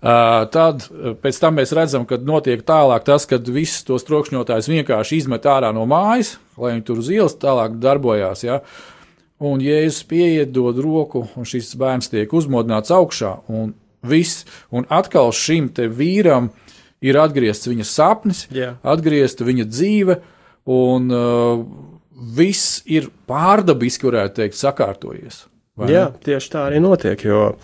Uh, 0.00 0.46
tad 0.48 0.86
pēc 1.20 1.36
tam 1.42 1.58
mēs 1.58 1.74
redzam, 1.76 2.06
ka 2.08 2.16
notiek 2.24 2.62
tālāk 2.64 3.04
tas, 3.04 3.26
kad 3.28 3.44
visus 3.52 3.82
tos 3.84 4.06
trokšņotājus 4.08 4.70
vienkārši 4.72 5.18
izmet 5.20 5.44
ārā 5.44 5.74
no 5.76 5.82
mājas, 5.90 6.38
lai 6.56 6.70
viņi 6.72 6.86
tur 6.88 7.02
uz 7.02 7.10
ielas 7.12 7.36
tālāk 7.36 7.74
darbojās. 7.82 8.46
Ja? 8.46 8.62
Uh, 8.62 8.99
Un 9.40 9.62
Jēzus 9.64 10.02
pieiet, 10.04 10.50
dod 10.52 10.78
roku, 10.84 11.24
un 11.36 11.46
šis 11.48 11.72
bērns 11.80 12.10
tiek 12.12 12.32
uzmodināts 12.36 12.92
augšā, 12.92 13.38
un 13.48 13.72
viss. 14.04 14.44
Un 14.72 14.84
atkal 14.92 15.32
šim 15.32 15.70
te 15.72 15.88
vīram 15.88 16.50
ir 17.00 17.16
atgriezts 17.20 17.70
viņa 17.70 17.86
sapnis, 17.88 18.44
yeah. 18.52 18.76
atgriezta 18.84 19.46
viņa 19.48 19.68
dzīve, 19.68 20.18
un 20.70 21.08
uh, 21.14 21.62
viss 22.36 22.82
ir 22.84 23.08
pārdabiski, 23.30 24.10
varētu 24.10 24.42
teikt, 24.42 24.60
sakārtojies. 24.60 25.46
Jā, 25.88 26.10
ne? 26.10 26.20
tieši 26.26 26.50
tā 26.52 26.66
arī 26.68 26.80
notiek, 26.82 27.22
jo 27.24 27.54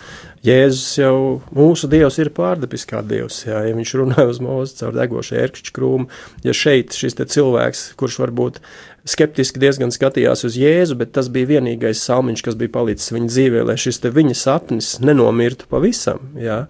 Jēzus 0.47 0.95
jau 1.03 1.17
mūsu 1.53 1.89
Dievs 1.91 2.17
ir 2.23 2.31
pārdabis 2.33 2.87
kā 2.89 3.03
Dievs. 3.05 3.43
Jā, 3.45 3.61
ja 3.67 3.75
viņš 3.77 3.93
runāja 4.01 4.31
uz 4.31 4.41
mūzu 4.41 4.79
caur 4.79 4.95
degošu 4.97 5.37
ērkšķu 5.43 5.75
krūmu, 5.77 6.09
ja 6.47 6.55
šeit 6.57 6.97
šis 6.97 7.19
te 7.19 7.27
cilvēks, 7.29 7.91
kurš 8.01 8.21
varbūt 8.23 8.63
skeptiski 9.07 9.63
diezgan 9.63 9.95
skatījās 9.95 10.45
uz 10.49 10.59
Jēzu, 10.59 10.99
bet 11.01 11.15
tas 11.17 11.31
bija 11.33 11.57
vienīgais 11.57 12.03
salmiņš, 12.07 12.43
kas 12.47 12.59
bija 12.59 12.75
palicis 12.75 13.15
viņa 13.15 13.31
dzīvē, 13.33 13.65
lai 13.71 13.79
šis 13.81 14.03
viņa 14.03 14.37
sapnis 14.39 14.97
nenomirtu 15.05 15.69
pavisam. 15.71 16.33
Jā. 16.41 16.67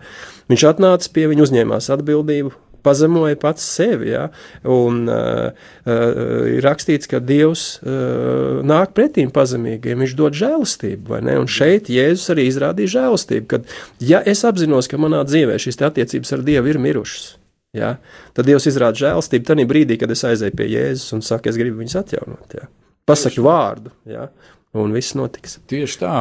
Viņš 0.52 0.68
atnāca 0.70 1.10
pie 1.12 1.26
viņa, 1.32 1.48
uzņēmās 1.48 1.90
atbildību, 1.96 2.52
pazemoja 2.86 3.36
pats 3.40 3.64
sevi. 3.76 4.12
Ja? 4.12 4.28
Un 4.62 5.06
uh, 5.10 5.48
uh, 5.50 6.50
ir 6.52 6.62
rakstīts, 6.66 7.10
ka 7.10 7.20
Dievs 7.24 7.66
uh, 7.82 8.60
nāk 8.66 8.94
pretīm 8.96 9.32
pazemīgiem, 9.34 10.04
viņš 10.04 10.14
dod 10.18 10.36
žēlastību. 10.38 11.18
Un 11.36 11.50
šeit 11.50 11.90
Jēzus 11.92 12.30
arī 12.34 12.46
izrādīja 12.50 12.94
žēlastību, 12.98 13.48
kad 13.50 13.66
ja 14.12 14.22
es 14.22 14.44
apzinos, 14.46 14.90
ka 14.90 15.00
manā 15.02 15.24
dzīvē 15.26 15.58
šīs 15.62 15.82
attiecības 15.90 16.36
ar 16.36 16.46
Dievu 16.46 16.74
ir 16.74 16.82
mirušas. 16.82 17.34
Ja? 17.76 17.94
Tad 18.36 18.48
Dievs 18.48 18.68
izrāda 18.70 18.98
žēlastību 19.04 19.48
tajā 19.50 19.68
brīdī, 19.68 20.00
kad 20.00 20.12
es 20.14 20.24
aizēju 20.26 20.56
pie 20.56 20.68
Jēzus 20.72 21.16
un 21.16 21.24
saku, 21.26 21.52
es 21.52 21.60
gribu 21.60 21.82
viņus 21.82 22.00
atjaunot. 22.02 22.58
Ja? 22.58 22.68
Pasaku 23.06 23.44
vārdu, 23.46 23.92
ja? 24.10 24.30
un 24.76 24.92
viss 24.94 25.14
notiks. 25.16 25.58
Tieši 25.70 25.98
tā. 26.00 26.14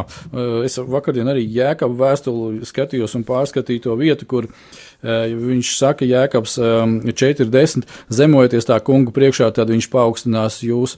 Es 0.66 0.78
vakardien 0.80 1.28
arī 1.32 1.45
Jēkabu 1.56 1.97
vēstuli 1.99 2.68
skatījos 2.68 3.16
un 3.18 3.26
pārskatīju 3.28 3.84
to 3.88 3.95
vietu, 3.99 4.28
kur 4.30 4.47
uh, 4.47 5.26
viņš 5.28 5.72
saka, 5.76 6.08
Jēkabs 6.08 6.58
um, 6.62 6.99
40, 7.10 7.88
zemojoties 8.14 8.70
tā 8.70 8.80
kunga 8.86 9.14
priekšā, 9.16 9.49
tad 9.56 9.74
viņš 9.74 9.89
paaugstinās 9.93 10.62
jūs. 10.66 10.97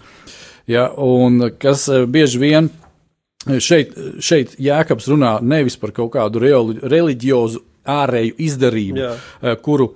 Ja, 0.69 0.89
un 0.91 1.49
kas 1.61 1.87
uh, 1.91 2.05
bieži 2.09 2.43
vien 2.43 2.69
šeit, 3.63 3.95
šeit 4.23 4.57
Jēkabs 4.61 5.09
runā 5.11 5.37
nevis 5.41 5.79
par 5.79 5.95
kaut 5.95 6.13
kādu 6.17 6.43
reliģiozu 6.43 7.63
ārēju 7.87 8.35
izdarību, 8.43 8.99
Jā. 8.99 9.55
kuru 9.63 9.93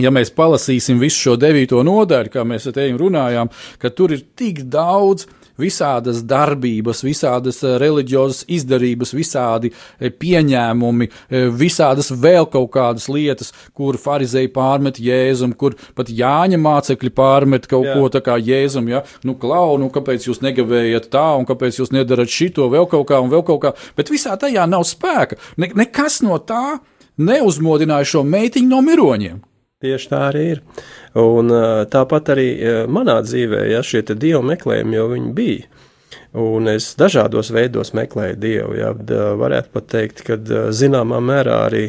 ja 0.00 0.10
mēs 0.14 0.32
palasīsim 0.34 0.98
visu 1.02 1.28
šo 1.28 1.38
devīto 1.40 1.82
nodaļu, 1.86 2.32
kā 2.34 2.44
mēs 2.46 2.68
te 2.74 2.90
runājām, 2.98 3.50
ka 3.78 3.90
tur 3.94 4.14
ir 4.16 4.24
tik 4.36 4.64
daudz 4.70 5.28
visādas 5.60 6.22
darbības, 6.26 7.04
visādas 7.06 7.60
eh, 7.62 7.76
reliģiozas 7.78 8.44
izdarības, 8.50 9.12
visādi 9.14 9.70
eh, 9.70 10.10
pieņēmumi, 10.10 11.06
eh, 11.06 11.46
visādas 11.54 12.10
vēl 12.10 12.48
kaut 12.50 12.72
kādas 12.74 13.06
lietas, 13.12 13.52
kur 13.76 13.98
farizēji 14.00 14.50
pārmet 14.54 14.98
jēzum, 14.98 15.54
kur 15.54 15.78
pat 15.94 16.10
Jāņa 16.10 16.58
mācekļi 16.58 17.14
pārmet 17.14 17.70
kaut 17.70 17.86
Jā. 17.86 17.94
ko 17.94 18.10
tā 18.10 18.24
kā 18.26 18.38
jēzum, 18.42 18.90
ja, 18.90 19.04
nu, 19.22 19.36
klau, 19.38 19.78
nu, 19.78 19.92
kāpēc 19.94 20.26
jūs 20.26 20.42
negavējat 20.42 21.06
tā, 21.14 21.28
un 21.38 21.46
kāpēc 21.46 21.78
jūs 21.78 21.94
nedarat 21.94 22.34
šito, 22.34 22.66
vēl 22.72 22.90
kaut 22.90 23.06
kā, 23.12 23.22
un 23.22 23.30
vēl 23.30 23.46
kaut 23.46 23.62
kā, 23.62 23.74
bet 23.94 24.10
visā 24.10 24.34
tajā 24.40 24.66
nav 24.66 24.86
spēka. 24.90 25.38
Ne, 25.62 25.70
nekas 25.84 26.18
no 26.26 26.42
tā 26.42 26.80
neuzmodināja 27.14 28.16
šo 28.16 28.26
meitiņu 28.26 28.74
no 28.74 28.82
miroņiem. 28.82 29.42
Tieši 29.84 30.10
tā 30.10 30.20
arī 30.30 30.44
ir. 30.54 30.60
Un 31.20 31.52
tāpat 31.92 32.30
arī 32.32 32.48
manā 32.88 33.18
dzīvē, 33.22 33.66
ja 33.68 33.82
šie 33.84 34.00
dievu 34.08 34.40
meklējumi 34.48 34.96
jau 34.96 35.08
bija. 35.36 35.68
Un 36.34 36.66
es 36.72 36.88
dažādos 36.98 37.52
veidos 37.54 37.92
meklēju 37.94 38.36
dievu. 38.42 38.74
Ja, 38.80 38.90
varētu 39.38 39.70
pat 39.76 39.90
teikt, 39.92 40.24
ka 40.26 40.38
zināmā 40.74 41.20
mērā 41.22 41.60
arī, 41.68 41.84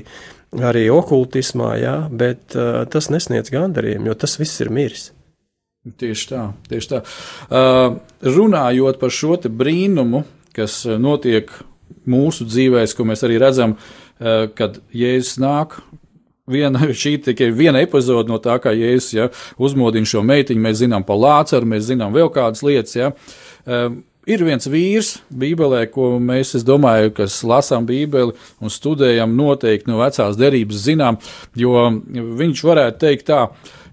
arī 0.61 0.85
okultismā, 0.93 1.71
ja, 1.81 1.95
bet 2.11 2.53
ā, 2.53 2.85
tas 2.91 3.09
nesniedz 3.09 3.49
gandarījumu, 3.53 4.11
jo 4.11 4.17
tas 4.21 4.37
viss 4.37 4.61
ir 4.61 4.69
miris. 4.73 5.09
Tieši 5.85 6.29
tā, 6.31 6.43
tieši 6.69 6.89
tā. 6.89 7.01
Uh, 7.45 7.97
runājot 8.25 8.97
par 9.01 9.11
šo 9.13 9.35
brīnumu, 9.37 10.23
kas 10.57 10.79
uh, 10.87 10.95
notiek 11.01 11.51
mūsu 12.09 12.47
dzīvēs, 12.49 12.95
ko 12.97 13.05
mēs 13.05 13.21
arī 13.25 13.37
redzam, 13.41 13.75
uh, 13.77 14.47
kad 14.57 14.79
Jēzus 14.93 15.37
nāk. 15.41 15.77
Viena, 16.45 16.89
šī 17.01 17.17
tikai 17.25 17.49
viena 17.55 17.81
epizode 17.81 18.29
no 18.29 18.37
tā, 18.41 18.57
kā 18.61 18.73
Jēzus 18.75 19.13
ja, 19.15 19.29
uzmodina 19.57 20.09
šo 20.09 20.21
meitiņu. 20.25 20.61
Mēs 20.61 20.81
zinām 20.83 21.05
par 21.07 21.17
Lācaru, 21.21 21.69
mēs 21.73 21.87
zinām 21.89 22.13
vēl 22.15 22.29
kādas 22.33 22.61
lietas. 22.65 22.93
Ja. 22.97 23.11
Uh, 23.65 23.97
ir 24.29 24.43
viens 24.45 24.69
vīrs 24.69 25.15
Bībelē, 25.33 25.85
ko 25.93 26.15
mēs, 26.21 26.55
es 26.59 26.65
domāju, 26.67 27.13
kas 27.17 27.39
lasām 27.47 27.87
Bībeli 27.89 28.35
un 28.61 28.73
studējam, 28.73 29.33
noteikti 29.37 29.89
no 29.89 29.99
vecās 30.01 30.37
derības 30.37 30.85
zinām, 30.85 31.19
jo 31.57 31.89
viņš 32.13 32.63
varētu 32.69 33.01
teikt 33.01 33.29
tā, 33.29 33.41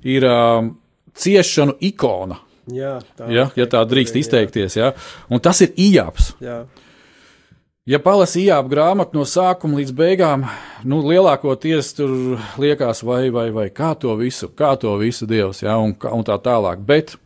ir 0.05 0.29
uh, 0.29 0.71
ciešanu 1.17 1.79
ikona. 1.89 2.41
Jā, 2.73 2.99
tā 3.19 3.27
Ja, 3.33 3.49
ja 3.59 3.67
tā 3.67 3.81
drīkst 3.89 4.17
izteikties, 4.21 4.77
ja. 4.79 4.93
un 5.33 5.41
tas 5.43 5.65
ir 5.65 5.73
ijāps. 5.81 6.35
Jā, 6.43 6.63
Ja 7.83 7.99
palasīja 7.99 8.61
ap 8.63 8.69
grāmatu 8.71 9.19
no 9.19 9.25
sākuma 9.27 9.81
līdz 9.81 9.95
beigām, 9.99 10.45
nu, 10.87 11.01
lielākoties 11.03 11.89
tur 11.99 12.13
liekas, 12.63 13.01
vai, 13.03 13.25
vai, 13.35 13.49
vai 13.51 13.65
kā 13.75 13.89
to 13.99 14.15
visu, 14.21 14.47
kā 14.55 14.77
to 14.79 14.93
visu 15.01 15.27
Dievs, 15.27 15.65
ja, 15.65 15.75
un, 15.83 15.97
un 15.99 16.23
tā 16.23 16.37
tālāk. 16.45 16.85
Bet 16.87 17.17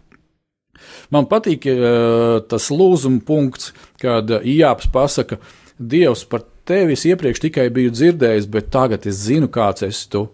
man 1.12 1.28
patīk 1.28 1.68
eh, 1.68 2.38
tas 2.48 2.70
lūzuma 2.72 3.20
punkts, 3.28 3.74
kad 4.00 4.32
Ijāps 4.38 4.88
pasaka, 4.94 5.36
Dievs 5.76 6.24
par 6.24 6.46
tevi 6.64 6.96
es 6.96 7.04
iepriekš 7.04 7.42
tikai 7.44 7.66
biju 7.76 7.92
dzirdējis, 7.92 8.48
bet 8.48 8.72
tagad 8.72 9.04
es 9.04 9.20
zinu, 9.26 9.50
kāds 9.52 9.84
esi 9.84 10.08
tu. 10.08 10.24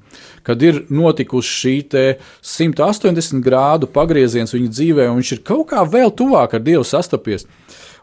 Kad 0.47 0.63
ir 0.63 0.85
notikusi 0.87 1.51
šī 1.51 1.75
te 1.91 2.05
180 2.47 3.43
grādu 3.43 3.91
pagrieziens 3.91 4.55
viņa 4.55 4.71
dzīvē, 4.71 5.11
un 5.11 5.19
viņš 5.19 5.35
ir 5.35 5.43
kaut 5.51 5.67
kā 5.75 5.83
vēl 5.83 6.15
tuvāk 6.15 6.55
ar 6.55 6.63
Dievu 6.63 6.87
sastapies. 6.87 7.49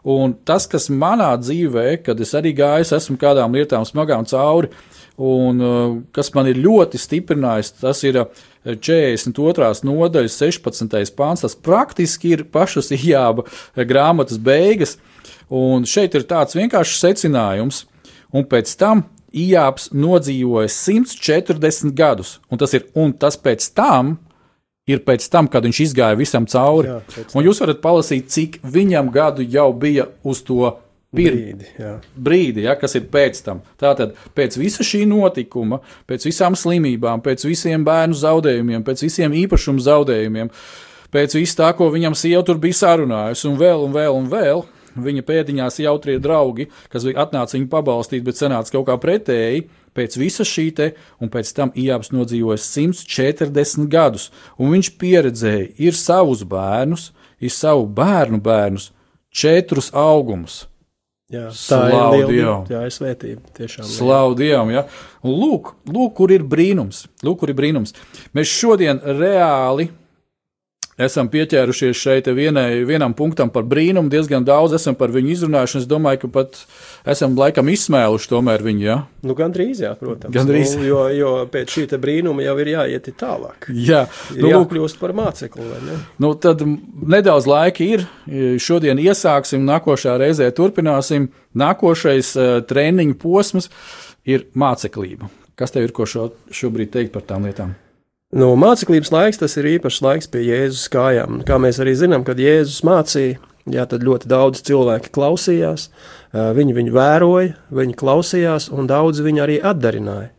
Un 0.08 0.32
tas, 0.48 0.64
kas 0.70 0.88
manā 0.88 1.32
dzīvē, 1.40 2.00
kad 2.04 2.20
es 2.20 2.32
arī 2.38 2.54
gāju, 2.56 2.88
esmu 2.96 3.18
kādām 3.20 3.56
lietām 3.56 3.84
smagām 3.84 4.24
cauri, 4.30 4.70
un 5.20 5.60
uh, 5.60 5.98
kas 6.16 6.32
man 6.32 6.48
ir 6.48 6.60
ļoti 6.62 7.00
stiprinājis, 7.00 7.74
tas 7.82 8.00
ir 8.08 8.22
uh, 8.22 8.40
42. 8.64 9.68
nodaļas 9.84 10.38
16. 10.40 11.14
pāns. 11.16 11.44
Tas 11.44 11.56
praktiski 11.56 12.34
ir 12.36 12.46
pašas 12.52 12.92
ijāba 12.96 13.44
grāmatas 13.76 14.40
beigas, 14.40 14.96
un 15.52 15.84
šeit 15.88 16.16
ir 16.16 16.28
tāds 16.28 16.56
vienkāršs 16.56 17.00
secinājums, 17.04 17.84
un 18.32 18.48
pēc 18.48 18.76
tam 18.80 19.08
Ijāps 19.30 19.92
nodzīvoja 19.94 20.66
140 20.74 21.94
gadus, 21.94 22.40
un 22.50 22.58
tas 22.58 22.72
ir, 22.74 22.88
un 22.98 23.12
tas 23.14 23.36
pēc 23.38 23.68
tam 23.78 24.16
ir 24.90 25.02
pēc 25.06 25.26
tam, 25.32 25.48
kad 25.50 25.66
viņš 25.66 25.82
izgāja 25.86 26.18
visam 26.18 26.46
cauri. 26.50 26.90
Jā, 26.90 27.24
un 27.38 27.46
jūs 27.46 27.62
varat 27.62 27.82
palasīt, 27.84 28.30
cik 28.32 28.60
viņam 28.66 29.10
gadu 29.14 29.46
jau 29.46 29.70
bija 29.76 30.10
uz 30.26 30.44
to 30.46 30.74
pirmo 31.14 31.36
brīdi. 31.36 31.68
Jā. 31.78 31.94
brīdi, 32.14 32.64
ja, 32.66 32.76
kas 32.78 32.94
ir 32.98 33.08
pēc 33.10 33.42
tam. 33.46 33.62
Tātad 33.80 34.14
pēc 34.36 34.58
visa 34.60 34.86
šī 34.86 35.02
notikuma, 35.10 35.80
pēc 36.10 36.26
visām 36.28 36.56
slimībām, 36.58 37.22
pēc 37.24 37.46
visiem 37.48 37.84
bērnu 37.86 38.18
zaudējumiem, 38.18 38.84
pēc 38.86 39.04
visiem 39.06 39.34
īpašumu 39.42 39.82
zaudējumiem, 39.86 40.52
pēc 41.14 41.34
vis 41.38 41.56
tā, 41.58 41.72
ko 41.76 41.90
viņam 41.92 42.16
sieva 42.18 42.44
tur 42.46 42.60
bija 42.62 42.78
sarunājusi, 42.84 43.48
un 43.50 43.58
vēl, 43.60 43.88
un 43.88 43.96
vēl, 43.96 44.20
un 44.20 44.30
vēl. 44.30 44.68
Viņa 44.90 45.22
pēdiņās 45.22 45.76
jautrie 45.84 46.16
draugi, 46.18 46.64
kas 46.90 47.04
atnāca 47.06 47.54
viņu 47.54 47.68
pabalstīt, 47.70 48.24
bet 48.26 48.38
sanāca 48.40 48.74
kaut 48.74 48.88
kā 48.88 48.96
pretēji. 48.98 49.68
Pēc 49.96 50.16
visa 50.20 50.46
šī 50.46 50.66
te, 50.76 50.88
un 51.20 51.30
pēc 51.32 51.52
tam 51.56 51.72
Ijāps 51.74 52.12
nodzīvoja 52.14 52.60
140 52.62 53.88
gadus, 53.90 54.30
un 54.58 54.74
viņš 54.76 54.92
pieredzēja, 55.00 55.70
ir 55.82 55.98
savus 55.98 56.44
bērnus, 56.46 57.10
ir 57.42 57.54
savu 57.54 57.88
bērnu 57.90 58.40
bērnus, 58.44 58.90
četrus 59.34 59.90
augumus. 59.96 60.64
Jā, 61.30 61.46
tā 61.54 61.76
Slavu 61.78 62.16
ir 62.18 62.26
liela 62.26 62.86
ir 62.88 62.90
svētība. 62.90 63.52
Tiešām. 63.54 63.86
Slavu 63.86 64.34
Dievam, 64.34 64.72
ja. 64.74 64.82
Lūk, 65.22 65.76
lūk, 65.86 66.16
kur 66.18 66.32
ir 66.34 66.42
brīnums. 66.42 67.04
Lūk, 67.22 67.44
kur 67.44 67.52
ir 67.52 67.58
brīnums. 67.60 67.94
Mēs 68.34 68.50
šodien 68.50 68.98
reāli 68.98 69.92
esam 71.00 71.28
pieķērušies 71.32 71.96
šeit 71.96 72.28
vienai, 72.34 72.82
vienam 72.88 73.14
punktam 73.16 73.50
par 73.52 73.64
brīnumu. 73.68 74.10
Diezgan 74.12 74.44
daudz 74.46 74.76
esam 74.76 74.96
par 74.98 75.12
viņu 75.14 75.32
izrunājuši. 75.34 75.78
un 75.78 75.84
Es 75.84 75.88
domāju, 75.88 76.22
ka 76.24 76.30
pat 76.34 76.60
esam 77.08 77.36
laikam 77.38 77.70
izsmēluši 77.72 78.30
tomēr 78.30 78.64
viņu. 78.64 78.84
Ja? 78.84 78.96
Nu, 79.26 79.36
gan 79.38 79.54
drīz, 79.54 79.82
jā, 79.84 79.94
protams. 79.98 80.34
Gandrīz. 80.34 80.76
Nu, 80.78 80.86
jo, 80.88 81.00
jo 81.14 81.32
pēc 81.50 81.76
šī 81.76 81.86
brīnuma 82.00 82.44
jau 82.44 82.56
ir 82.62 82.72
jāiet 82.74 83.10
tālāk. 83.20 83.70
Jā, 83.72 84.04
Ir 84.36 84.44
nu, 84.44 84.52
jākļūst 84.52 85.00
par 85.00 85.14
mācekli, 85.16 85.66
ne? 85.86 85.98
nu, 86.22 86.32
tad 86.38 86.62
nedaudz 86.64 87.48
laika 87.50 87.84
ir. 87.86 88.06
Šodien 88.60 89.00
iesāksim, 89.02 89.64
nākošā 89.68 90.18
reizē 90.20 90.50
turpināsim. 90.54 91.30
Nākošais 91.58 92.34
uh, 92.38 92.56
treniņu 92.62 93.16
posms 93.18 93.70
ir 94.28 94.46
māceklība. 94.54 95.30
Kas 95.58 95.74
tev 95.74 95.88
ir 95.88 95.92
ko 95.96 96.06
šo, 96.08 96.30
šobrīd 96.54 96.92
teikt 96.94 97.16
par 97.16 97.26
tām 97.26 97.48
lietām? 97.48 97.74
Nu, 98.30 98.52
māceklības 98.54 99.10
laiks 99.10 99.40
tas 99.40 99.56
ir 99.58 99.66
īpašs 99.72 100.02
laiks 100.06 100.28
pie 100.30 100.44
Jēzus 100.46 100.86
kājām. 100.92 101.40
Kā 101.46 101.56
mēs 101.58 101.80
arī 101.82 101.96
zinām, 101.98 102.22
kad 102.22 102.38
Jēzus 102.38 102.84
mācīja, 102.86 103.40
jā, 103.66 103.86
tad 103.90 104.04
ļoti 104.06 104.28
daudz 104.30 104.60
cilvēki 104.68 105.10
klausījās, 105.16 105.88
viņi 106.30 106.76
viņu 106.76 106.92
vēroja, 106.94 107.56
viņi 107.74 107.96
klausījās, 107.98 108.68
un 108.70 108.86
daudz 108.86 109.18
viņi 109.26 109.42
arī 109.42 109.56
atdarināja. 109.58 110.30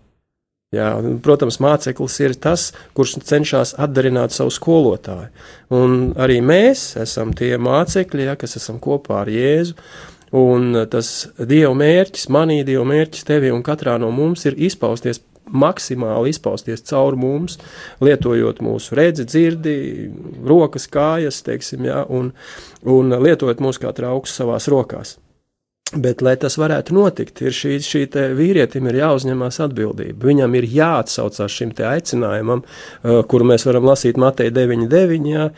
Jā, 0.71 0.87
protams, 1.19 1.57
māceklis 1.59 2.15
ir 2.23 2.37
tas, 2.39 2.69
kurš 2.95 3.17
cenšas 3.27 3.73
atdarināt 3.75 4.31
savu 4.31 4.53
skolotāju. 4.55 5.27
Un 5.75 6.13
arī 6.15 6.37
mēs 6.39 6.93
esam 7.01 7.33
tie 7.35 7.57
mācekļi, 7.59 8.29
ja, 8.29 8.37
kas 8.39 8.55
esam 8.55 8.77
kopā 8.79 9.25
ar 9.25 9.33
Jēzu. 9.35 9.75
Un 10.39 10.85
tas 10.87 11.09
Dieva 11.35 11.73
mērķis, 11.75 12.29
manī 12.31 12.61
Dieva 12.63 12.85
mērķis 12.87 13.27
tevi 13.27 13.51
un 13.51 13.59
katrā 13.67 13.97
no 13.99 14.13
mums 14.15 14.47
ir 14.47 14.55
izpausties 14.55 15.19
maksimāli 15.51 16.33
izpausties 16.33 16.85
caur 16.89 17.17
mums, 17.19 17.57
lietojot 18.03 18.61
mūsu 18.65 18.97
redzi, 18.99 19.27
dzirdi, 19.29 19.75
rokas, 20.47 20.87
kājas, 20.91 21.41
teiksim, 21.47 21.85
jā, 21.89 22.03
un, 22.09 22.31
un 22.87 23.19
lietojot 23.21 23.63
mūsu 23.63 23.85
kā 23.85 23.93
trauks 23.97 24.39
savās 24.39 24.69
rokās. 24.71 25.17
Bet, 25.91 26.21
lai 26.23 26.37
tas 26.39 26.55
varētu 26.55 26.93
notikt, 26.95 27.41
ir 27.43 27.51
šī, 27.51 27.73
šī 27.83 28.05
vīrietim 28.37 28.85
ir 28.87 29.01
jāuzņemās 29.01 29.57
atbildība. 29.65 30.23
Viņam 30.23 30.53
ir 30.55 30.67
jāatsaucās 30.71 31.51
šim 31.51 31.73
aicinājumam, 31.75 32.61
uh, 32.63 33.19
kuru 33.27 33.49
mēs 33.49 33.67
varam 33.67 33.89
lasīt 33.89 34.15
Mateja 34.15 34.53
9,9. 34.55 35.27
Jā, 35.27 35.49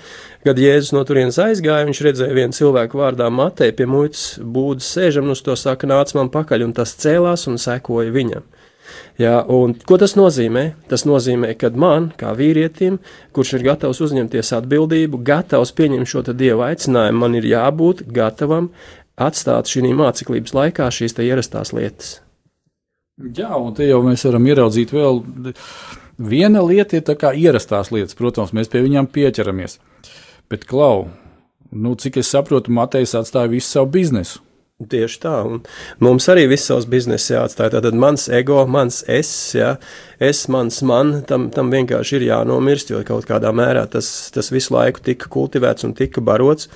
kad 0.41 0.57
Jēzus 0.57 0.95
no 0.97 1.03
turienes 1.05 1.37
aizgāja, 1.37 1.85
viņš 1.85 2.01
redzēja 2.07 2.33
vienu 2.33 2.57
cilvēku 2.57 2.97
vārdā 2.97 3.29
Mateja 3.29 3.77
pie 3.77 3.85
muitas 3.85 4.39
būdas 4.41 4.89
sēžam, 4.95 5.29
un 5.29 5.37
uz 5.37 5.45
to 5.45 5.53
saka, 5.59 5.85
nāc 5.91 6.15
man 6.17 6.33
pakaļ, 6.33 6.65
un 6.65 6.73
tas 6.81 6.97
cēlās 6.97 7.45
un 7.51 7.61
sekoja 7.61 8.09
viņam. 8.15 8.49
Jā, 9.21 9.37
un 9.47 9.75
ko 9.87 9.97
tas 10.01 10.15
nozīmē? 10.17 10.63
Tas 10.89 11.05
nozīmē, 11.07 11.53
ka 11.59 11.69
man, 11.77 12.09
kā 12.19 12.33
vīrietim, 12.37 12.97
kurš 13.35 13.55
ir 13.57 13.67
gatavs 13.69 14.01
uzņemties 14.03 14.51
atbildību, 14.57 15.21
gatavs 15.25 15.73
pieņemt 15.77 16.09
šo 16.09 16.25
dieva 16.33 16.71
aicinājumu, 16.71 17.21
man 17.21 17.37
ir 17.39 17.47
jābūt 17.47 18.03
gatavam 18.13 18.71
atstāt 19.15 19.69
šī 19.69 19.93
māceklības 19.93 20.55
laikā 20.57 20.89
šīs 20.91 21.17
ierastās 21.21 21.73
lietas. 21.73 22.19
Jā, 23.21 23.53
un 23.61 23.75
te 23.77 23.85
jau 23.85 24.01
mēs 24.01 24.25
varam 24.25 24.47
ieraudzīt 24.49 24.93
vēl. 24.93 25.21
Viena 26.17 26.63
lieta 26.65 26.97
ir 26.97 27.03
tā 27.05 27.13
kā 27.17 27.33
ierastās 27.37 27.91
lietas, 27.93 28.17
protams, 28.17 28.53
mēs 28.57 28.71
pie 28.73 28.81
viņām 28.85 29.09
pieķeramies. 29.13 29.77
Bet, 30.49 30.65
klau, 30.69 31.07
nu, 31.71 31.93
cik 31.97 32.17
es 32.21 32.31
saprotu, 32.33 32.73
Matejs 32.73 33.13
atstāja 33.17 33.51
visu 33.53 33.69
savu 33.69 33.91
biznesu. 33.93 34.41
Tieši 34.89 35.19
tā, 35.23 35.35
un 35.47 35.61
mums 36.03 36.27
arī 36.31 36.45
viss 36.51 36.69
savs 36.69 36.87
bizness 36.89 37.31
jāatstāj. 37.31 37.73
Tātad 37.75 37.97
mans 37.97 38.27
ego, 38.33 38.61
mans 38.69 39.01
es, 39.11 39.31
ja, 39.57 39.75
es, 40.19 40.45
mans 40.51 40.81
man, 40.87 41.15
tam, 41.29 41.49
tam 41.53 41.71
vienkārši 41.73 42.19
ir 42.19 42.27
jānomirst, 42.31 42.93
jo 42.93 43.01
kaut 43.07 43.27
kādā 43.29 43.53
mērā 43.55 43.85
tas, 43.91 44.09
tas 44.33 44.51
visu 44.53 44.75
laiku 44.75 45.03
tika 45.03 45.31
kultivēts 45.33 45.87
un 45.87 45.95
tika 45.97 46.23
barots. 46.23 46.69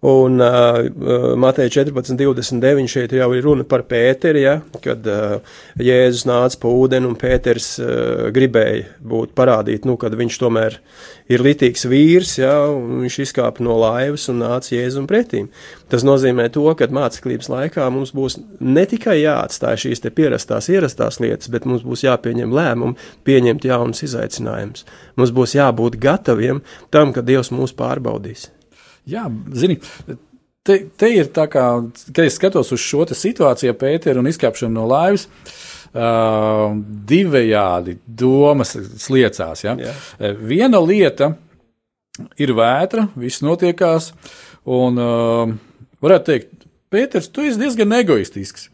Un 0.00 0.40
uh, 0.40 1.36
Mateja 1.36 1.68
14, 1.68 2.16
29 2.16 2.88
šeit 2.88 3.12
jau 3.12 3.26
ir 3.36 3.44
runa 3.44 3.66
par 3.68 3.82
Pēteri, 3.84 4.46
ja, 4.46 4.54
kad 4.80 5.04
uh, 5.04 5.58
Jēzus 5.76 6.22
nāca 6.24 6.56
pa 6.62 6.70
ūdeni 6.72 7.04
un 7.04 7.18
Pēters 7.20 7.66
uh, 7.82 8.30
gribēja 8.32 8.94
būt 9.04 9.34
parādīt, 9.36 9.84
nu, 9.84 9.98
kad 10.00 10.14
viņš 10.16 10.38
tomēr 10.40 10.78
ir 11.28 11.44
litīgs 11.44 11.84
vīrs, 11.84 12.38
ja, 12.40 12.54
un 12.72 13.02
viņš 13.02 13.18
izkāpa 13.26 13.60
no 13.66 13.76
laivas 13.76 14.24
un 14.32 14.40
nāca 14.40 14.72
Jēzum 14.72 15.04
pretīm. 15.10 15.50
Tas 15.92 16.06
nozīmē 16.08 16.46
to, 16.54 16.64
ka 16.78 16.88
māceklības 16.88 17.50
laikā 17.52 17.88
mums 17.92 18.14
būs 18.16 18.38
ne 18.56 18.86
tikai 18.88 19.18
jāatstāj 19.18 19.82
šīs 19.84 20.00
te 20.00 20.12
pierastās, 20.16 20.70
ierastās 20.72 21.20
lietas, 21.20 21.50
bet 21.52 21.68
mums 21.68 21.84
būs 21.84 22.06
jāpieņem 22.06 22.54
lēmumi, 22.56 22.96
pieņemt 23.28 23.68
jaunus 23.68 24.00
izaicinājumus. 24.08 24.88
Mums 25.20 25.34
būs 25.36 25.58
jābūt 25.58 26.00
gataviem 26.00 26.64
tam, 26.88 27.12
ka 27.12 27.20
Dievs 27.20 27.52
mūs 27.52 27.76
pārbaudīs. 27.76 28.48
Jā, 29.10 29.26
zini, 29.56 29.78
te, 30.66 30.76
te 30.96 31.10
ir 31.10 31.30
tā 31.34 31.46
kā, 31.50 31.66
kad 32.12 32.22
es 32.24 32.38
skatos 32.38 32.70
uz 32.74 32.82
šo 32.82 33.06
situāciju, 33.08 33.76
Pēteru 33.80 34.22
un 34.22 34.30
izkāpšanu 34.30 34.78
no 34.78 34.86
laivas. 34.90 35.28
Uh, 35.90 36.76
divējādi 37.10 37.96
domas 38.06 38.76
sliecās. 39.02 39.64
Ja? 39.64 39.72
Jā. 39.74 39.94
Viena 40.38 40.78
lieta 40.78 41.32
ir 42.38 42.52
vētra, 42.54 43.08
viss 43.18 43.42
notiekās, 43.42 44.12
un 44.70 45.00
uh, 45.02 45.50
varētu 46.04 46.28
teikt, 46.28 46.52
Pēters, 46.90 47.26
tu 47.30 47.42
esi 47.46 47.58
diezgan 47.58 47.92
egoistisks. 47.98 48.68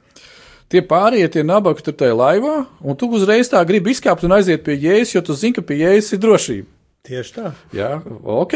Tie 0.73 0.81
pārējie 0.83 1.29
tie 1.35 1.43
nabagi 1.47 1.85
tur 1.85 1.95
tajā 2.01 2.15
laivā, 2.17 2.55
un 2.81 2.97
tu 2.99 3.09
uzreiz 3.13 3.49
tā 3.53 3.61
gribi 3.69 3.93
izkāpt 3.93 4.25
un 4.27 4.35
aiziet 4.37 4.65
pie 4.67 4.75
jēzus, 4.75 5.13
jo 5.15 5.23
tu 5.29 5.37
zini, 5.37 5.57
ka 5.57 5.65
pie 5.65 5.83
jēzus 5.83 6.17
ir 6.17 6.23
drošība. 6.25 6.76
Tieši 7.07 7.35
tā. 7.37 7.51
Jā, 7.77 7.91
ok. 8.27 8.55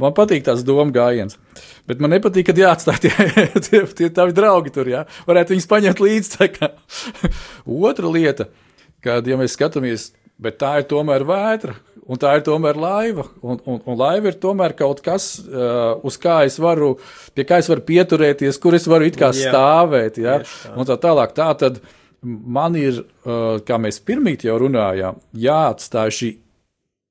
Man 0.00 0.14
patīk 0.16 0.46
tās 0.46 0.62
doma 0.64 0.88
gājiens. 0.94 1.36
Bet 1.88 2.00
man 2.00 2.14
nepatīk, 2.14 2.46
kad 2.48 2.60
jāatstāj 2.60 3.00
tie, 3.04 3.12
tie, 3.66 3.82
tie 3.98 4.10
tavi 4.14 4.36
draugi 4.36 4.72
tur. 4.72 4.88
Jā. 4.88 5.02
Varētu 5.28 5.52
viņus 5.52 5.68
paņemt 5.68 6.00
līdzi. 6.00 6.48
Otra 7.90 8.12
lieta, 8.12 8.48
kad 9.04 9.26
ja 9.28 9.36
mēs 9.40 9.56
skatāmies, 9.58 10.12
bet 10.40 10.56
tā 10.62 10.78
ir 10.80 10.88
tomēr 10.88 11.26
vētra. 11.28 11.76
Un 12.04 12.20
tā 12.20 12.34
ir 12.36 12.42
tomēr 12.44 12.76
laiva. 12.76 13.24
Un, 13.40 13.60
un, 13.64 13.78
un 13.80 13.96
laiva 13.96 14.28
ir 14.28 14.36
tomēr 14.40 14.74
kaut 14.76 15.00
kas, 15.04 15.38
uh, 15.40 15.96
uz 16.04 16.18
kā 16.20 16.42
es 16.44 16.58
varu, 16.60 16.94
pie 17.36 17.46
kā 17.48 17.62
es 17.62 17.68
varu 17.72 17.84
pieturēties, 17.86 18.58
kur 18.60 18.76
es 18.76 18.88
varu 18.88 19.08
it 19.08 19.16
kā 19.20 19.30
jā, 19.32 19.48
stāvēt. 19.48 20.20
Ja? 20.20 20.38
Tā. 20.44 20.74
Un 20.76 20.88
tā 20.88 20.98
tālāk. 21.00 21.32
Tā 21.36 21.48
tad 21.60 21.80
man 22.24 22.76
ir, 22.76 23.00
uh, 23.24 23.56
kā 23.64 23.80
mēs 23.80 24.02
pirmīt 24.04 24.44
jau 24.44 24.58
runājām, 24.60 25.20
jāatstāj 25.44 26.16
šī 26.18 26.30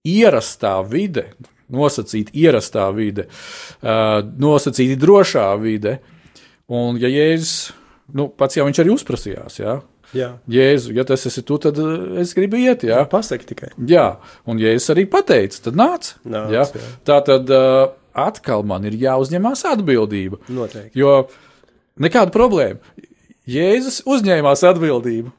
ierastā 0.08 0.76
vide, 0.88 1.30
nosacīta 1.74 2.34
ierastā 2.36 2.90
vide, 2.96 3.28
nosacīta 3.82 5.00
drošā 5.00 5.48
vide. 5.62 5.98
Un, 6.74 6.98
ja 7.02 7.10
Jēzus, 7.12 7.74
nu, 8.16 8.30
pats 8.40 8.58
jau 8.58 8.68
viņš 8.68 8.84
arī 8.84 8.94
uzprasījās, 8.94 9.60
jā. 9.62 9.80
Jā. 10.14 10.30
Jēzu, 10.52 10.92
ja 10.94 11.04
tas 11.10 11.26
esi 11.26 11.42
tu, 11.46 11.58
tad 11.62 11.80
es 12.22 12.36
gribu 12.38 12.60
iet. 12.62 12.86
Jā, 12.86 13.00
jā 13.02 13.10
pasaki 13.10 13.48
tikai. 13.50 13.72
Jā, 13.90 14.06
un 14.50 14.62
Jēzus 14.62 14.94
arī 14.94 15.08
pateica, 15.10 15.64
tad 15.68 15.80
nāc. 15.80 16.12
nāc 16.22 16.54
jā. 16.54 16.66
Jā. 16.70 16.92
Tā 17.10 17.18
tad 17.26 17.50
atkal 18.14 18.66
man 18.70 18.86
ir 18.86 18.98
jāuzņemās 19.02 19.66
atbildība. 19.72 20.40
Noteikti. 20.54 20.94
Jo 21.02 21.24
nekāda 22.02 22.34
problēma. 22.36 22.80
Jēzus 23.50 24.04
uzņēmās 24.10 24.64
atbildību. 24.70 25.34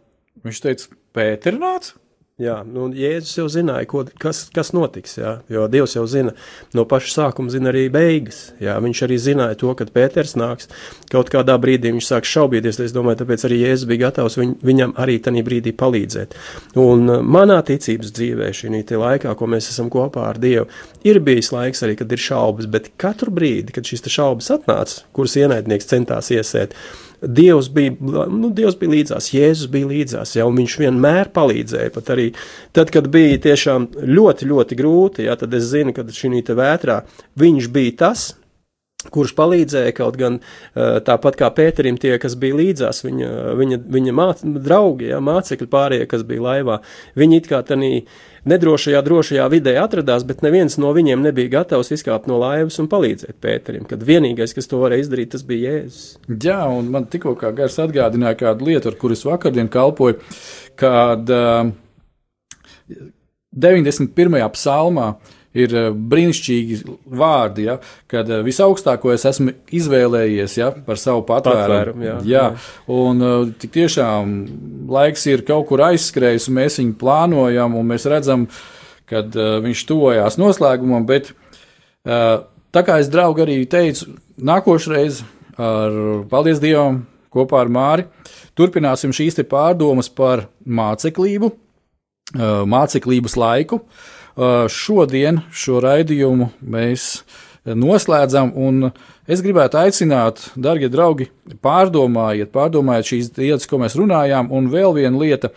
Viņš 0.45 0.61
teica, 0.61 0.91
Pēter 1.15 1.57
nāc. 1.57 1.95
Jā, 2.43 2.57
nu, 2.67 2.89
Jēzus 2.91 3.37
jau 3.39 3.45
zināja, 3.47 3.87
ko, 3.87 4.01
kas, 4.19 4.41
kas 4.51 4.73
notiks. 4.75 5.13
Jā, 5.21 5.37
jo 5.47 5.69
Dievs 5.71 5.93
jau 5.95 6.03
zina, 6.11 6.33
no 6.75 6.83
paša 6.91 7.13
sākuma 7.13 7.53
zina 7.55 7.71
arī 7.71 7.85
beigas. 7.95 8.49
Jā, 8.59 8.75
viņš 8.83 9.03
arī 9.07 9.19
zināja 9.23 9.55
to, 9.61 9.71
kad 9.79 9.93
Pēters 9.95 10.35
nāks. 10.35 10.67
Kaut 11.13 11.31
kādā 11.31 11.55
brīdī 11.63 11.93
viņš 11.95 12.09
sāk 12.09 12.27
šaubīties. 12.27 12.81
Es 12.83 12.97
domāju, 12.97 13.21
tāpēc 13.21 13.47
arī 13.47 13.61
Jēzus 13.61 13.87
bija 13.93 14.09
gatavs 14.09 14.39
viņ, 14.41 14.57
viņam 14.67 14.97
arī 15.05 15.21
tajā 15.23 15.47
brīdī 15.47 15.77
palīdzēt. 15.79 16.35
Un 16.83 17.07
uh, 17.07 17.23
manā 17.23 17.61
ticības 17.71 18.11
dzīvē, 18.19 18.51
šī 18.51 18.83
laikā, 18.83 19.39
ko 19.39 19.53
mēs 19.55 19.71
esam 19.71 19.87
kopā 19.95 20.27
ar 20.33 20.43
Dievu, 20.43 20.67
ir 21.07 21.23
bijis 21.23 21.55
laiks 21.55 21.87
arī, 21.87 21.95
kad 22.03 22.11
ir 22.11 22.27
šaubas, 22.27 22.67
bet 22.67 22.97
katru 22.99 23.31
brīdi, 23.31 23.79
kad 23.79 23.87
šīs 23.87 24.11
šaubas 24.11 24.51
atnāca, 24.59 25.07
kuras 25.15 25.39
ienaidnieks 25.39 25.87
centās 25.87 26.35
iesēt, 26.35 26.75
Dievs 27.23 27.71
bija, 27.73 27.95
nu, 28.01 28.51
Dievs 28.55 28.77
bija 28.81 28.95
līdzās, 28.97 29.31
Jēzus 29.35 29.71
bija 29.73 29.91
līdzās, 29.91 30.35
ja, 30.37 30.47
un 30.49 30.59
viņš 30.61 30.79
vienmēr 30.83 31.33
palīdzēja. 31.35 31.93
Pat 31.95 32.15
arī 32.15 32.31
tad, 32.77 32.93
kad 32.95 33.11
bija 33.13 33.41
tiešām 33.49 33.91
ļoti, 34.05 34.49
ļoti 34.51 34.79
grūti, 34.81 35.29
ja, 35.29 35.37
tad 35.41 35.55
es 35.57 35.71
zinu, 35.73 35.95
ka 35.97 36.07
šī 36.09 36.43
vētrā 36.55 37.03
viņš 37.41 37.71
bija 37.75 37.99
tas, 38.05 38.33
kurš 39.13 39.35
palīdzēja 39.37 39.95
kaut 39.97 40.19
gan 40.21 40.39
tāpat 40.75 41.39
kā 41.41 41.51
Pēterim, 41.55 41.99
tie, 42.01 42.15
kas 42.23 42.37
bija 42.41 42.59
līdzās, 42.61 43.03
viņa, 43.05 43.31
viņa, 43.59 43.81
viņa 43.97 44.15
māc, 44.17 44.45
draugi, 44.45 45.11
ja, 45.13 45.21
mācekļi 45.25 45.71
pārējie, 45.73 46.07
kas 46.11 46.25
bija 46.29 46.47
laivā. 46.49 46.79
Viņi 47.19 47.43
it 47.43 47.51
kā 47.51 47.61
tādā 47.67 47.91
nedrošajā, 48.49 49.01
drošajā 49.05 49.47
vidē 49.53 49.75
atradās, 49.83 50.25
bet 50.29 50.43
neviens 50.45 50.77
no 50.81 50.93
viņiem 50.97 51.23
nebija 51.25 51.53
gatavs 51.59 51.93
izkāpt 51.97 52.29
no 52.31 52.39
laivas 52.43 52.79
un 52.83 52.89
palīdzēt 52.93 53.39
Pēterim. 53.43 53.87
Kad 53.89 54.05
vienīgais, 54.07 54.55
kas 54.57 54.71
to 54.71 54.81
varēja 54.83 55.07
izdarīt, 55.07 55.33
tas 55.35 55.47
bija 55.47 55.79
Jēzus. 55.79 56.19
Jā, 56.29 56.61
un 56.71 56.91
man 56.95 57.09
tikko 57.11 57.35
kā 57.41 57.53
gars 57.57 57.79
atgādināja 57.83 58.41
kādu 58.45 58.69
lietu, 58.71 58.93
ar 58.93 58.99
kuras 59.01 59.25
vakardien 59.27 59.71
kalpoju, 59.73 60.21
kad 60.81 61.33
uh, 61.33 61.73
91. 63.55 64.41
psalmā 64.55 65.15
ir 65.55 65.75
brīnišķīgi 65.95 66.79
vārdi, 67.15 67.69
ja, 67.69 67.77
kad 68.11 68.31
visaugstāko 68.47 69.13
es 69.15 69.27
esmu 69.29 69.55
izvēlējies 69.75 70.57
ja, 70.59 70.71
par 70.87 71.01
savu 71.01 71.25
patvērumu. 71.29 72.05
Jā, 72.05 72.17
jā, 72.29 72.45
un 72.91 73.55
tik 73.61 73.75
tiešām 73.79 74.35
laiks 74.91 75.29
ir 75.31 75.45
kaut 75.47 75.69
kur 75.71 75.85
aizskrējis, 75.89 76.49
un 76.51 76.59
mēs 76.59 76.81
viņu 76.83 76.99
plānojam, 77.01 77.79
un 77.79 77.89
mēs 77.95 78.09
redzam, 78.11 78.49
kad 79.11 79.35
viņš 79.35 79.87
tuvojās 79.89 80.41
noslēgumam, 80.41 81.07
bet 81.07 81.33
tā 82.05 82.85
kā 82.87 82.99
es 83.03 83.11
draugu 83.13 83.47
arī 83.47 83.61
teicu, 83.71 84.17
nākošreiz 84.43 85.23
ar 85.61 86.01
paldies 86.31 86.59
Dievam 86.63 87.05
kopā 87.35 87.63
ar 87.63 87.71
Māri 87.71 88.09
turpināsim 88.59 89.15
šīs 89.15 89.39
pārdomas 89.51 90.11
par 90.11 90.49
māceklību, 90.65 91.51
māceklības 92.71 93.37
laiku. 93.39 93.81
Uh, 94.35 94.65
šodien 94.67 95.45
šo 95.55 95.79
raidījumu 95.85 96.49
mēs 96.67 97.23
noslēdzam, 97.65 98.51
un 98.59 98.91
es 99.31 99.41
gribētu 99.45 99.79
aicināt, 99.81 100.43
darbie 100.59 100.91
draugi, 100.93 101.29
pārdomājiet, 101.65 102.51
pārdomājiet 102.53 103.11
šīs 103.13 103.31
lietas, 103.39 103.69
ko 103.71 103.79
mēs 103.81 103.97
runājām, 103.97 104.51
un 104.53 104.67
vēl 104.73 104.97
viena 104.99 105.21
lieta. 105.21 105.53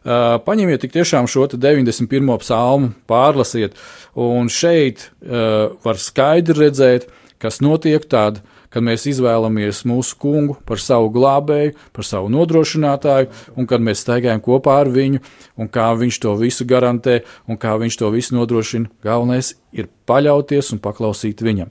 Uh, 0.00 0.40
paņemiet 0.42 0.88
tiešām 0.90 1.28
šo 1.30 1.46
91. 1.54 2.34
psalmu, 2.42 2.94
pārlasiet, 3.08 3.78
un 4.18 4.48
šeit 4.52 5.06
uh, 5.06 5.76
var 5.84 6.00
skaidri 6.00 6.66
redzēt, 6.66 7.06
kas 7.40 7.60
notiek 7.64 8.04
tāda 8.10 8.42
kad 8.70 8.84
mēs 8.86 9.06
izvēlamies 9.10 9.82
mūsu 9.88 10.16
kungu 10.20 10.56
par 10.66 10.80
savu 10.82 11.10
glābēju, 11.14 11.74
par 11.96 12.06
savu 12.06 12.30
nodrošinātāju, 12.32 13.30
un 13.58 13.68
kad 13.70 13.82
mēs 13.82 14.04
staigājam 14.04 14.42
kopā 14.44 14.78
ar 14.84 14.90
viņu, 14.92 15.20
un 15.60 15.70
kā 15.72 15.88
viņš 15.98 16.20
to 16.22 16.36
visu 16.40 16.66
garantē, 16.68 17.20
un 17.50 17.58
kā 17.60 17.74
viņš 17.80 17.98
to 18.00 18.10
visu 18.14 18.36
nodrošina. 18.38 18.90
Galvenais 19.04 19.54
ir 19.74 19.90
paļauties 20.08 20.72
un 20.74 20.82
paklausīt 20.82 21.42
viņam. 21.44 21.70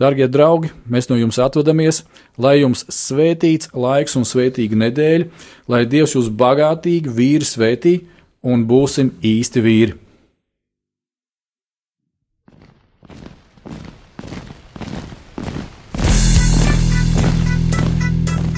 Darbie 0.00 0.28
draugi, 0.28 0.72
mēs 0.90 1.10
no 1.10 1.18
jums 1.20 1.40
atvadamies, 1.42 2.04
lai 2.38 2.58
jums 2.60 2.84
svētīts 2.92 3.72
laiks 3.72 4.16
un 4.20 4.28
svētīga 4.28 4.78
nedēļa, 4.86 5.28
lai 5.72 5.84
Dievs 5.88 6.16
jūs 6.16 6.32
bagātīgi 6.32 7.12
vīri 7.12 7.48
svētī 7.48 7.98
un 8.44 8.66
būsim 8.68 9.14
īsti 9.24 9.64
vīri. 9.64 10.03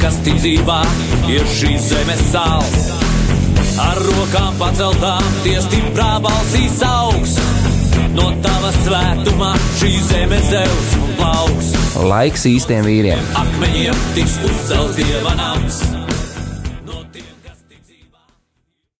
kas 0.00 0.18
ticībā 0.26 0.80
ir 1.30 1.44
šīs 1.50 1.90
zemes 1.90 2.22
sāls. 2.30 2.86
Ar 3.82 4.00
rokām 4.00 4.56
paceltām, 4.60 5.26
tie 5.44 5.58
stiprā 5.64 6.16
balsīs 6.24 6.80
augs. 6.86 7.36
No 8.16 8.30
tava 8.44 8.72
svētumā 8.80 9.52
šī 9.76 9.92
zeme 10.08 10.40
zeus 10.48 10.96
un 11.02 11.12
plauks. 11.20 11.74
Laiks 12.08 12.48
īstiem 12.48 12.88
vīriem. 12.88 13.30
Akmeņiem 13.44 14.02
tiks 14.16 14.40
uzcelts 14.48 14.98
dieva 15.00 15.36
nams. 15.36 15.84